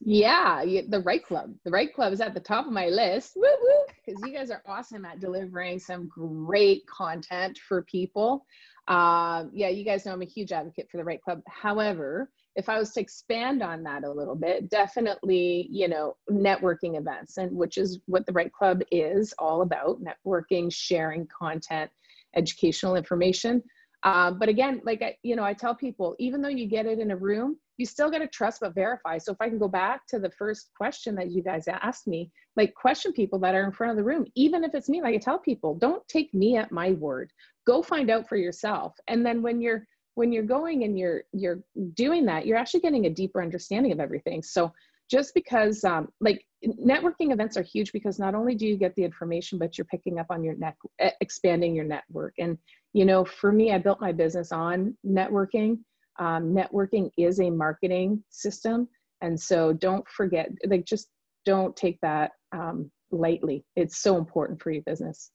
Yeah, 0.00 0.64
the 0.64 1.00
REITE 1.00 1.26
Club. 1.26 1.54
The 1.64 1.70
REITE 1.70 1.94
Club 1.94 2.12
is 2.12 2.22
at 2.22 2.32
the 2.32 2.40
top 2.40 2.66
of 2.66 2.72
my 2.72 2.86
list. 2.86 3.32
Woo 3.36 3.42
woo! 3.42 3.84
Because 3.94 4.20
you 4.24 4.32
guys 4.32 4.50
are 4.50 4.62
awesome 4.66 5.04
at 5.04 5.20
delivering 5.20 5.78
some 5.78 6.08
great 6.08 6.86
content 6.86 7.58
for 7.58 7.82
people. 7.82 8.46
Um, 8.88 9.50
yeah, 9.52 9.68
you 9.68 9.84
guys 9.84 10.06
know 10.06 10.12
I'm 10.12 10.22
a 10.22 10.26
huge 10.26 10.52
advocate 10.52 10.88
for 10.90 10.96
the 10.96 11.04
REITE 11.04 11.22
Club. 11.22 11.42
However, 11.46 12.30
if 12.56 12.70
I 12.70 12.78
was 12.78 12.92
to 12.92 13.00
expand 13.00 13.62
on 13.62 13.82
that 13.82 14.04
a 14.04 14.10
little 14.10 14.34
bit, 14.34 14.70
definitely, 14.70 15.68
you 15.70 15.86
know, 15.86 16.16
networking 16.30 16.98
events, 16.98 17.36
and 17.36 17.54
which 17.54 17.76
is 17.76 18.00
what 18.06 18.24
the 18.24 18.32
REITE 18.32 18.52
Club 18.52 18.80
is 18.90 19.34
all 19.38 19.60
about: 19.60 19.98
networking, 20.02 20.72
sharing 20.72 21.26
content, 21.26 21.90
educational 22.34 22.96
information. 22.96 23.62
Um, 24.02 24.38
but 24.38 24.48
again, 24.48 24.80
like 24.84 25.02
I, 25.02 25.16
you 25.22 25.36
know, 25.36 25.44
I 25.44 25.52
tell 25.52 25.74
people, 25.74 26.16
even 26.18 26.40
though 26.40 26.48
you 26.48 26.66
get 26.66 26.86
it 26.86 26.98
in 26.98 27.10
a 27.10 27.16
room, 27.16 27.58
you 27.76 27.86
still 27.86 28.10
got 28.10 28.18
to 28.18 28.26
trust 28.26 28.60
but 28.60 28.74
verify. 28.74 29.18
So 29.18 29.32
if 29.32 29.38
I 29.40 29.48
can 29.48 29.58
go 29.58 29.68
back 29.68 30.06
to 30.08 30.18
the 30.18 30.30
first 30.30 30.70
question 30.76 31.14
that 31.16 31.30
you 31.30 31.42
guys 31.42 31.64
asked 31.68 32.06
me, 32.06 32.30
like 32.56 32.74
question 32.74 33.12
people 33.12 33.38
that 33.40 33.54
are 33.54 33.64
in 33.64 33.72
front 33.72 33.90
of 33.90 33.96
the 33.96 34.04
room, 34.04 34.26
even 34.34 34.64
if 34.64 34.74
it's 34.74 34.88
me, 34.88 35.02
like 35.02 35.14
I 35.14 35.18
tell 35.18 35.38
people, 35.38 35.74
don't 35.74 36.06
take 36.08 36.32
me 36.34 36.56
at 36.56 36.72
my 36.72 36.92
word. 36.92 37.30
Go 37.66 37.82
find 37.82 38.10
out 38.10 38.28
for 38.28 38.36
yourself. 38.36 38.94
And 39.08 39.24
then 39.24 39.42
when 39.42 39.60
you're 39.60 39.86
when 40.14 40.32
you're 40.32 40.42
going 40.42 40.84
and 40.84 40.98
you're 40.98 41.22
you're 41.32 41.60
doing 41.94 42.26
that, 42.26 42.46
you're 42.46 42.58
actually 42.58 42.80
getting 42.80 43.06
a 43.06 43.10
deeper 43.10 43.42
understanding 43.42 43.92
of 43.92 44.00
everything. 44.00 44.42
So 44.42 44.72
just 45.10 45.34
because 45.34 45.82
um, 45.84 46.08
like 46.20 46.46
networking 46.64 47.32
events 47.32 47.56
are 47.56 47.62
huge 47.62 47.92
because 47.92 48.18
not 48.18 48.34
only 48.34 48.54
do 48.54 48.66
you 48.66 48.76
get 48.76 48.94
the 48.94 49.04
information 49.04 49.58
but 49.58 49.76
you're 49.76 49.86
picking 49.86 50.18
up 50.18 50.26
on 50.30 50.44
your 50.44 50.54
net 50.54 50.76
expanding 51.20 51.74
your 51.74 51.84
network. 51.84 52.34
And 52.38 52.56
you 52.92 53.04
know 53.04 53.24
for 53.24 53.52
me 53.52 53.72
i 53.72 53.78
built 53.78 54.00
my 54.00 54.12
business 54.12 54.52
on 54.52 54.96
networking. 55.06 55.78
Um, 56.18 56.54
networking 56.54 57.10
is 57.16 57.40
a 57.40 57.50
marketing 57.50 58.22
system. 58.28 58.88
And 59.22 59.38
so 59.38 59.72
don't 59.72 60.06
forget 60.08 60.50
like 60.66 60.84
just 60.84 61.08
don't 61.44 61.74
take 61.74 61.98
that 62.02 62.32
um, 62.52 62.90
lightly. 63.10 63.64
It's 63.74 64.02
so 64.02 64.16
important 64.16 64.62
for 64.62 64.70
your 64.70 64.82
business. 64.82 65.30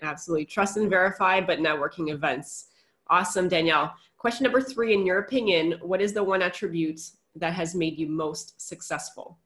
Absolutely. 0.00 0.46
Trust 0.46 0.76
and 0.76 0.88
verify 0.88 1.40
but 1.40 1.58
networking 1.58 2.10
events. 2.10 2.68
Awesome 3.10 3.48
danielle. 3.48 3.92
Question 4.18 4.44
number 4.44 4.60
three 4.60 4.94
in 4.94 5.04
your 5.04 5.18
opinion 5.18 5.74
what 5.82 6.00
is 6.00 6.12
the 6.12 6.22
one 6.22 6.42
attribute 6.42 7.00
that 7.36 7.54
has 7.54 7.74
made 7.74 7.98
you 7.98 8.08
most 8.08 8.60
successful? 8.60 9.38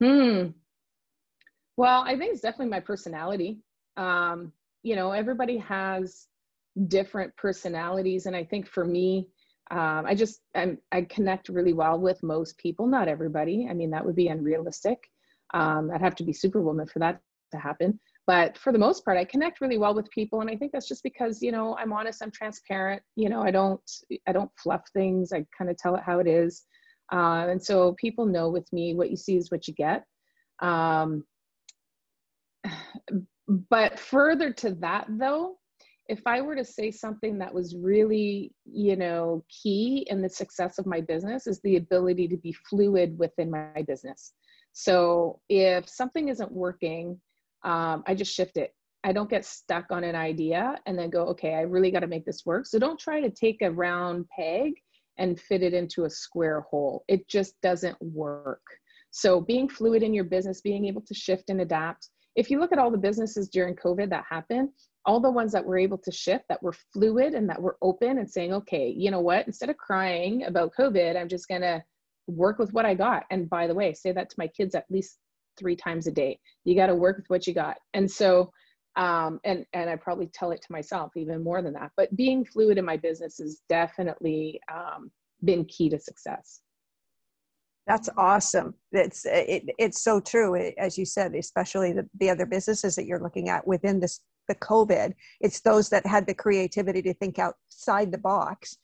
Hmm. 0.00 0.48
Well 1.76 2.02
i 2.06 2.16
think 2.16 2.32
it's 2.32 2.42
definitely 2.42 2.70
my 2.70 2.80
personality. 2.80 3.60
Um, 3.96 4.52
you 4.82 4.96
know 4.96 5.12
everybody 5.12 5.58
has 5.58 6.26
different 6.88 7.34
personalities 7.36 8.26
and 8.26 8.34
i 8.34 8.42
think 8.42 8.66
for 8.68 8.84
me 8.84 9.28
um, 9.70 10.04
i 10.06 10.14
just 10.14 10.40
I'm, 10.54 10.78
i 10.92 11.02
connect 11.02 11.48
really 11.48 11.72
well 11.72 11.98
with 11.98 12.22
most 12.22 12.58
people 12.58 12.86
not 12.86 13.08
everybody. 13.08 13.66
I 13.70 13.74
mean 13.74 13.90
that 13.90 14.04
would 14.04 14.16
be 14.16 14.28
unrealistic. 14.28 15.10
Um, 15.52 15.90
i'd 15.92 16.00
have 16.00 16.16
to 16.16 16.24
be 16.24 16.32
superwoman 16.32 16.86
for 16.86 16.98
that 16.98 17.20
to 17.52 17.58
happen 17.58 18.00
but 18.26 18.56
for 18.58 18.72
the 18.72 18.78
most 18.78 19.04
part 19.04 19.16
i 19.18 19.24
connect 19.24 19.60
really 19.60 19.78
well 19.78 19.94
with 19.94 20.10
people 20.10 20.40
and 20.40 20.50
i 20.50 20.56
think 20.56 20.72
that's 20.72 20.88
just 20.88 21.02
because 21.02 21.42
you 21.42 21.52
know 21.52 21.76
i'm 21.78 21.92
honest 21.92 22.22
i'm 22.22 22.30
transparent 22.30 23.02
you 23.16 23.28
know 23.28 23.42
i 23.42 23.50
don't 23.50 23.90
i 24.26 24.32
don't 24.32 24.50
fluff 24.56 24.82
things 24.92 25.32
i 25.32 25.44
kind 25.56 25.70
of 25.70 25.76
tell 25.76 25.94
it 25.94 26.02
how 26.04 26.18
it 26.18 26.26
is 26.26 26.64
Uh, 27.12 27.46
and 27.50 27.62
so 27.62 27.94
people 28.00 28.26
know 28.26 28.48
with 28.48 28.72
me, 28.72 28.94
what 28.94 29.10
you 29.10 29.16
see 29.16 29.36
is 29.36 29.50
what 29.50 29.68
you 29.68 29.74
get. 29.74 30.04
Um, 30.60 31.24
but 33.46 33.98
further 33.98 34.52
to 34.52 34.74
that, 34.80 35.06
though, 35.08 35.58
if 36.08 36.20
I 36.26 36.40
were 36.40 36.56
to 36.56 36.64
say 36.64 36.90
something 36.90 37.38
that 37.38 37.52
was 37.52 37.76
really, 37.76 38.52
you 38.64 38.96
know, 38.96 39.44
key 39.62 40.06
in 40.10 40.22
the 40.22 40.28
success 40.28 40.78
of 40.78 40.86
my 40.86 41.00
business 41.00 41.46
is 41.46 41.60
the 41.60 41.76
ability 41.76 42.28
to 42.28 42.36
be 42.36 42.52
fluid 42.68 43.18
within 43.18 43.50
my 43.50 43.82
business. 43.86 44.32
So 44.72 45.40
if 45.48 45.88
something 45.88 46.28
isn't 46.28 46.52
working, 46.52 47.20
um, 47.64 48.04
I 48.06 48.14
just 48.14 48.34
shift 48.34 48.56
it. 48.56 48.74
I 49.02 49.12
don't 49.12 49.28
get 49.28 49.44
stuck 49.44 49.86
on 49.90 50.02
an 50.04 50.14
idea 50.14 50.78
and 50.86 50.98
then 50.98 51.10
go, 51.10 51.24
okay, 51.26 51.54
I 51.54 51.62
really 51.62 51.90
got 51.90 52.00
to 52.00 52.06
make 52.06 52.24
this 52.24 52.46
work. 52.46 52.66
So 52.66 52.78
don't 52.78 52.98
try 52.98 53.20
to 53.20 53.30
take 53.30 53.60
a 53.60 53.70
round 53.70 54.26
peg 54.28 54.72
and 55.18 55.38
fit 55.38 55.62
it 55.62 55.74
into 55.74 56.04
a 56.04 56.10
square 56.10 56.62
hole. 56.62 57.04
It 57.06 57.28
just 57.28 57.60
doesn't 57.60 58.00
work. 58.00 58.62
So 59.10 59.40
being 59.40 59.68
fluid 59.68 60.02
in 60.02 60.14
your 60.14 60.24
business, 60.24 60.60
being 60.60 60.86
able 60.86 61.02
to 61.02 61.14
shift 61.14 61.50
and 61.50 61.60
adapt. 61.60 62.08
If 62.34 62.50
you 62.50 62.58
look 62.58 62.72
at 62.72 62.78
all 62.78 62.90
the 62.90 62.98
businesses 62.98 63.48
during 63.48 63.76
COVID 63.76 64.10
that 64.10 64.24
happened, 64.28 64.70
all 65.06 65.20
the 65.20 65.30
ones 65.30 65.52
that 65.52 65.64
were 65.64 65.78
able 65.78 65.98
to 65.98 66.10
shift, 66.10 66.44
that 66.48 66.62
were 66.62 66.74
fluid 66.92 67.34
and 67.34 67.48
that 67.48 67.60
were 67.60 67.76
open 67.82 68.18
and 68.18 68.28
saying, 68.28 68.52
okay, 68.54 68.88
you 68.88 69.10
know 69.10 69.20
what, 69.20 69.46
instead 69.46 69.70
of 69.70 69.76
crying 69.76 70.44
about 70.44 70.72
COVID, 70.76 71.16
I'm 71.16 71.28
just 71.28 71.46
going 71.46 71.60
to 71.60 71.84
work 72.26 72.58
with 72.58 72.72
what 72.72 72.86
I 72.86 72.94
got. 72.94 73.24
And 73.30 73.48
by 73.48 73.66
the 73.66 73.74
way, 73.74 73.92
say 73.92 74.12
that 74.12 74.30
to 74.30 74.36
my 74.38 74.48
kids 74.48 74.74
at 74.74 74.86
least 74.90 75.18
three 75.56 75.76
times 75.76 76.06
a 76.06 76.12
day. 76.12 76.38
You 76.64 76.74
got 76.74 76.86
to 76.86 76.94
work 76.94 77.16
with 77.16 77.26
what 77.28 77.46
you 77.46 77.54
got. 77.54 77.76
And 77.92 78.10
so, 78.10 78.50
um, 78.96 79.40
and 79.44 79.64
and 79.72 79.90
I 79.90 79.96
probably 79.96 80.28
tell 80.28 80.52
it 80.52 80.62
to 80.62 80.72
myself 80.72 81.12
even 81.16 81.42
more 81.42 81.62
than 81.62 81.74
that. 81.74 81.90
But 81.96 82.14
being 82.16 82.44
fluid 82.44 82.78
in 82.78 82.84
my 82.84 82.96
business 82.96 83.38
has 83.38 83.60
definitely 83.68 84.60
um, 84.72 85.10
been 85.44 85.64
key 85.64 85.88
to 85.90 85.98
success. 85.98 86.60
That's 87.86 88.08
awesome. 88.16 88.74
It's 88.92 89.26
it, 89.26 89.64
it's 89.78 90.02
so 90.02 90.20
true, 90.20 90.72
as 90.78 90.96
you 90.96 91.04
said, 91.04 91.34
especially 91.34 91.92
the, 91.92 92.08
the 92.18 92.30
other 92.30 92.46
businesses 92.46 92.94
that 92.96 93.04
you're 93.04 93.20
looking 93.22 93.48
at 93.48 93.66
within 93.66 94.00
this 94.00 94.20
the 94.48 94.54
COVID. 94.56 95.12
It's 95.40 95.60
those 95.60 95.88
that 95.90 96.06
had 96.06 96.26
the 96.26 96.34
creativity 96.34 97.02
to 97.02 97.14
think 97.14 97.38
outside 97.38 98.12
the 98.12 98.18
box, 98.18 98.76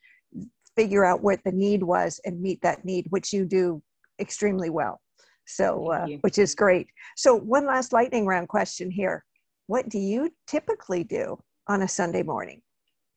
figure 0.77 1.05
out 1.05 1.23
what 1.23 1.41
the 1.45 1.53
need 1.53 1.83
was, 1.83 2.21
and 2.25 2.41
meet 2.41 2.61
that 2.62 2.85
need, 2.85 3.07
which 3.11 3.33
you 3.33 3.45
do 3.45 3.83
extremely 4.18 4.71
well. 4.71 5.01
So, 5.55 5.90
uh, 5.90 6.07
which 6.22 6.38
is 6.38 6.55
great. 6.55 6.88
So, 7.16 7.36
one 7.36 7.66
last 7.66 7.92
lightning 7.92 8.26
round 8.26 8.48
question 8.48 8.90
here: 8.90 9.24
What 9.66 9.88
do 9.88 9.98
you 9.98 10.30
typically 10.46 11.05
do 11.05 11.38
on 11.68 11.82
a 11.82 11.88
Sunday 11.88 12.22
morning? 12.22 12.62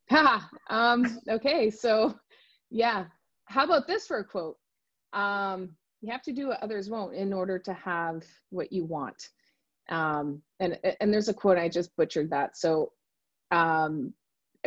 Ha. 0.09 0.49
Um, 0.69 1.19
okay. 1.29 1.69
So, 1.69 2.17
yeah. 2.71 3.05
How 3.45 3.65
about 3.65 3.85
this 3.85 4.07
for 4.07 4.19
a 4.19 4.23
quote? 4.23 4.57
Um, 5.11 5.75
you 6.01 6.11
have 6.11 6.23
to 6.23 6.33
do 6.33 6.47
what 6.47 6.63
others 6.63 6.89
won't 6.89 7.13
in 7.13 7.33
order 7.33 7.59
to 7.59 7.73
have 7.73 8.23
what 8.49 8.71
you 8.71 8.85
want 8.85 9.29
um, 9.89 10.41
and 10.59 10.77
and 11.01 11.13
there's 11.13 11.29
a 11.29 11.33
quote 11.33 11.57
I 11.57 11.69
just 11.69 11.95
butchered 11.95 12.29
that. 12.29 12.57
So 12.57 12.91
um, 13.51 14.13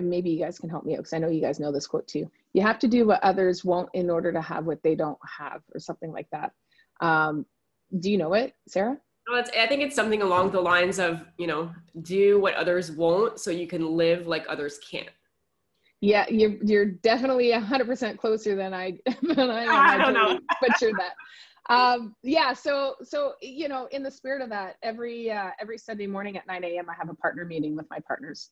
maybe 0.00 0.30
you 0.30 0.38
guys 0.38 0.58
can 0.58 0.70
help 0.70 0.84
me 0.84 0.94
out 0.94 0.98
because 0.98 1.12
I 1.12 1.18
know 1.18 1.28
you 1.28 1.40
guys 1.40 1.60
know 1.60 1.72
this 1.72 1.86
quote 1.86 2.06
too. 2.06 2.30
You 2.52 2.62
have 2.62 2.78
to 2.80 2.88
do 2.88 3.06
what 3.06 3.22
others 3.22 3.64
won't 3.64 3.88
in 3.94 4.10
order 4.10 4.32
to 4.32 4.40
have 4.40 4.66
what 4.66 4.82
they 4.82 4.94
don't 4.94 5.18
have, 5.38 5.62
or 5.74 5.80
something 5.80 6.12
like 6.12 6.28
that. 6.32 6.52
Um, 7.00 7.46
do 7.99 8.11
you 8.11 8.18
know 8.18 8.34
it, 8.34 8.55
Sarah? 8.68 8.99
Well, 9.28 9.45
I 9.59 9.66
think 9.66 9.82
it's 9.82 9.97
something 9.97 10.22
along 10.22 10.53
the 10.53 10.61
lines 10.61 10.99
of 10.99 11.22
you 11.39 11.47
know 11.47 11.72
do 12.03 12.41
what 12.41 12.55
others 12.55 12.93
won't 12.93 13.41
so 13.41 13.51
you 13.51 13.66
can 13.66 13.97
live 13.97 14.26
like 14.26 14.45
others 14.49 14.78
can't. 14.78 15.09
Yeah, 16.01 16.26
you're 16.28 16.57
you're 16.62 16.84
definitely 16.84 17.51
hundred 17.53 17.87
percent 17.87 18.18
closer 18.18 18.55
than 18.55 18.72
I 18.72 18.99
than 19.22 19.51
I, 19.51 19.64
I, 19.64 19.95
I 19.95 19.99
don't 19.99 20.14
know. 20.14 20.39
butchered 20.61 20.95
that 20.99 21.14
um, 21.68 22.14
yeah 22.22 22.53
so 22.53 22.95
so 23.03 23.34
you 23.41 23.68
know 23.68 23.89
in 23.91 24.03
the 24.03 24.11
spirit 24.11 24.43
of 24.43 24.49
that 24.51 24.76
every 24.82 25.30
uh, 25.30 25.51
every 25.61 25.78
sunday 25.78 26.07
morning 26.07 26.37
at 26.37 26.47
9 26.47 26.64
a.m 26.64 26.89
i 26.89 26.95
have 26.95 27.09
a 27.09 27.14
partner 27.14 27.45
meeting 27.45 27.76
with 27.76 27.87
my 27.91 27.99
partners 28.07 28.51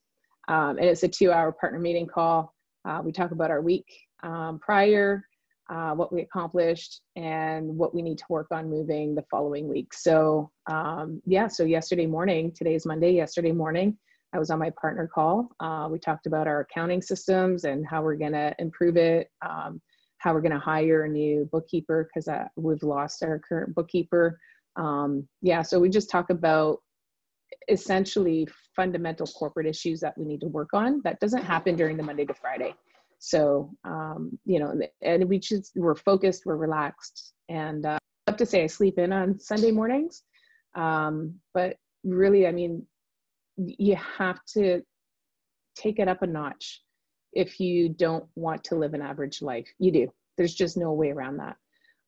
um, 0.49 0.79
and 0.79 0.87
it's 0.87 1.03
a 1.03 1.09
two 1.09 1.31
hour 1.33 1.53
partner 1.53 1.79
meeting 1.79 2.07
call 2.07 2.55
uh, 2.85 3.01
we 3.05 3.13
talk 3.13 3.31
about 3.31 3.51
our 3.51 3.63
week 3.63 3.87
um, 4.23 4.59
prior 4.61 5.25
uh, 5.71 5.93
what 5.93 6.13
we 6.13 6.21
accomplished 6.21 7.01
and 7.17 7.67
what 7.67 7.95
we 7.95 8.03
need 8.03 8.19
to 8.19 8.25
work 8.29 8.49
on 8.53 8.69
moving 8.69 9.15
the 9.15 9.25
following 9.31 9.69
week 9.69 9.93
so 9.95 10.51
um, 10.71 11.21
yeah 11.27 11.47
so 11.49 11.65
yesterday 11.65 12.07
morning 12.07 12.53
today's 12.55 12.87
monday 12.87 13.13
yesterday 13.13 13.53
morning 13.53 13.97
i 14.33 14.39
was 14.39 14.51
on 14.51 14.59
my 14.59 14.71
partner 14.81 15.09
call 15.13 15.49
uh, 15.61 15.89
we 15.91 15.99
talked 15.99 16.27
about 16.27 16.47
our 16.47 16.61
accounting 16.61 17.01
systems 17.01 17.65
and 17.65 17.87
how 17.87 18.03
we're 18.03 18.17
going 18.17 18.33
to 18.33 18.55
improve 18.59 18.97
it 18.97 19.29
um, 19.47 19.81
how 20.25 20.33
we're 20.33 20.41
going 20.41 20.53
to 20.53 20.59
hire 20.59 21.05
a 21.05 21.09
new 21.09 21.47
bookkeeper 21.53 22.09
because 22.09 22.29
uh, 22.29 22.47
we've 22.57 22.83
lost 22.83 23.23
our 23.23 23.39
current 23.47 23.75
bookkeeper. 23.75 24.41
Um, 24.75 25.29
yeah, 25.43 25.61
so 25.61 25.79
we 25.79 25.91
just 25.91 26.11
talk 26.11 26.31
about 26.31 26.79
essentially 27.69 28.49
fundamental 28.75 29.27
corporate 29.27 29.67
issues 29.67 30.01
that 30.01 30.17
we 30.17 30.25
need 30.25 30.41
to 30.41 30.49
work 30.49 30.71
on. 30.73 31.03
That 31.05 31.21
doesn't 31.21 31.43
happen 31.43 31.77
during 31.77 31.99
the 31.99 32.03
Monday 32.03 32.25
to 32.25 32.35
Friday. 32.35 32.75
So, 33.27 33.73
um, 33.85 34.39
you 34.45 34.59
know, 34.59 34.79
and 35.01 35.27
we 35.27 35.39
just, 35.39 35.73
we're 35.75 35.95
focused, 35.95 36.45
we're 36.45 36.57
relaxed. 36.57 37.33
And 37.49 37.87
uh, 37.87 37.97
I 38.27 38.31
have 38.31 38.37
to 38.37 38.45
say, 38.45 38.65
I 38.65 38.67
sleep 38.67 38.99
in 38.99 39.15
on 39.15 39.41
Sunday 39.41 39.71
mornings. 39.71 40.25
Um, 40.75 41.37
but 41.55 41.79
really, 42.05 42.47
I 42.47 42.53
mean, 42.53 42.87
you 43.57 43.97
have 44.19 44.45
to 44.55 44.83
take 45.75 46.01
it 46.01 46.07
up 46.07 46.21
a 46.21 46.27
notch 46.27 46.83
if 47.33 47.59
you 47.61 47.89
don't 47.89 48.27
want 48.35 48.63
to 48.65 48.75
live 48.75 48.93
an 48.93 49.01
average 49.01 49.41
life. 49.41 49.69
You 49.79 49.91
do. 49.91 50.13
There's 50.37 50.55
just 50.55 50.77
no 50.77 50.93
way 50.93 51.11
around 51.11 51.39
that. 51.39 51.57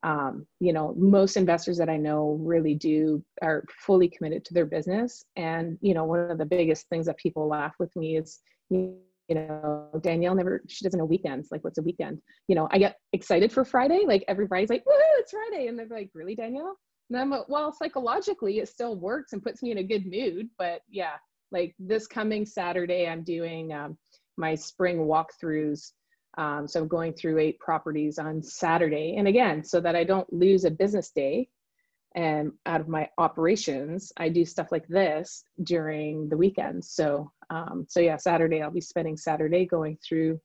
Um, 0.02 0.46
you 0.60 0.74
know, 0.74 0.94
most 0.98 1.38
investors 1.38 1.78
that 1.78 1.88
I 1.88 1.96
know 1.96 2.38
really 2.42 2.74
do 2.74 3.24
are 3.40 3.64
fully 3.80 4.08
committed 4.08 4.44
to 4.44 4.54
their 4.54 4.66
business. 4.66 5.24
And, 5.34 5.78
you 5.80 5.94
know, 5.94 6.04
one 6.04 6.30
of 6.30 6.36
the 6.36 6.44
biggest 6.44 6.90
things 6.90 7.06
that 7.06 7.16
people 7.16 7.48
laugh 7.48 7.74
with 7.78 7.96
me 7.96 8.18
is, 8.18 8.40
you 8.68 8.98
know, 9.34 9.88
Danielle 10.02 10.34
never, 10.34 10.62
she 10.68 10.84
doesn't 10.84 10.98
know 10.98 11.04
weekends. 11.04 11.48
Like, 11.50 11.64
what's 11.64 11.78
a 11.78 11.82
weekend? 11.82 12.20
You 12.48 12.54
know, 12.54 12.68
I 12.70 12.78
get 12.78 12.96
excited 13.12 13.52
for 13.52 13.64
Friday. 13.64 14.04
Like, 14.06 14.24
everybody's 14.28 14.70
like, 14.70 14.86
woo, 14.86 14.92
it's 15.18 15.32
Friday. 15.32 15.66
And 15.66 15.78
they're 15.78 15.86
like, 15.90 16.10
really, 16.14 16.34
Danielle? 16.34 16.76
And 17.10 17.18
I'm 17.18 17.30
like, 17.30 17.48
well, 17.48 17.72
psychologically, 17.72 18.58
it 18.58 18.68
still 18.68 18.96
works 18.96 19.32
and 19.32 19.42
puts 19.42 19.62
me 19.62 19.70
in 19.70 19.78
a 19.78 19.82
good 19.82 20.06
mood. 20.06 20.48
But 20.58 20.82
yeah, 20.88 21.14
like 21.52 21.74
this 21.78 22.06
coming 22.06 22.46
Saturday, 22.46 23.08
I'm 23.08 23.22
doing 23.22 23.72
um, 23.72 23.96
my 24.36 24.54
spring 24.54 24.98
walkthroughs. 24.98 25.92
Um, 26.38 26.68
so 26.68 26.82
I'm 26.82 26.88
going 26.88 27.14
through 27.14 27.38
eight 27.38 27.58
properties 27.60 28.18
on 28.18 28.42
Saturday. 28.42 29.16
And 29.16 29.26
again, 29.26 29.64
so 29.64 29.80
that 29.80 29.96
I 29.96 30.04
don't 30.04 30.30
lose 30.32 30.64
a 30.64 30.70
business 30.70 31.10
day 31.10 31.48
and 32.16 32.50
out 32.64 32.80
of 32.80 32.88
my 32.88 33.08
operations, 33.18 34.10
I 34.16 34.30
do 34.30 34.46
stuff 34.46 34.72
like 34.72 34.88
this 34.88 35.44
during 35.62 36.30
the 36.30 36.36
weekends. 36.36 36.90
So, 36.90 37.30
um, 37.50 37.86
so 37.88 38.00
yeah, 38.00 38.16
Saturday, 38.16 38.62
I'll 38.62 38.70
be 38.70 38.80
spending 38.80 39.18
Saturday 39.18 39.66
going 39.66 39.98
through 40.06 40.40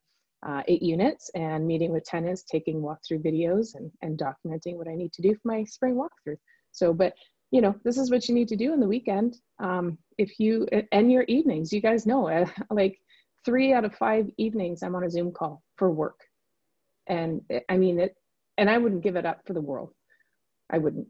uh, 0.45 0.63
eight 0.67 0.81
units 0.81 1.31
and 1.33 1.65
meeting 1.65 1.91
with 1.91 2.03
tenants, 2.03 2.43
taking 2.43 2.81
walkthrough 2.81 3.23
videos 3.23 3.75
and, 3.75 3.89
and 4.01 4.19
documenting 4.19 4.75
what 4.75 4.89
I 4.89 4.95
need 4.95 5.13
to 5.13 5.21
do 5.21 5.33
for 5.33 5.47
my 5.47 5.63
spring 5.63 5.95
walkthrough. 5.95 6.37
So, 6.73 6.93
but 6.93 7.13
you 7.51 7.61
know, 7.61 7.73
this 7.85 7.97
is 7.97 8.11
what 8.11 8.27
you 8.27 8.35
need 8.35 8.49
to 8.49 8.55
do 8.57 8.73
in 8.73 8.81
the 8.81 8.87
weekend. 8.87 9.37
Um, 9.59 9.97
if 10.17 10.39
you, 10.39 10.67
and 10.91 11.11
your 11.11 11.23
evenings, 11.23 11.71
you 11.71 11.79
guys 11.79 12.05
know, 12.05 12.27
uh, 12.27 12.45
like 12.69 12.99
three 13.45 13.71
out 13.71 13.85
of 13.85 13.95
five 13.95 14.29
evenings 14.37 14.83
I'm 14.83 14.95
on 14.95 15.05
a 15.05 15.09
Zoom 15.09 15.31
call 15.31 15.63
for 15.77 15.89
work. 15.89 16.19
And 17.07 17.41
I 17.69 17.77
mean 17.77 17.99
it, 17.99 18.15
and 18.57 18.69
I 18.69 18.77
wouldn't 18.77 19.03
give 19.03 19.15
it 19.15 19.25
up 19.25 19.41
for 19.47 19.53
the 19.53 19.61
world. 19.61 19.93
I 20.69 20.77
wouldn't. 20.77 21.07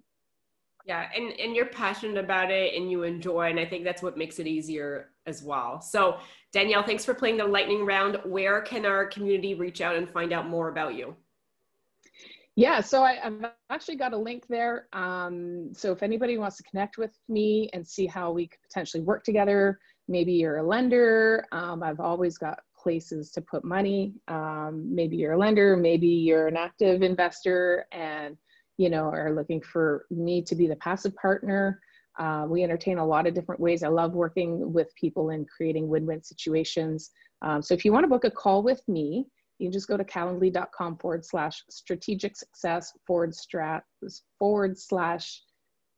Yeah, 0.86 1.08
and 1.16 1.32
and 1.40 1.56
you're 1.56 1.68
passionate 1.68 2.18
about 2.18 2.52
it 2.52 2.74
and 2.76 2.90
you 2.90 3.04
enjoy, 3.04 3.50
and 3.50 3.60
I 3.60 3.66
think 3.66 3.84
that's 3.84 4.02
what 4.02 4.18
makes 4.18 4.40
it 4.40 4.48
easier 4.48 5.10
as 5.28 5.44
well. 5.44 5.80
So 5.82 6.18
Danielle, 6.52 6.84
thanks 6.84 7.06
for 7.06 7.14
playing 7.14 7.38
the 7.38 7.46
lightning 7.46 7.86
round. 7.86 8.18
Where 8.26 8.62
can 8.62 8.86
our 8.86 9.06
community 9.06 9.54
reach 9.54 9.82
out 9.82 9.96
and 9.96 10.10
find 10.10 10.34
out 10.34 10.50
more 10.50 10.70
about 10.70 10.96
you? 10.96 11.16
Yeah, 12.56 12.82
so 12.82 13.04
I, 13.04 13.14
have 13.16 13.54
actually 13.70 13.96
got 13.96 14.14
a 14.14 14.18
link 14.18 14.46
there. 14.50 14.88
Um, 14.92 15.70
so 15.74 15.92
if 15.94 16.04
anybody 16.04 16.38
wants 16.38 16.58
to 16.58 16.64
connect 16.64 16.98
with 16.98 17.18
me 17.30 17.70
and 17.74 17.88
see 17.88 18.06
how 18.06 18.32
we 18.32 18.48
could 18.48 18.62
potentially 18.62 19.04
work 19.04 19.24
together, 19.24 19.80
maybe 20.10 20.34
you're 20.34 20.58
a 20.58 20.64
lender. 20.64 21.46
Um, 21.54 21.82
I've 21.82 22.02
always 22.02 22.38
got 22.38 22.60
places 22.78 23.32
to 23.32 23.42
put 23.42 23.64
money. 23.64 24.16
Um, 24.28 24.94
maybe 24.94 25.16
you're 25.16 25.34
a 25.34 25.38
lender, 25.38 25.78
maybe 25.78 26.08
you're 26.08 26.48
an 26.48 26.58
active 26.58 27.04
investor 27.04 27.86
and 27.94 28.36
you 28.82 28.90
know 28.90 29.06
are 29.06 29.32
looking 29.32 29.62
for 29.62 30.06
me 30.10 30.42
to 30.42 30.56
be 30.56 30.68
the 30.68 30.76
passive 30.78 31.16
partner. 31.16 31.80
Uh, 32.20 32.46
we 32.48 32.64
entertain 32.64 32.98
a 32.98 33.06
lot 33.06 33.28
of 33.28 33.34
different 33.34 33.62
ways. 33.62 33.84
I 33.84 33.88
love 33.88 34.14
working 34.14 34.74
with 34.74 34.94
people 34.96 35.30
and 35.30 35.48
creating 35.48 35.88
win-win 35.88 36.24
situations. 36.24 37.12
Um, 37.42 37.62
so 37.62 37.74
if 37.74 37.86
you 37.86 37.94
want 37.94 38.04
to 38.04 38.10
book 38.10 38.26
a 38.26 38.32
call 38.32 38.64
with 38.64 38.82
me, 38.88 39.28
you 39.60 39.68
can 39.68 39.72
just 39.72 39.88
go 39.88 39.98
to 39.98 40.04
calendly.com 40.04 40.98
forward 40.98 41.24
slash 41.24 41.64
strategic 41.70 42.36
success 42.36 42.92
forward 43.06 43.32
strat 43.32 43.82
forward 44.40 44.78
slash 44.78 45.44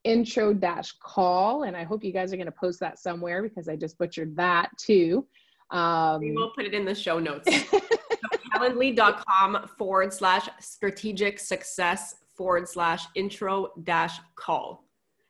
intro 0.03 0.53
dash 0.53 0.91
call. 1.01 1.63
And 1.63 1.75
I 1.75 1.83
hope 1.83 2.03
you 2.03 2.11
guys 2.11 2.33
are 2.33 2.37
going 2.37 2.45
to 2.47 2.51
post 2.51 2.81
that 2.81 2.99
somewhere 2.99 3.41
because 3.41 3.69
I 3.69 3.77
just 3.77 3.97
butchered 3.97 4.35
that 4.35 4.69
too. 4.77 5.25
Um, 5.71 6.19
we 6.19 6.33
will 6.33 6.51
put 6.55 6.65
it 6.65 6.73
in 6.73 6.83
the 6.83 6.93
show 6.93 7.19
notes. 7.19 7.47
calendly.com 8.53 9.69
forward 9.77 10.13
slash 10.13 10.47
strategic 10.59 11.39
success 11.39 12.15
forward 12.35 12.67
slash 12.67 13.05
intro 13.15 13.69
dash 13.83 14.19
call. 14.35 14.85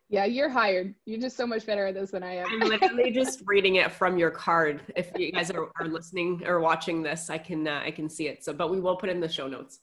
Yeah, 0.10 0.26
you're 0.26 0.50
hired. 0.50 0.94
You're 1.06 1.20
just 1.20 1.36
so 1.36 1.48
much 1.48 1.66
better 1.66 1.88
at 1.88 1.96
this 1.96 2.12
than 2.12 2.22
I 2.22 2.36
am. 2.36 2.46
I'm 2.50 2.70
literally 2.70 3.10
just 3.10 3.42
reading 3.46 3.76
it 3.76 3.92
from 3.92 4.18
your 4.18 4.30
card. 4.30 4.82
If 4.96 5.12
you 5.18 5.32
guys 5.32 5.50
are, 5.50 5.72
are 5.80 5.88
listening 5.88 6.44
or 6.46 6.60
watching 6.60 7.02
this, 7.02 7.30
I 7.30 7.40
can 7.40 7.68
uh, 7.68 7.82
I 7.84 7.90
can 7.90 8.10
see 8.10 8.28
it. 8.28 8.44
So, 8.44 8.54
but 8.54 8.70
we 8.70 8.80
will 8.80 8.96
put 8.96 9.10
in 9.10 9.20
the 9.20 9.30
show 9.30 9.48
notes. 9.48 9.80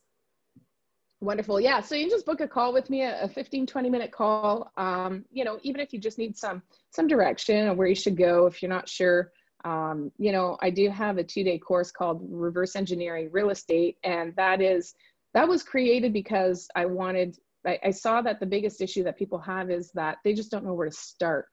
Wonderful. 1.23 1.61
Yeah. 1.61 1.83
So 1.83 1.95
you 1.95 2.09
just 2.09 2.25
book 2.25 2.41
a 2.41 2.49
call 2.49 2.73
with 2.73 2.89
me, 2.89 3.03
a 3.03 3.29
15, 3.29 3.66
20 3.66 3.91
minute 3.91 4.11
call. 4.11 4.73
Um, 4.79 5.25
you 5.31 5.45
know, 5.45 5.59
even 5.62 5.81
if 5.81 5.93
you 5.93 5.99
just 5.99 6.16
need 6.16 6.37
some, 6.37 6.62
some 6.91 7.07
direction 7.07 7.68
of 7.68 7.77
where 7.77 7.87
you 7.87 7.95
should 7.95 8.16
go, 8.16 8.47
if 8.47 8.62
you're 8.62 8.71
not 8.71 8.89
sure, 8.89 9.31
um, 9.66 10.11
you 10.16 10.33
know, 10.33 10.57
I 10.62 10.71
do 10.71 10.89
have 10.89 11.18
a 11.18 11.25
two 11.25 11.45
day 11.45 11.59
course 11.59 11.91
called 11.91 12.23
reverse 12.31 12.75
engineering 12.75 13.29
real 13.33 13.51
estate. 13.51 13.99
And 14.03 14.35
that 14.37 14.62
is, 14.62 14.95
that 15.35 15.49
was 15.49 15.62
created 15.62 16.12
because 16.12 16.68
I 16.74 16.87
wanted, 16.87 17.37
I, 17.66 17.78
I 17.85 17.91
saw 17.91 18.20
that 18.22 18.41
the 18.41 18.47
biggest 18.47 18.81
issue 18.81 19.05
that 19.05 19.18
people 19.18 19.39
have 19.39 19.70
is 19.70 19.91
that 19.95 20.18
they 20.24 20.35
just 20.35 20.51
don't 20.51 20.64
know 20.64 20.74
where 20.74 20.89
to 20.89 20.95
start. 20.95 21.49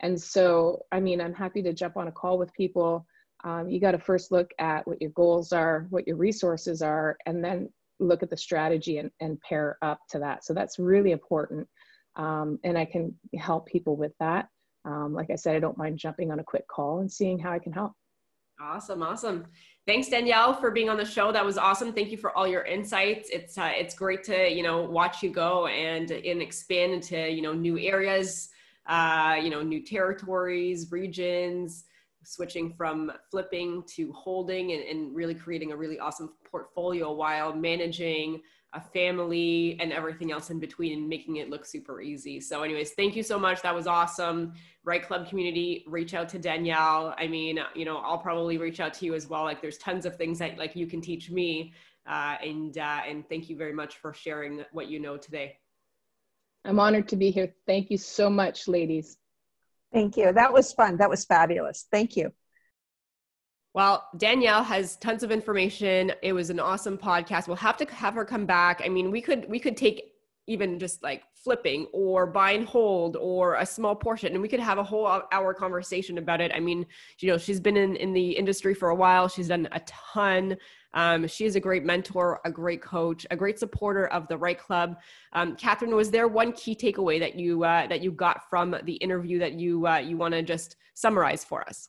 And 0.00 0.20
so, 0.20 0.82
I 0.90 1.00
mean, 1.00 1.20
I'm 1.20 1.34
happy 1.34 1.62
to 1.62 1.72
jump 1.72 1.96
on 1.96 2.08
a 2.08 2.12
call 2.12 2.38
with 2.38 2.52
people. 2.54 3.06
Um, 3.44 3.68
you 3.68 3.80
got 3.80 3.92
to 3.92 3.98
first 3.98 4.32
look 4.32 4.50
at 4.58 4.86
what 4.86 5.00
your 5.00 5.10
goals 5.12 5.52
are, 5.52 5.86
what 5.90 6.06
your 6.06 6.16
resources 6.16 6.82
are, 6.82 7.16
and 7.26 7.44
then 7.44 7.68
look 8.00 8.22
at 8.22 8.30
the 8.30 8.36
strategy 8.36 8.98
and, 8.98 9.10
and 9.20 9.40
pair 9.40 9.78
up 9.82 10.00
to 10.10 10.18
that. 10.18 10.44
So 10.44 10.54
that's 10.54 10.78
really 10.78 11.12
important. 11.12 11.68
Um, 12.16 12.58
and 12.64 12.76
I 12.76 12.84
can 12.84 13.14
help 13.38 13.66
people 13.66 13.96
with 13.96 14.12
that. 14.20 14.48
Um, 14.84 15.14
like 15.14 15.30
I 15.30 15.36
said, 15.36 15.54
I 15.54 15.60
don't 15.60 15.78
mind 15.78 15.98
jumping 15.98 16.32
on 16.32 16.40
a 16.40 16.44
quick 16.44 16.66
call 16.66 17.00
and 17.00 17.10
seeing 17.10 17.38
how 17.38 17.52
I 17.52 17.60
can 17.60 17.72
help. 17.72 17.92
Awesome, 18.60 19.02
awesome. 19.02 19.46
Thanks, 19.84 20.08
Danielle, 20.08 20.54
for 20.54 20.70
being 20.70 20.88
on 20.88 20.96
the 20.96 21.04
show. 21.04 21.32
That 21.32 21.44
was 21.44 21.58
awesome. 21.58 21.92
Thank 21.92 22.12
you 22.12 22.16
for 22.16 22.36
all 22.36 22.46
your 22.46 22.62
insights. 22.62 23.30
It's 23.30 23.58
uh, 23.58 23.72
it's 23.74 23.96
great 23.96 24.22
to 24.24 24.48
you 24.48 24.62
know 24.62 24.82
watch 24.82 25.24
you 25.24 25.30
go 25.30 25.66
and 25.66 26.08
and 26.10 26.40
expand 26.40 26.92
into 26.92 27.28
you 27.28 27.42
know 27.42 27.52
new 27.52 27.76
areas, 27.78 28.50
uh, 28.86 29.36
you 29.42 29.50
know 29.50 29.60
new 29.60 29.84
territories, 29.84 30.92
regions 30.92 31.84
switching 32.24 32.72
from 32.72 33.10
flipping 33.32 33.82
to 33.88 34.12
holding 34.12 34.70
and, 34.70 34.82
and, 34.84 35.12
really 35.12 35.34
creating 35.34 35.72
a 35.72 35.76
really 35.76 35.98
awesome 35.98 36.32
portfolio 36.48 37.12
while 37.12 37.52
managing 37.52 38.40
a 38.74 38.80
family 38.80 39.76
and 39.80 39.92
everything 39.92 40.32
else 40.32 40.50
in 40.50 40.58
between 40.58 40.98
and 40.98 41.08
making 41.08 41.36
it 41.36 41.50
look 41.50 41.66
super 41.66 42.00
easy. 42.00 42.40
So, 42.40 42.62
anyways, 42.62 42.92
thank 42.92 43.14
you 43.14 43.22
so 43.22 43.38
much. 43.38 43.60
That 43.62 43.74
was 43.74 43.86
awesome. 43.86 44.54
REITE 44.84 45.06
Club 45.06 45.28
community, 45.28 45.84
reach 45.86 46.14
out 46.14 46.28
to 46.30 46.38
Danielle. 46.38 47.14
I 47.18 47.26
mean, 47.26 47.60
you 47.74 47.84
know, 47.84 47.98
I'll 47.98 48.18
probably 48.18 48.58
reach 48.58 48.80
out 48.80 48.94
to 48.94 49.04
you 49.04 49.14
as 49.14 49.28
well. 49.28 49.42
Like, 49.42 49.60
there's 49.60 49.78
tons 49.78 50.06
of 50.06 50.16
things 50.16 50.38
that 50.38 50.58
like 50.58 50.74
you 50.74 50.86
can 50.86 51.00
teach 51.00 51.30
me. 51.30 51.74
Uh, 52.06 52.36
and 52.42 52.78
uh, 52.78 53.00
and 53.06 53.28
thank 53.28 53.48
you 53.48 53.56
very 53.56 53.72
much 53.72 53.96
for 53.98 54.12
sharing 54.12 54.64
what 54.72 54.88
you 54.88 54.98
know 54.98 55.16
today. 55.16 55.56
I'm 56.64 56.80
honored 56.80 57.08
to 57.08 57.16
be 57.16 57.30
here. 57.30 57.54
Thank 57.66 57.90
you 57.90 57.98
so 57.98 58.30
much, 58.30 58.68
ladies. 58.68 59.18
Thank 59.92 60.16
you. 60.16 60.32
That 60.32 60.52
was 60.52 60.72
fun. 60.72 60.96
That 60.96 61.10
was 61.10 61.24
fabulous. 61.24 61.86
Thank 61.90 62.16
you. 62.16 62.32
Well, 63.74 64.06
Danielle 64.18 64.62
has 64.62 64.96
tons 64.96 65.22
of 65.22 65.30
information. 65.30 66.12
It 66.22 66.34
was 66.34 66.50
an 66.50 66.60
awesome 66.60 66.98
podcast. 66.98 67.46
We'll 67.46 67.56
have 67.56 67.78
to 67.78 67.86
have 67.86 68.14
her 68.14 68.24
come 68.24 68.44
back. 68.44 68.82
I 68.84 68.88
mean, 68.88 69.10
we 69.10 69.22
could 69.22 69.48
we 69.48 69.58
could 69.58 69.76
take 69.76 70.12
even 70.46 70.78
just 70.78 71.02
like 71.02 71.22
flipping 71.34 71.86
or 71.92 72.26
buy 72.26 72.52
and 72.52 72.66
hold 72.66 73.16
or 73.16 73.56
a 73.56 73.66
small 73.66 73.94
portion 73.94 74.32
and 74.32 74.42
we 74.42 74.48
could 74.48 74.60
have 74.60 74.78
a 74.78 74.82
whole 74.82 75.22
hour 75.32 75.54
conversation 75.54 76.18
about 76.18 76.40
it 76.40 76.50
i 76.54 76.60
mean 76.60 76.84
you 77.20 77.28
know 77.28 77.38
she's 77.38 77.60
been 77.60 77.76
in, 77.76 77.94
in 77.96 78.12
the 78.12 78.30
industry 78.30 78.74
for 78.74 78.90
a 78.90 78.94
while 78.94 79.28
she's 79.28 79.48
done 79.48 79.68
a 79.72 79.80
ton 79.80 80.56
um, 80.94 81.26
she 81.26 81.44
is 81.44 81.56
a 81.56 81.60
great 81.60 81.84
mentor 81.84 82.40
a 82.44 82.50
great 82.50 82.82
coach 82.82 83.24
a 83.30 83.36
great 83.36 83.58
supporter 83.58 84.06
of 84.08 84.26
the 84.28 84.36
REITE 84.36 84.58
Club 84.58 84.96
um, 85.32 85.56
catherine 85.56 85.94
was 85.94 86.10
there 86.10 86.28
one 86.28 86.52
key 86.52 86.74
takeaway 86.74 87.18
that 87.20 87.36
you 87.36 87.64
uh, 87.64 87.86
that 87.86 88.02
you 88.02 88.10
got 88.10 88.48
from 88.50 88.76
the 88.84 88.94
interview 88.94 89.38
that 89.38 89.52
you 89.52 89.86
uh, 89.86 89.98
you 89.98 90.16
want 90.16 90.34
to 90.34 90.42
just 90.42 90.76
summarize 90.94 91.44
for 91.44 91.62
us 91.68 91.88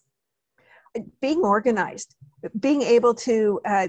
being 1.21 1.41
organized 1.41 2.15
being 2.59 2.81
able 2.81 3.13
to 3.13 3.59
uh, 3.65 3.87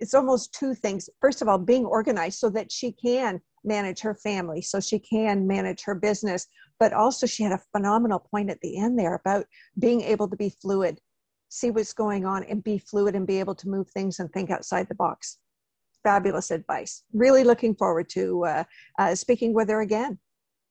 it's 0.00 0.14
almost 0.14 0.54
two 0.54 0.74
things. 0.74 1.08
First 1.20 1.42
of 1.42 1.48
all 1.48 1.58
being 1.58 1.84
organized 1.84 2.38
so 2.38 2.50
that 2.50 2.70
she 2.70 2.92
can 2.92 3.40
manage 3.64 4.00
her 4.00 4.14
family 4.14 4.60
so 4.60 4.78
she 4.78 4.98
can 4.98 5.46
manage 5.46 5.82
her 5.84 5.94
business 5.94 6.46
but 6.78 6.92
also 6.92 7.26
she 7.26 7.42
had 7.42 7.52
a 7.52 7.62
phenomenal 7.72 8.18
point 8.18 8.50
at 8.50 8.60
the 8.60 8.76
end 8.76 8.98
there 8.98 9.14
about 9.14 9.46
being 9.78 10.02
able 10.02 10.28
to 10.28 10.36
be 10.36 10.50
fluid 10.60 11.00
see 11.48 11.70
what's 11.70 11.94
going 11.94 12.26
on 12.26 12.44
and 12.44 12.62
be 12.62 12.76
fluid 12.76 13.14
and 13.14 13.26
be 13.26 13.40
able 13.40 13.54
to 13.54 13.68
move 13.68 13.88
things 13.90 14.18
and 14.18 14.30
think 14.32 14.50
outside 14.50 14.86
the 14.88 14.94
box. 14.94 15.38
Fabulous 16.02 16.50
advice. 16.50 17.04
Really 17.14 17.44
looking 17.44 17.74
forward 17.74 18.10
to 18.10 18.44
uh, 18.44 18.64
uh, 18.98 19.14
speaking 19.14 19.54
with 19.54 19.70
her 19.70 19.80
again 19.80 20.18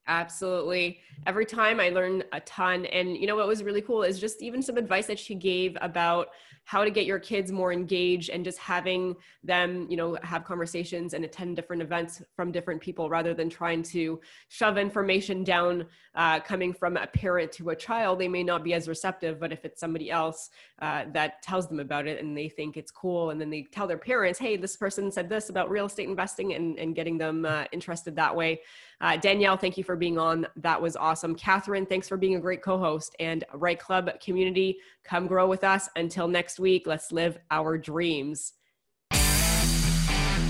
Absolutely. 0.06 1.00
Every 1.26 1.46
time 1.46 1.80
I 1.80 1.88
learn 1.88 2.24
a 2.32 2.40
ton. 2.40 2.84
And 2.86 3.16
you 3.16 3.26
know 3.26 3.36
what 3.36 3.48
was 3.48 3.62
really 3.62 3.80
cool 3.80 4.02
is 4.02 4.18
just 4.20 4.42
even 4.42 4.60
some 4.60 4.76
advice 4.76 5.06
that 5.06 5.18
she 5.18 5.34
gave 5.34 5.76
about 5.80 6.28
how 6.66 6.82
to 6.82 6.90
get 6.90 7.04
your 7.04 7.18
kids 7.18 7.52
more 7.52 7.72
engaged 7.72 8.30
and 8.30 8.42
just 8.42 8.58
having 8.58 9.14
them, 9.42 9.86
you 9.90 9.96
know, 9.98 10.16
have 10.22 10.44
conversations 10.44 11.12
and 11.12 11.24
attend 11.24 11.56
different 11.56 11.82
events 11.82 12.22
from 12.34 12.50
different 12.50 12.80
people 12.80 13.10
rather 13.10 13.34
than 13.34 13.50
trying 13.50 13.82
to 13.82 14.18
shove 14.48 14.78
information 14.78 15.44
down 15.44 15.84
uh, 16.14 16.40
coming 16.40 16.72
from 16.72 16.96
a 16.96 17.06
parent 17.06 17.52
to 17.52 17.70
a 17.70 17.76
child. 17.76 18.18
They 18.18 18.28
may 18.28 18.42
not 18.42 18.64
be 18.64 18.72
as 18.72 18.88
receptive, 18.88 19.38
but 19.38 19.52
if 19.52 19.64
it's 19.66 19.78
somebody 19.78 20.10
else 20.10 20.48
uh, 20.80 21.04
that 21.12 21.42
tells 21.42 21.68
them 21.68 21.80
about 21.80 22.06
it 22.06 22.22
and 22.22 22.36
they 22.36 22.48
think 22.48 22.78
it's 22.78 22.90
cool, 22.90 23.30
and 23.30 23.38
then 23.38 23.50
they 23.50 23.66
tell 23.70 23.86
their 23.86 23.98
parents, 23.98 24.38
hey, 24.38 24.56
this 24.56 24.76
person 24.76 25.10
said 25.12 25.28
this 25.28 25.50
about 25.50 25.68
real 25.68 25.86
estate 25.86 26.08
investing 26.08 26.54
and, 26.54 26.78
and 26.78 26.94
getting 26.94 27.18
them 27.18 27.44
uh, 27.44 27.64
interested 27.72 28.16
that 28.16 28.34
way. 28.34 28.60
Uh, 29.04 29.18
Danielle, 29.18 29.58
thank 29.58 29.76
you 29.76 29.84
for 29.84 29.96
being 29.96 30.16
on. 30.16 30.46
That 30.56 30.80
was 30.80 30.96
awesome. 30.96 31.34
Catherine, 31.34 31.84
thanks 31.84 32.08
for 32.08 32.16
being 32.16 32.36
a 32.36 32.40
great 32.40 32.62
co 32.62 32.78
host. 32.78 33.14
And 33.20 33.44
REITE 33.52 33.78
Club 33.78 34.10
community, 34.18 34.78
come 35.04 35.26
grow 35.26 35.46
with 35.46 35.62
us. 35.62 35.90
Until 35.94 36.26
next 36.26 36.58
week, 36.58 36.86
let's 36.86 37.12
live 37.12 37.36
our 37.50 37.76
dreams. 37.76 38.54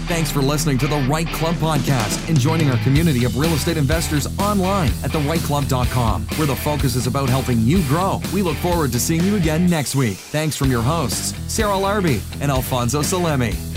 Thanks 0.07 0.31
for 0.31 0.41
listening 0.41 0.79
to 0.79 0.87
the 0.87 1.01
REITE 1.09 1.33
Club 1.33 1.57
podcast 1.57 2.29
and 2.29 2.39
joining 2.39 2.71
our 2.71 2.79
community 2.85 3.25
of 3.25 3.37
real 3.37 3.55
estate 3.55 3.77
investors 3.77 4.29
online 4.39 4.91
at 5.03 5.11
thereiteclub.com, 5.11 6.23
where 6.37 6.47
the 6.47 6.55
focus 6.55 6.95
is 6.95 7.09
about 7.09 7.29
helping 7.29 7.59
you 7.63 7.83
grow. 7.89 8.21
We 8.33 8.43
look 8.43 8.57
forward 8.59 8.93
to 8.93 9.01
seeing 9.01 9.25
you 9.25 9.35
again 9.35 9.67
next 9.67 9.97
week. 9.97 10.17
Thanks 10.17 10.57
from 10.57 10.71
your 10.71 10.83
hosts, 10.83 11.35
Sarah 11.53 11.77
Larby 11.77 12.21
and 12.41 12.53
Alfonso 12.53 13.01
Salemi. 13.01 13.74